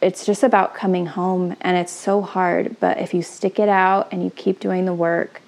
it's 0.01 0.25
just 0.25 0.43
about 0.43 0.75
coming 0.75 1.05
home 1.05 1.55
and 1.61 1.77
it's 1.77 1.91
so 1.91 2.21
hard 2.21 2.75
but 2.81 2.97
if 2.99 3.13
you 3.13 3.21
stick 3.21 3.57
it 3.57 3.69
out 3.69 4.09
and 4.11 4.21
you 4.21 4.29
keep 4.29 4.59
doing 4.59 4.85
the 4.85 4.93
work 4.93 5.41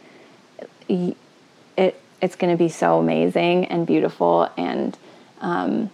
it 0.88 2.02
it's 2.22 2.36
going 2.36 2.56
to 2.56 2.58
be 2.58 2.70
so 2.70 3.00
amazing 3.00 3.66
and 3.66 3.86
beautiful 3.86 4.50
and 4.58 4.98
um, 5.42 5.90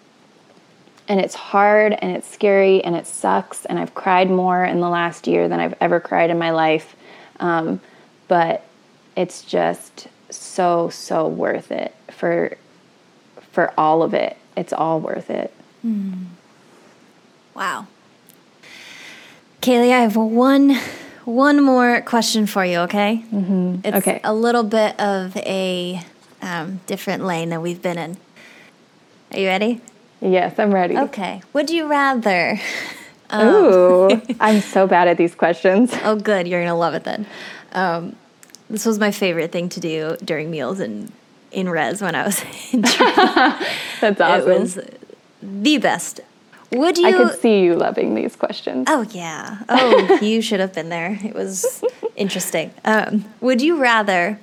and 1.07 1.19
it's 1.19 1.35
hard 1.35 1.93
and 1.93 2.15
it's 2.15 2.27
scary 2.27 2.83
and 2.83 2.95
it 2.95 3.05
sucks 3.05 3.65
and 3.65 3.77
I've 3.77 3.93
cried 3.93 4.29
more 4.29 4.63
in 4.63 4.79
the 4.79 4.89
last 4.89 5.27
year 5.27 5.49
than 5.49 5.59
I've 5.59 5.75
ever 5.81 5.99
cried 5.99 6.29
in 6.29 6.37
my 6.37 6.51
life, 6.51 6.95
um, 7.39 7.81
but 8.27 8.65
it's 9.15 9.43
just 9.43 10.07
so 10.29 10.89
so 10.89 11.27
worth 11.27 11.71
it 11.71 11.93
for 12.11 12.55
for 13.51 13.73
all 13.77 14.03
of 14.03 14.13
it. 14.13 14.37
It's 14.55 14.73
all 14.73 14.99
worth 14.99 15.29
it. 15.29 15.53
Mm. 15.85 16.25
Wow. 17.55 17.87
Kailey, 19.61 19.91
I 19.91 19.99
have 19.99 20.15
one 20.15 20.79
one 21.25 21.63
more 21.63 22.01
question 22.01 22.45
for 22.45 22.65
you, 22.65 22.79
okay? 22.79 23.23
Mm-hmm. 23.31 23.75
It's 23.83 23.97
okay. 23.97 24.21
a 24.23 24.33
little 24.33 24.63
bit 24.63 24.99
of 24.99 25.35
a 25.37 26.01
um, 26.41 26.81
different 26.87 27.25
lane 27.25 27.49
that 27.49 27.61
we've 27.61 27.81
been 27.81 27.97
in. 27.97 28.17
Are 29.33 29.39
you 29.39 29.47
ready? 29.47 29.81
Yes, 30.19 30.59
I'm 30.59 30.73
ready. 30.73 30.97
Okay. 30.97 31.41
Would 31.53 31.69
you 31.69 31.87
rather? 31.87 32.59
Um, 33.33 33.47
Ooh, 33.47 34.21
I'm 34.41 34.59
so 34.59 34.87
bad 34.87 35.07
at 35.07 35.15
these 35.15 35.33
questions. 35.33 35.93
Oh, 36.03 36.17
good. 36.17 36.49
You're 36.49 36.61
gonna 36.61 36.75
love 36.77 36.93
it 36.95 37.05
then. 37.05 37.25
Um, 37.71 38.17
this 38.69 38.85
was 38.85 38.99
my 38.99 39.11
favorite 39.11 39.53
thing 39.53 39.69
to 39.69 39.79
do 39.79 40.17
during 40.23 40.51
meals 40.51 40.81
in 40.81 41.11
in 41.51 41.69
res 41.69 42.01
when 42.01 42.13
I 42.13 42.25
was 42.25 42.43
in 42.73 42.81
That's 44.01 44.19
awesome. 44.19 44.51
It 44.51 44.59
was 44.59 44.79
the 45.41 45.77
best. 45.77 46.19
Would 46.71 46.97
you? 46.97 47.07
I 47.07 47.11
could 47.11 47.39
see 47.39 47.61
you 47.61 47.75
loving 47.75 48.15
these 48.15 48.35
questions. 48.35 48.87
Oh 48.89 49.01
yeah. 49.11 49.63
Oh, 49.67 50.19
you 50.21 50.41
should 50.41 50.61
have 50.61 50.73
been 50.73 50.89
there. 50.89 51.19
It 51.23 51.35
was 51.35 51.83
interesting. 52.15 52.71
Um, 52.85 53.25
would 53.41 53.61
you 53.61 53.77
rather 53.77 54.39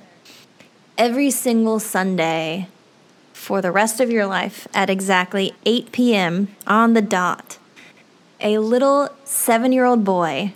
every 0.97 1.31
single 1.31 1.79
Sunday 1.79 2.67
for 3.33 3.61
the 3.61 3.71
rest 3.71 3.99
of 3.99 4.11
your 4.11 4.27
life 4.27 4.67
at 4.73 4.89
exactly 4.89 5.53
8 5.65 5.91
p.m. 5.91 6.49
on 6.67 6.93
the 6.93 7.01
dot, 7.01 7.57
a 8.41 8.59
little 8.59 9.09
seven 9.23 9.71
year 9.71 9.85
old 9.85 10.03
boy 10.03 10.53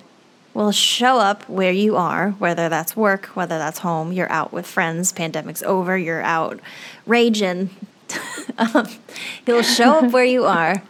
will 0.54 0.72
show 0.72 1.18
up 1.18 1.50
where 1.50 1.72
you 1.72 1.96
are, 1.96 2.32
whether 2.32 2.70
that's 2.70 2.96
work, 2.96 3.26
whether 3.28 3.58
that's 3.58 3.80
home, 3.80 4.12
you're 4.12 4.32
out 4.32 4.54
with 4.54 4.68
friends, 4.68 5.12
pandemic's 5.12 5.64
over, 5.64 5.98
you're 5.98 6.22
out 6.22 6.60
raging. 7.08 7.72
um, 8.60 8.88
he'll 9.48 9.64
show 9.64 9.94
up 9.94 10.12
where 10.12 10.24
you 10.24 10.46
are 10.46 10.84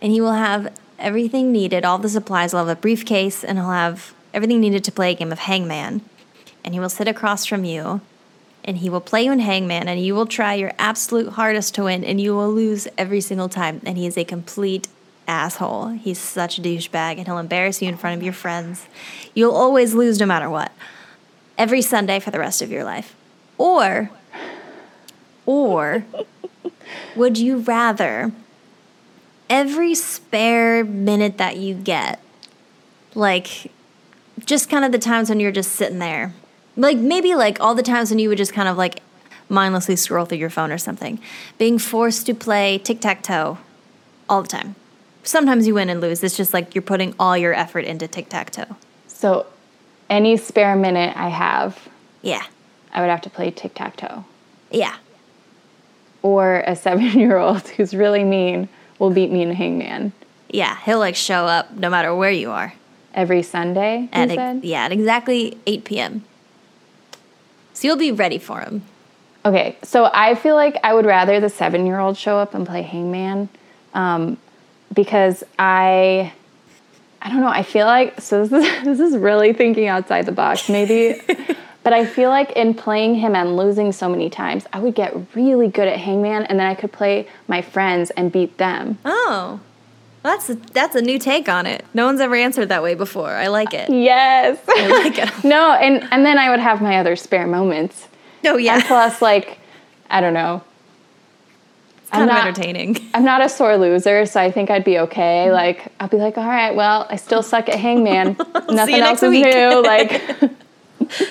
and 0.00 0.12
he 0.12 0.20
will 0.20 0.32
have 0.32 0.72
everything 0.98 1.52
needed, 1.52 1.84
all 1.84 1.98
the 1.98 2.08
supplies. 2.08 2.52
He'll 2.52 2.60
have 2.60 2.68
a 2.68 2.80
briefcase 2.80 3.42
and 3.42 3.58
he'll 3.58 3.70
have 3.70 4.14
everything 4.32 4.60
needed 4.60 4.84
to 4.84 4.92
play 4.92 5.12
a 5.12 5.14
game 5.14 5.32
of 5.32 5.40
hangman. 5.40 6.02
And 6.64 6.74
he 6.74 6.80
will 6.80 6.88
sit 6.88 7.08
across 7.08 7.46
from 7.46 7.64
you 7.64 8.00
and 8.64 8.78
he 8.78 8.90
will 8.90 9.00
play 9.00 9.24
you 9.24 9.32
in 9.32 9.38
hangman 9.40 9.88
and 9.88 10.04
you 10.04 10.14
will 10.14 10.26
try 10.26 10.54
your 10.54 10.72
absolute 10.78 11.32
hardest 11.32 11.74
to 11.76 11.84
win 11.84 12.04
and 12.04 12.20
you 12.20 12.34
will 12.34 12.52
lose 12.52 12.86
every 12.98 13.20
single 13.20 13.48
time. 13.48 13.80
And 13.84 13.96
he 13.96 14.06
is 14.06 14.18
a 14.18 14.24
complete 14.24 14.88
asshole. 15.26 15.88
He's 15.88 16.18
such 16.18 16.58
a 16.58 16.62
douchebag 16.62 17.16
and 17.16 17.26
he'll 17.26 17.38
embarrass 17.38 17.80
you 17.80 17.88
in 17.88 17.96
front 17.96 18.16
of 18.16 18.22
your 18.22 18.32
friends. 18.32 18.86
You'll 19.34 19.54
always 19.54 19.94
lose 19.94 20.18
no 20.18 20.26
matter 20.26 20.50
what. 20.50 20.72
Every 21.56 21.82
sunday 21.82 22.20
for 22.20 22.30
the 22.30 22.38
rest 22.38 22.62
of 22.62 22.70
your 22.70 22.84
life. 22.84 23.14
Or 23.56 24.10
or 25.46 26.04
would 27.16 27.38
you 27.38 27.58
rather 27.58 28.32
every 29.50 29.94
spare 29.94 30.82
minute 30.84 31.36
that 31.36 31.58
you 31.58 31.74
get 31.74 32.20
like 33.14 33.70
just 34.46 34.70
kind 34.70 34.84
of 34.84 34.92
the 34.92 34.98
times 34.98 35.28
when 35.28 35.40
you're 35.40 35.52
just 35.52 35.72
sitting 35.72 35.98
there 35.98 36.32
like 36.76 36.96
maybe 36.96 37.34
like 37.34 37.60
all 37.60 37.74
the 37.74 37.82
times 37.82 38.10
when 38.10 38.18
you 38.18 38.28
would 38.28 38.38
just 38.38 38.52
kind 38.52 38.68
of 38.68 38.78
like 38.78 39.02
mindlessly 39.50 39.96
scroll 39.96 40.24
through 40.24 40.38
your 40.38 40.50
phone 40.50 40.70
or 40.70 40.78
something. 40.78 41.20
Being 41.58 41.78
forced 41.78 42.26
to 42.26 42.34
play 42.34 42.78
tic 42.78 43.00
tac 43.00 43.22
toe 43.22 43.58
all 44.28 44.42
the 44.42 44.48
time. 44.48 44.76
Sometimes 45.22 45.66
you 45.66 45.74
win 45.74 45.90
and 45.90 46.00
lose. 46.00 46.22
It's 46.24 46.36
just 46.36 46.54
like 46.54 46.74
you're 46.74 46.82
putting 46.82 47.14
all 47.18 47.36
your 47.36 47.52
effort 47.52 47.84
into 47.84 48.08
tic 48.08 48.28
tac 48.28 48.50
toe. 48.50 48.76
So, 49.06 49.46
any 50.08 50.36
spare 50.36 50.74
minute 50.76 51.14
I 51.16 51.28
have, 51.28 51.88
yeah, 52.22 52.44
I 52.92 53.00
would 53.00 53.10
have 53.10 53.20
to 53.22 53.30
play 53.30 53.50
tic 53.50 53.74
tac 53.74 53.96
toe. 53.96 54.24
Yeah. 54.70 54.96
Or 56.22 56.62
a 56.66 56.74
seven 56.76 57.18
year 57.18 57.36
old 57.36 57.68
who's 57.76 57.92
really 57.92 58.24
mean 58.24 58.68
will 59.00 59.10
beat 59.10 59.32
me 59.32 59.42
in 59.42 59.52
hangman. 59.52 60.12
Yeah, 60.48 60.76
he'll 60.84 61.00
like 61.00 61.16
show 61.16 61.46
up 61.46 61.72
no 61.72 61.90
matter 61.90 62.14
where 62.14 62.30
you 62.30 62.52
are. 62.52 62.74
Every 63.12 63.42
Sunday, 63.42 64.08
At 64.12 64.30
ex- 64.30 64.64
yeah, 64.64 64.84
at 64.84 64.92
exactly 64.92 65.58
8 65.66 65.84
p.m. 65.84 66.24
So 67.72 67.88
you'll 67.88 67.96
be 67.96 68.12
ready 68.12 68.38
for 68.38 68.60
him. 68.60 68.82
Okay, 69.44 69.76
so 69.82 70.08
I 70.12 70.36
feel 70.36 70.54
like 70.54 70.76
I 70.84 70.94
would 70.94 71.06
rather 71.06 71.40
the 71.40 71.48
seven 71.48 71.86
year 71.86 71.98
old 71.98 72.16
show 72.16 72.38
up 72.38 72.54
and 72.54 72.66
play 72.66 72.82
Hangman 72.82 73.48
um, 73.94 74.36
because 74.92 75.42
I, 75.58 76.32
I 77.22 77.30
don't 77.30 77.40
know, 77.40 77.48
I 77.48 77.62
feel 77.62 77.86
like, 77.86 78.20
so 78.20 78.44
this 78.44 78.64
is, 78.64 78.84
this 78.84 79.00
is 79.00 79.16
really 79.16 79.52
thinking 79.54 79.88
outside 79.88 80.26
the 80.26 80.32
box, 80.32 80.68
maybe, 80.68 81.20
but 81.82 81.92
I 81.92 82.04
feel 82.04 82.28
like 82.28 82.52
in 82.52 82.74
playing 82.74 83.16
him 83.16 83.34
and 83.34 83.56
losing 83.56 83.92
so 83.92 84.08
many 84.08 84.28
times, 84.28 84.66
I 84.72 84.80
would 84.80 84.94
get 84.94 85.14
really 85.34 85.68
good 85.68 85.88
at 85.88 85.98
Hangman 85.98 86.44
and 86.44 86.58
then 86.58 86.66
I 86.66 86.74
could 86.74 86.92
play 86.92 87.26
my 87.48 87.62
friends 87.62 88.10
and 88.10 88.30
beat 88.30 88.58
them. 88.58 88.98
Oh, 89.04 89.60
that's 90.22 90.50
a, 90.50 90.54
that's 90.54 90.94
a 90.94 91.00
new 91.00 91.18
take 91.18 91.48
on 91.48 91.64
it. 91.64 91.84
No 91.94 92.04
one's 92.04 92.20
ever 92.20 92.34
answered 92.34 92.68
that 92.68 92.82
way 92.82 92.94
before. 92.94 93.30
I 93.30 93.46
like 93.46 93.72
it. 93.72 93.88
Yes. 93.88 94.58
I 94.68 94.88
like 94.88 95.18
it. 95.18 95.44
no, 95.44 95.72
and, 95.72 96.06
and 96.10 96.26
then 96.26 96.36
I 96.36 96.50
would 96.50 96.60
have 96.60 96.82
my 96.82 96.98
other 96.98 97.16
spare 97.16 97.46
moments. 97.46 98.08
Oh 98.44 98.58
yeah. 98.58 98.74
And 98.74 98.84
plus, 98.84 99.22
like, 99.22 99.58
I 100.10 100.20
don't 100.20 100.34
know. 100.34 100.62
It's 102.02 102.10
kind 102.10 102.24
of 102.24 102.28
not- 102.28 102.46
entertaining. 102.46 102.98
I'm 103.14 103.24
not 103.24 103.40
a 103.42 103.48
sore 103.48 103.78
loser, 103.78 104.26
so 104.26 104.38
I 104.38 104.50
think 104.50 104.68
I'd 104.68 104.84
be 104.84 104.98
okay. 104.98 105.46
Mm-hmm. 105.46 105.54
Like, 105.54 105.92
I'll 105.98 106.08
be 106.08 106.18
like, 106.18 106.36
all 106.36 106.46
right, 106.46 106.74
well, 106.74 107.06
I 107.08 107.16
still 107.16 107.42
suck 107.42 107.70
at 107.70 107.76
hangman. 107.76 108.36
Nothing 108.68 108.96
else 108.96 109.22
is 109.22 109.30
week." 109.30 109.44
new. 109.46 109.82
Like, 109.82 110.22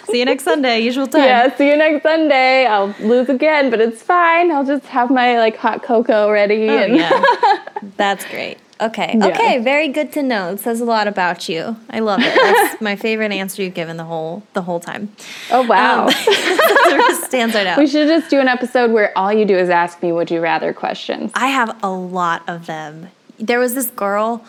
See 0.09 0.19
you 0.19 0.25
next 0.25 0.43
Sunday, 0.43 0.79
usual 0.79 1.07
time. 1.07 1.23
yeah, 1.23 1.55
see 1.55 1.69
you 1.69 1.77
next 1.77 2.03
Sunday. 2.03 2.65
I'll 2.65 2.93
lose 2.99 3.29
again, 3.29 3.69
but 3.69 3.79
it's 3.81 4.01
fine. 4.01 4.51
I'll 4.51 4.65
just 4.65 4.85
have 4.87 5.09
my 5.09 5.37
like 5.39 5.55
hot 5.57 5.83
cocoa 5.83 6.29
ready. 6.31 6.69
Oh, 6.69 6.77
and 6.77 6.95
yeah. 6.95 7.65
That's 7.97 8.25
great. 8.25 8.57
Okay. 8.81 9.15
Yeah. 9.17 9.27
Okay. 9.27 9.57
Very 9.59 9.89
good 9.89 10.13
to 10.13 10.23
know. 10.23 10.53
It 10.53 10.61
says 10.61 10.79
a 10.79 10.85
lot 10.85 11.07
about 11.07 11.49
you. 11.49 11.75
I 11.89 11.99
love 11.99 12.21
it. 12.23 12.33
That's 12.33 12.81
my 12.89 12.95
favorite 12.95 13.31
answer 13.33 13.61
you've 13.61 13.73
given 13.73 13.97
the 13.97 14.05
whole 14.05 14.43
the 14.53 14.61
whole 14.61 14.79
time. 14.79 15.11
oh 15.51 15.63
wow. 15.67 16.07
Um, 16.07 17.15
stands 17.25 17.55
right 17.55 17.67
out. 17.67 17.77
we 17.77 17.87
should 17.87 18.07
just 18.07 18.29
do 18.29 18.39
an 18.39 18.47
episode 18.47 18.91
where 18.91 19.17
all 19.17 19.33
you 19.33 19.45
do 19.45 19.57
is 19.57 19.69
ask 19.69 20.01
me 20.01 20.11
would 20.11 20.31
you 20.31 20.39
rather 20.39 20.71
questions. 20.73 21.31
I 21.35 21.47
have 21.47 21.77
a 21.83 21.89
lot 21.89 22.43
of 22.47 22.67
them. 22.67 23.09
There 23.37 23.59
was 23.59 23.73
this 23.75 23.89
girl. 23.89 24.45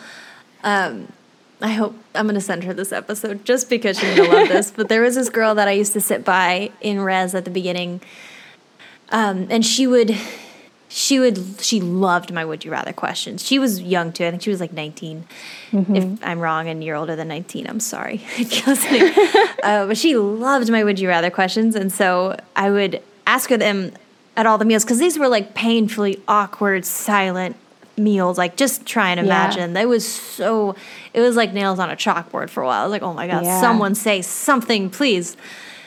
Um, 0.63 1.11
I 1.61 1.69
hope 1.71 1.95
I'm 2.15 2.25
gonna 2.27 2.41
send 2.41 2.63
her 2.63 2.73
this 2.73 2.91
episode 2.91 3.45
just 3.45 3.69
because 3.69 3.99
she's 3.99 4.15
gonna 4.15 4.29
love 4.29 4.47
this. 4.47 4.71
But 4.71 4.89
there 4.89 5.01
was 5.01 5.15
this 5.15 5.29
girl 5.29 5.55
that 5.55 5.67
I 5.67 5.71
used 5.71 5.93
to 5.93 6.01
sit 6.01 6.25
by 6.25 6.71
in 6.81 7.01
res 7.01 7.35
at 7.35 7.45
the 7.45 7.51
beginning, 7.51 8.01
um, 9.09 9.47
and 9.49 9.65
she 9.65 9.85
would, 9.87 10.15
she 10.89 11.19
would, 11.19 11.37
she 11.61 11.79
loved 11.79 12.33
my 12.33 12.43
would 12.43 12.65
you 12.65 12.71
rather 12.71 12.93
questions. 12.93 13.45
She 13.45 13.59
was 13.59 13.81
young 13.81 14.11
too. 14.11 14.25
I 14.25 14.31
think 14.31 14.41
she 14.41 14.49
was 14.49 14.59
like 14.59 14.73
19. 14.73 15.25
If 15.71 16.23
I'm 16.23 16.39
wrong 16.39 16.67
and 16.67 16.83
you're 16.83 16.95
older 16.95 17.15
than 17.15 17.27
19, 17.27 17.67
I'm 17.67 17.79
sorry 17.79 18.21
if 18.37 18.57
you're 18.57 18.75
listening. 18.75 19.13
uh, 19.63 19.87
but 19.87 19.97
she 19.97 20.15
loved 20.15 20.69
my 20.69 20.83
would 20.83 20.99
you 20.99 21.07
rather 21.07 21.29
questions, 21.29 21.75
and 21.75 21.91
so 21.91 22.37
I 22.55 22.71
would 22.71 23.01
ask 23.27 23.49
her 23.49 23.57
them 23.57 23.91
at 24.35 24.45
all 24.45 24.57
the 24.57 24.65
meals 24.65 24.83
because 24.83 24.99
these 24.99 25.19
were 25.19 25.27
like 25.27 25.53
painfully 25.53 26.21
awkward, 26.27 26.85
silent 26.85 27.55
meals. 27.97 28.37
Like 28.37 28.55
just 28.55 28.85
try 28.85 29.09
and 29.11 29.19
Yeah. 29.19 29.25
imagine. 29.25 29.75
It 29.77 29.87
was 29.87 30.07
so. 30.07 30.75
It 31.13 31.21
was 31.21 31.35
like 31.35 31.53
nails 31.53 31.79
on 31.79 31.89
a 31.89 31.95
chalkboard 31.95 32.49
for 32.49 32.63
a 32.63 32.65
while. 32.65 32.81
I 32.81 32.83
was 32.85 32.91
like, 32.91 33.01
oh 33.03 33.13
my 33.13 33.27
god, 33.27 33.43
Yeah. 33.45 33.59
someone 33.61 33.95
say 33.95 34.21
something, 34.21 34.89
please. 34.89 35.35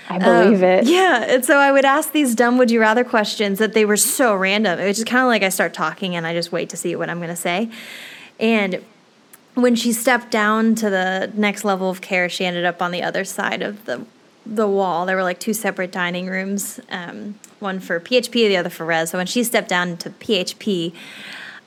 I 0.09 0.19
believe 0.19 0.63
Um, 0.63 0.69
it. 0.69 0.85
Yeah, 0.85 1.25
and 1.27 1.45
so 1.45 1.57
I 1.57 1.73
would 1.73 1.87
ask 1.87 2.13
these 2.13 2.35
dumb 2.35 2.59
would 2.59 2.71
you 2.71 2.79
rather 2.79 3.05
questions 3.05 3.59
that 3.59 3.73
they 3.73 3.87
were 3.87 3.97
so 3.97 4.35
random. 4.35 4.79
It 4.79 4.87
was 4.87 4.97
just 4.99 5.07
kind 5.09 5.23
of 5.23 5.29
like 5.29 5.43
I 5.43 5.49
start 5.49 5.73
talking 5.73 6.15
and 6.15 6.27
I 6.27 6.35
just 6.35 6.53
wait 6.53 6.69
to 6.71 6.77
see 6.77 6.95
what 6.95 7.09
I'm 7.09 7.17
going 7.19 7.31
to 7.31 7.37
say. 7.37 7.71
And 8.39 8.85
when 9.55 9.75
she 9.75 9.93
stepped 9.93 10.31
down 10.31 10.75
to 10.75 10.91
the 10.91 11.31
next 11.35 11.65
level 11.65 11.89
of 11.89 12.03
care, 12.03 12.29
she 12.29 12.45
ended 12.45 12.67
up 12.67 12.83
on 12.83 12.91
the 12.91 13.03
other 13.03 13.25
side 13.25 13.63
of 13.63 13.85
the 13.87 14.05
the 14.47 14.69
wall. 14.69 15.07
There 15.07 15.17
were 15.17 15.23
like 15.23 15.41
two 15.41 15.55
separate 15.55 15.91
dining 15.91 16.27
rooms, 16.27 16.79
um, 16.91 17.37
one 17.61 17.81
for 17.81 17.99
PHP, 17.99 18.47
the 18.49 18.59
other 18.59 18.69
for 18.69 18.85
Res. 18.85 19.09
So 19.09 19.17
when 19.17 19.27
she 19.27 19.43
stepped 19.43 19.71
down 19.71 19.97
to 19.97 20.11
PHP, 20.11 20.93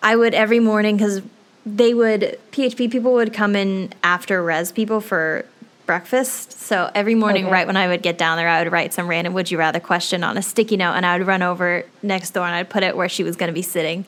I 0.04 0.16
would 0.16 0.34
every 0.34 0.60
morning 0.60 0.98
because 0.98 1.22
they 1.66 1.94
would 1.94 2.40
PHP 2.52 2.90
people 2.92 3.14
would 3.14 3.34
come 3.34 3.56
in 3.56 3.94
after 4.04 4.42
Res 4.44 4.72
people 4.72 5.02
for 5.02 5.46
breakfast. 5.86 6.52
So 6.54 6.90
every 6.94 7.16
morning, 7.16 7.46
Okay. 7.46 7.54
right 7.54 7.68
when 7.68 7.78
I 7.78 7.88
would 7.88 8.02
get 8.02 8.18
down 8.18 8.38
there, 8.38 8.48
I 8.48 8.62
would 8.64 8.72
write 8.72 8.94
some 8.94 9.08
random 9.08 9.34
"Would 9.34 9.52
you 9.52 9.58
rather" 9.58 9.80
question 9.80 10.24
on 10.24 10.38
a 10.38 10.42
sticky 10.42 10.78
note, 10.78 10.94
and 10.94 11.06
I 11.06 11.18
would 11.18 11.26
run 11.28 11.42
over 11.42 11.84
next 12.04 12.32
door 12.32 12.46
and 12.46 12.54
I'd 12.56 12.70
put 12.70 12.84
it 12.84 12.96
where 12.96 13.10
she 13.10 13.24
was 13.24 13.36
going 13.36 13.48
to 13.48 13.54
be 13.54 13.62
sitting. 13.62 14.06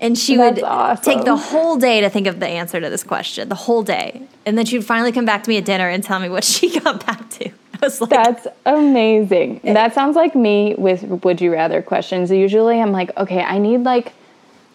And 0.00 0.18
she 0.18 0.36
That's 0.36 0.56
would 0.56 0.64
awesome. 0.64 1.04
take 1.04 1.24
the 1.24 1.36
whole 1.36 1.76
day 1.76 2.00
to 2.00 2.10
think 2.10 2.26
of 2.26 2.40
the 2.40 2.48
answer 2.48 2.80
to 2.80 2.90
this 2.90 3.04
question, 3.04 3.48
the 3.48 3.54
whole 3.54 3.82
day, 3.84 4.22
and 4.44 4.58
then 4.58 4.64
she 4.66 4.76
would 4.76 4.86
finally 4.86 5.12
come 5.12 5.24
back 5.24 5.44
to 5.44 5.48
me 5.50 5.58
at 5.58 5.64
dinner 5.64 5.88
and 5.88 6.02
tell 6.02 6.18
me 6.18 6.28
what 6.28 6.42
she 6.52 6.78
got 6.80 7.06
back 7.06 7.28
to. 7.30 7.48
I 7.48 7.52
was 7.86 8.00
like, 8.00 8.10
That's 8.10 8.46
amazing. 8.66 9.60
That 9.64 9.94
sounds 9.94 10.16
like 10.16 10.34
me 10.34 10.74
with 10.76 11.04
would 11.24 11.40
you 11.40 11.52
rather 11.52 11.82
questions. 11.82 12.30
Usually 12.30 12.80
I'm 12.80 12.90
like, 12.92 13.16
okay, 13.16 13.42
I 13.42 13.58
need 13.58 13.82
like 13.84 14.12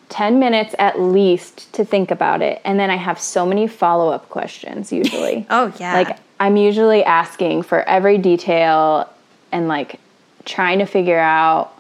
10 0.10 0.40
minutes 0.40 0.74
at 0.80 1.00
least 1.00 1.72
to 1.74 1.84
think 1.84 2.12
about 2.12 2.42
it. 2.42 2.62
And 2.64 2.80
then 2.80 2.90
I 2.90 2.96
have 2.96 3.20
so 3.20 3.46
many 3.46 3.68
follow 3.68 4.10
up 4.10 4.30
questions 4.30 4.92
usually. 4.92 5.46
oh 5.50 5.74
yeah, 5.80 5.94
Like 5.94 6.18
I'm 6.40 6.56
usually 6.58 7.04
asking 7.04 7.64
for 7.64 7.82
every 7.84 8.18
detail 8.18 9.10
and 9.52 9.68
like 9.68 10.00
trying 10.46 10.80
to 10.80 10.86
figure 10.86 11.20
out 11.20 11.74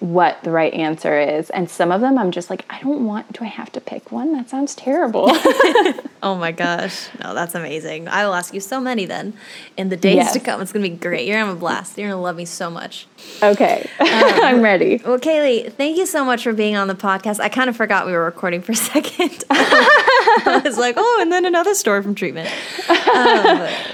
what 0.00 0.42
the 0.42 0.50
right 0.50 0.74
answer 0.74 1.18
is. 1.20 1.50
And 1.50 1.70
some 1.70 1.92
of 1.92 2.00
them 2.00 2.18
I'm 2.18 2.32
just 2.32 2.50
like, 2.50 2.64
I 2.68 2.80
don't 2.82 3.06
want, 3.06 3.32
do 3.32 3.44
I 3.44 3.48
have 3.48 3.70
to 3.72 3.80
pick 3.80 4.10
one? 4.10 4.32
That 4.32 4.50
sounds 4.50 4.74
terrible. 4.74 5.30
Oh 6.20 6.34
my 6.34 6.50
gosh. 6.50 7.06
No, 7.22 7.32
that's 7.32 7.54
amazing. 7.54 8.08
I 8.08 8.26
will 8.26 8.34
ask 8.34 8.52
you 8.52 8.58
so 8.58 8.80
many 8.80 9.04
then 9.06 9.34
in 9.76 9.88
the 9.88 9.96
days 9.96 10.16
Yes. 10.16 10.32
to 10.32 10.40
come. 10.40 10.60
It's 10.60 10.72
going 10.72 10.82
to 10.82 10.90
be 10.90 10.96
great. 10.96 11.28
You're 11.28 11.36
going 11.36 11.44
to 11.44 11.48
have 11.50 11.56
a 11.56 11.60
blast. 11.60 11.96
You're 11.96 12.08
going 12.08 12.18
to 12.18 12.22
love 12.22 12.34
me 12.34 12.44
so 12.44 12.68
much. 12.70 13.06
Okay, 13.42 13.88
I'm 14.00 14.60
ready. 14.62 15.00
Well, 15.04 15.18
Kailey, 15.18 15.72
thank 15.72 15.96
you 15.96 16.06
so 16.06 16.24
much 16.24 16.42
for 16.42 16.52
being 16.52 16.76
on 16.76 16.88
the 16.88 16.94
podcast. 16.94 17.38
I 17.40 17.48
kind 17.48 17.68
of 17.70 17.76
forgot 17.76 18.06
we 18.06 18.12
were 18.12 18.24
recording 18.24 18.62
for 18.62 18.72
a 18.72 18.76
second. 18.92 19.44
I 19.50 20.60
was 20.64 20.76
like, 20.78 20.94
oh, 20.96 21.18
and 21.20 21.30
then 21.30 21.44
another 21.44 21.74
story 21.74 22.02
from 22.02 22.14
treatment. 22.14 22.48
Um, 22.88 22.96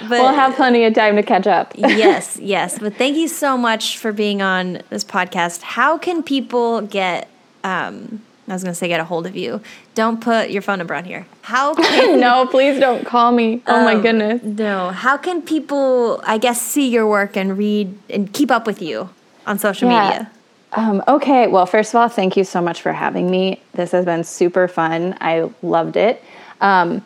but 0.09 0.11
We'll 0.11 0.33
have 0.35 0.55
plenty 0.57 0.85
of 0.85 0.95
time 0.95 1.16
to 1.16 1.22
catch 1.22 1.47
up. 1.47 1.72
yes, 1.77 2.39
yes. 2.41 2.79
But 2.79 2.97
thank 2.97 3.16
you 3.16 3.29
so 3.29 3.57
much 3.59 3.99
for 3.99 4.12
being 4.12 4.41
on 4.43 4.81
this 4.91 5.05
podcast. 5.05 5.62
How 5.62 5.99
can 5.99 6.22
people 6.22 6.81
get, 6.83 7.29
um, 7.64 8.22
I 8.47 8.53
was 8.53 8.63
going 8.63 8.73
to 8.73 8.79
say 8.79 8.89
get 8.89 9.01
a 9.01 9.05
hold 9.05 9.27
of 9.27 9.35
you. 9.37 9.61
Don't 9.95 10.21
put 10.21 10.51
your 10.51 10.61
phone 10.63 10.79
number 10.79 10.95
on 10.95 11.05
here. 11.05 11.27
How 11.43 11.75
can 11.83 12.21
no, 12.21 12.47
please 12.47 12.79
don't 12.79 13.07
call 13.07 13.33
me. 13.33 13.63
Oh 13.67 13.85
my 13.85 13.95
Um, 13.95 14.03
goodness. 14.03 14.43
No. 14.43 14.91
How 14.91 15.17
can 15.17 15.41
people, 15.43 16.21
I 16.27 16.37
guess, 16.39 16.61
see 16.61 16.89
your 16.89 17.07
work 17.07 17.37
and 17.37 17.57
read 17.57 17.97
and 18.11 18.33
keep 18.33 18.51
up 18.51 18.67
with 18.67 18.83
you 18.83 19.09
on 19.47 19.59
social 19.59 19.91
Yeah. 19.91 20.03
media? 20.09 20.31
Um, 20.77 21.03
okay, 21.07 21.47
well, 21.47 21.67
first 21.67 21.95
of 21.95 22.01
all, 22.01 22.09
thank 22.09 22.37
you 22.37 22.43
so 22.45 22.61
much 22.61 22.83
for 22.83 22.93
having 22.93 23.31
me. 23.31 23.63
This 23.75 23.93
has 23.93 24.05
been 24.05 24.25
super 24.25 24.67
fun. 24.69 25.17
I 25.21 25.49
loved 25.63 25.97
it. 25.97 26.21
Um, 26.61 27.03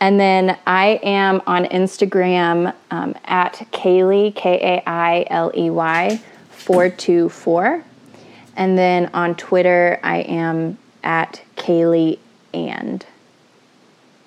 and 0.00 0.18
then 0.18 0.56
I 0.66 0.98
am 1.02 1.42
on 1.46 1.66
Instagram 1.66 2.72
um, 2.90 3.14
at 3.26 3.54
Kailey, 3.72 4.34
K 4.34 4.58
A 4.78 4.82
I 4.88 5.26
L 5.28 5.52
E 5.54 5.68
Y, 5.68 6.18
424. 6.50 7.84
And 8.60 8.76
then 8.76 9.08
on 9.14 9.36
Twitter, 9.36 9.98
I 10.02 10.18
am 10.18 10.76
at 11.02 11.42
Kailey 11.56 12.18
and. 12.52 13.06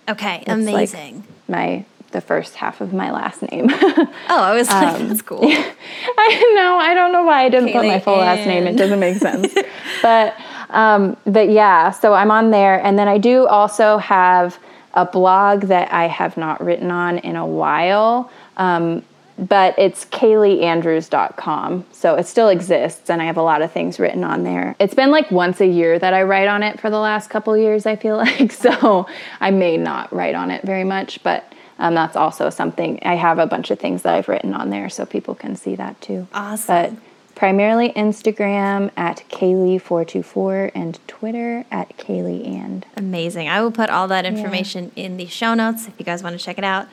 Okay, 0.09 0.37
It's 0.37 0.47
like 0.47 0.57
amazing. 0.57 1.23
my 1.47 1.85
the 2.09 2.19
first 2.19 2.55
half 2.55 2.81
of 2.81 2.93
my 2.93 3.11
last 3.11 3.43
name. 3.43 3.67
oh, 3.71 4.17
I 4.29 4.55
was 4.55 4.67
like, 4.69 4.99
um, 4.99 5.07
that's 5.07 5.21
cool. 5.21 5.41
I 5.43 6.53
know. 6.55 6.79
I 6.79 6.95
don't 6.95 7.11
know 7.11 7.23
why 7.23 7.43
I 7.43 7.49
didn't 7.49 7.73
put 7.73 7.85
my 7.85 7.99
Kailey 7.99 8.03
full 8.03 8.17
last 8.17 8.47
name. 8.47 8.65
It 8.65 8.75
doesn't 8.75 8.99
make 8.99 9.17
sense. 9.17 9.53
but 10.01 10.35
um, 10.71 11.15
but 11.27 11.49
yeah, 11.49 11.91
so 11.91 12.15
I'm 12.15 12.31
on 12.31 12.49
there, 12.49 12.83
and 12.83 12.97
then 12.97 13.07
I 13.07 13.19
do 13.19 13.45
also 13.45 13.99
have 13.99 14.57
a 14.95 15.05
blog 15.05 15.65
that 15.65 15.93
I 15.93 16.07
have 16.07 16.37
not 16.37 16.59
written 16.63 16.89
on 16.89 17.19
in 17.19 17.35
a 17.35 17.45
while. 17.45 18.31
Um, 18.57 19.03
but 19.37 19.73
it's 19.77 20.05
kaileyandrews.com. 20.05 21.85
So 21.91 22.15
it 22.15 22.27
still 22.27 22.49
exists, 22.49 23.09
and 23.09 23.21
I 23.21 23.25
have 23.25 23.37
a 23.37 23.41
lot 23.41 23.61
of 23.61 23.71
things 23.71 23.99
written 23.99 24.23
on 24.23 24.43
there. 24.43 24.75
It's 24.79 24.93
been 24.93 25.11
like 25.11 25.31
once 25.31 25.59
a 25.61 25.67
year 25.67 25.97
that 25.99 26.13
I 26.13 26.23
write 26.23 26.47
on 26.47 26.63
it 26.63 26.79
for 26.79 26.89
the 26.89 26.99
last 26.99 27.29
couple 27.29 27.57
years, 27.57 27.85
I 27.85 27.95
feel 27.95 28.17
like. 28.23 28.51
So 28.51 29.07
I 29.39 29.51
may 29.51 29.77
not 29.77 30.13
write 30.13 30.35
on 30.35 30.51
it 30.51 30.63
very 30.63 30.83
much, 30.83 31.21
but 31.23 31.51
um, 31.79 31.95
that's 31.95 32.15
also 32.15 32.49
something. 32.49 32.99
I 33.03 33.15
have 33.15 33.39
a 33.39 33.47
bunch 33.47 33.71
of 33.71 33.79
things 33.79 34.03
that 34.03 34.13
I've 34.13 34.27
written 34.27 34.53
on 34.53 34.69
there 34.69 34.89
so 34.89 35.05
people 35.05 35.35
can 35.35 35.55
see 35.55 35.75
that 35.75 35.99
too. 36.01 36.27
Awesome. 36.33 36.67
But 36.67 36.93
primarily 37.35 37.91
Instagram 37.93 38.91
at 38.95 39.23
Kailey424 39.29 40.71
and 40.75 40.99
Twitter 41.07 41.65
at 41.71 41.97
Kailey 41.97 42.47
and. 42.47 42.85
Amazing. 42.95 43.49
I 43.49 43.61
will 43.61 43.71
put 43.71 43.89
all 43.89 44.07
that 44.09 44.25
information 44.25 44.91
in 44.95 45.17
the 45.17 45.25
show 45.25 45.53
notes 45.53 45.87
if 45.87 45.93
you 45.97 46.05
guys 46.05 46.23
want 46.23 46.37
to 46.37 46.43
check 46.43 46.57
it 46.57 46.63
out. 46.63 46.87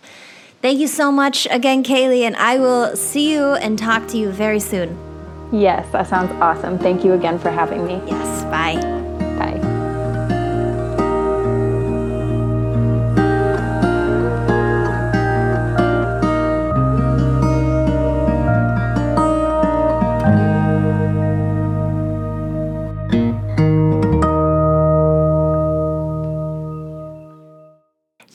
Thank 0.63 0.79
you 0.79 0.89
so 0.89 1.11
much 1.11 1.47
again, 1.51 1.83
Kailey, 1.83 2.23
and 2.27 2.37
I 2.37 2.59
will 2.59 2.95
see 2.95 3.33
you 3.33 3.55
and 3.55 3.79
talk 3.79 4.07
to 4.09 4.19
you 4.19 4.31
very 4.31 4.61
soon. 4.61 4.99
Yes, 5.53 5.91
that 5.93 6.07
sounds 6.07 6.31
awesome. 6.33 6.79
Thank 6.79 7.03
you 7.03 7.15
again 7.15 7.39
for 7.39 7.51
having 7.51 7.87
me. 7.87 7.95
Yes, 8.07 8.45
bye. 8.45 8.77
Bye. 9.39 9.70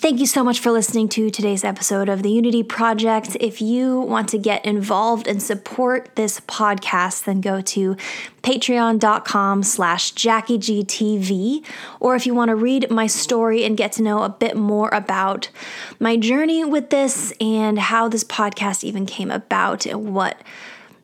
Thank 0.06 0.20
you 0.20 0.28
so 0.28 0.44
much 0.44 0.60
for 0.60 0.70
listening 0.72 1.10
to 1.10 1.32
today's 1.32 1.64
episode 1.64 2.10
of 2.10 2.22
the 2.22 2.30
Unity 2.30 2.62
Project. 2.62 3.36
If 3.40 3.60
you 3.60 4.02
want 4.02 4.30
to 4.30 4.38
get 4.38 4.64
involved 4.64 5.28
and 5.28 5.42
support 5.42 6.16
this 6.16 6.42
podcast, 6.42 7.24
then 7.24 7.42
go 7.42 7.60
to 7.62 7.98
patreon.com 8.44 9.64
slash 9.64 10.14
jackiegtv. 10.14 11.66
Or 12.00 12.16
if 12.16 12.28
you 12.28 12.36
want 12.36 12.50
to 12.50 12.56
read 12.56 12.92
my 12.92 13.08
story 13.08 13.64
and 13.64 13.76
get 13.76 13.94
to 13.94 14.04
know 14.04 14.22
a 14.22 14.30
bit 14.30 14.56
more 14.56 14.90
about 14.94 15.50
my 16.00 16.18
journey 16.18 16.64
with 16.64 16.92
this 16.92 17.34
and 17.42 17.80
how 17.80 18.08
this 18.08 18.24
podcast 18.24 18.84
even 18.84 19.08
came 19.08 19.32
about 19.32 19.88
and 19.88 20.14
what 20.14 20.40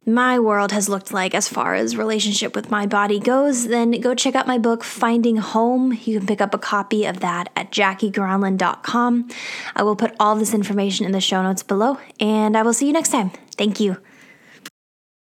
my 0.06 0.40
world 0.40 0.72
has 0.72 0.90
looked 0.90 1.14
like 1.14 1.36
as 1.36 1.48
far 1.48 1.76
as 1.76 1.96
relationship 1.96 2.56
with 2.56 2.72
my 2.72 2.88
body 2.88 3.20
goes, 3.20 3.68
then 3.68 3.92
go 4.02 4.16
check 4.16 4.34
out 4.34 4.48
my 4.48 4.58
book, 4.58 4.84
Finding 4.84 5.38
Home. 5.38 5.94
You 5.94 6.18
can 6.18 6.28
pick 6.28 6.42
up 6.42 6.56
a 6.56 6.58
copy 6.58 7.06
of 7.06 7.20
that 7.20 7.50
at 7.56 7.72
jackiegronlin.com. 7.72 9.30
I 9.76 9.84
will 9.84 9.96
put 9.96 10.16
all 10.20 10.36
this 10.36 10.56
information 10.56 11.06
in 11.06 11.12
the 11.12 11.22
show 11.22 11.44
notes 11.44 11.62
below, 11.62 12.00
and 12.20 12.58
I 12.58 12.64
will 12.64 12.74
see 12.74 12.88
you 12.88 12.94
next 12.94 13.10
time. 13.10 13.30
Thank 13.58 13.80
you. 13.80 13.98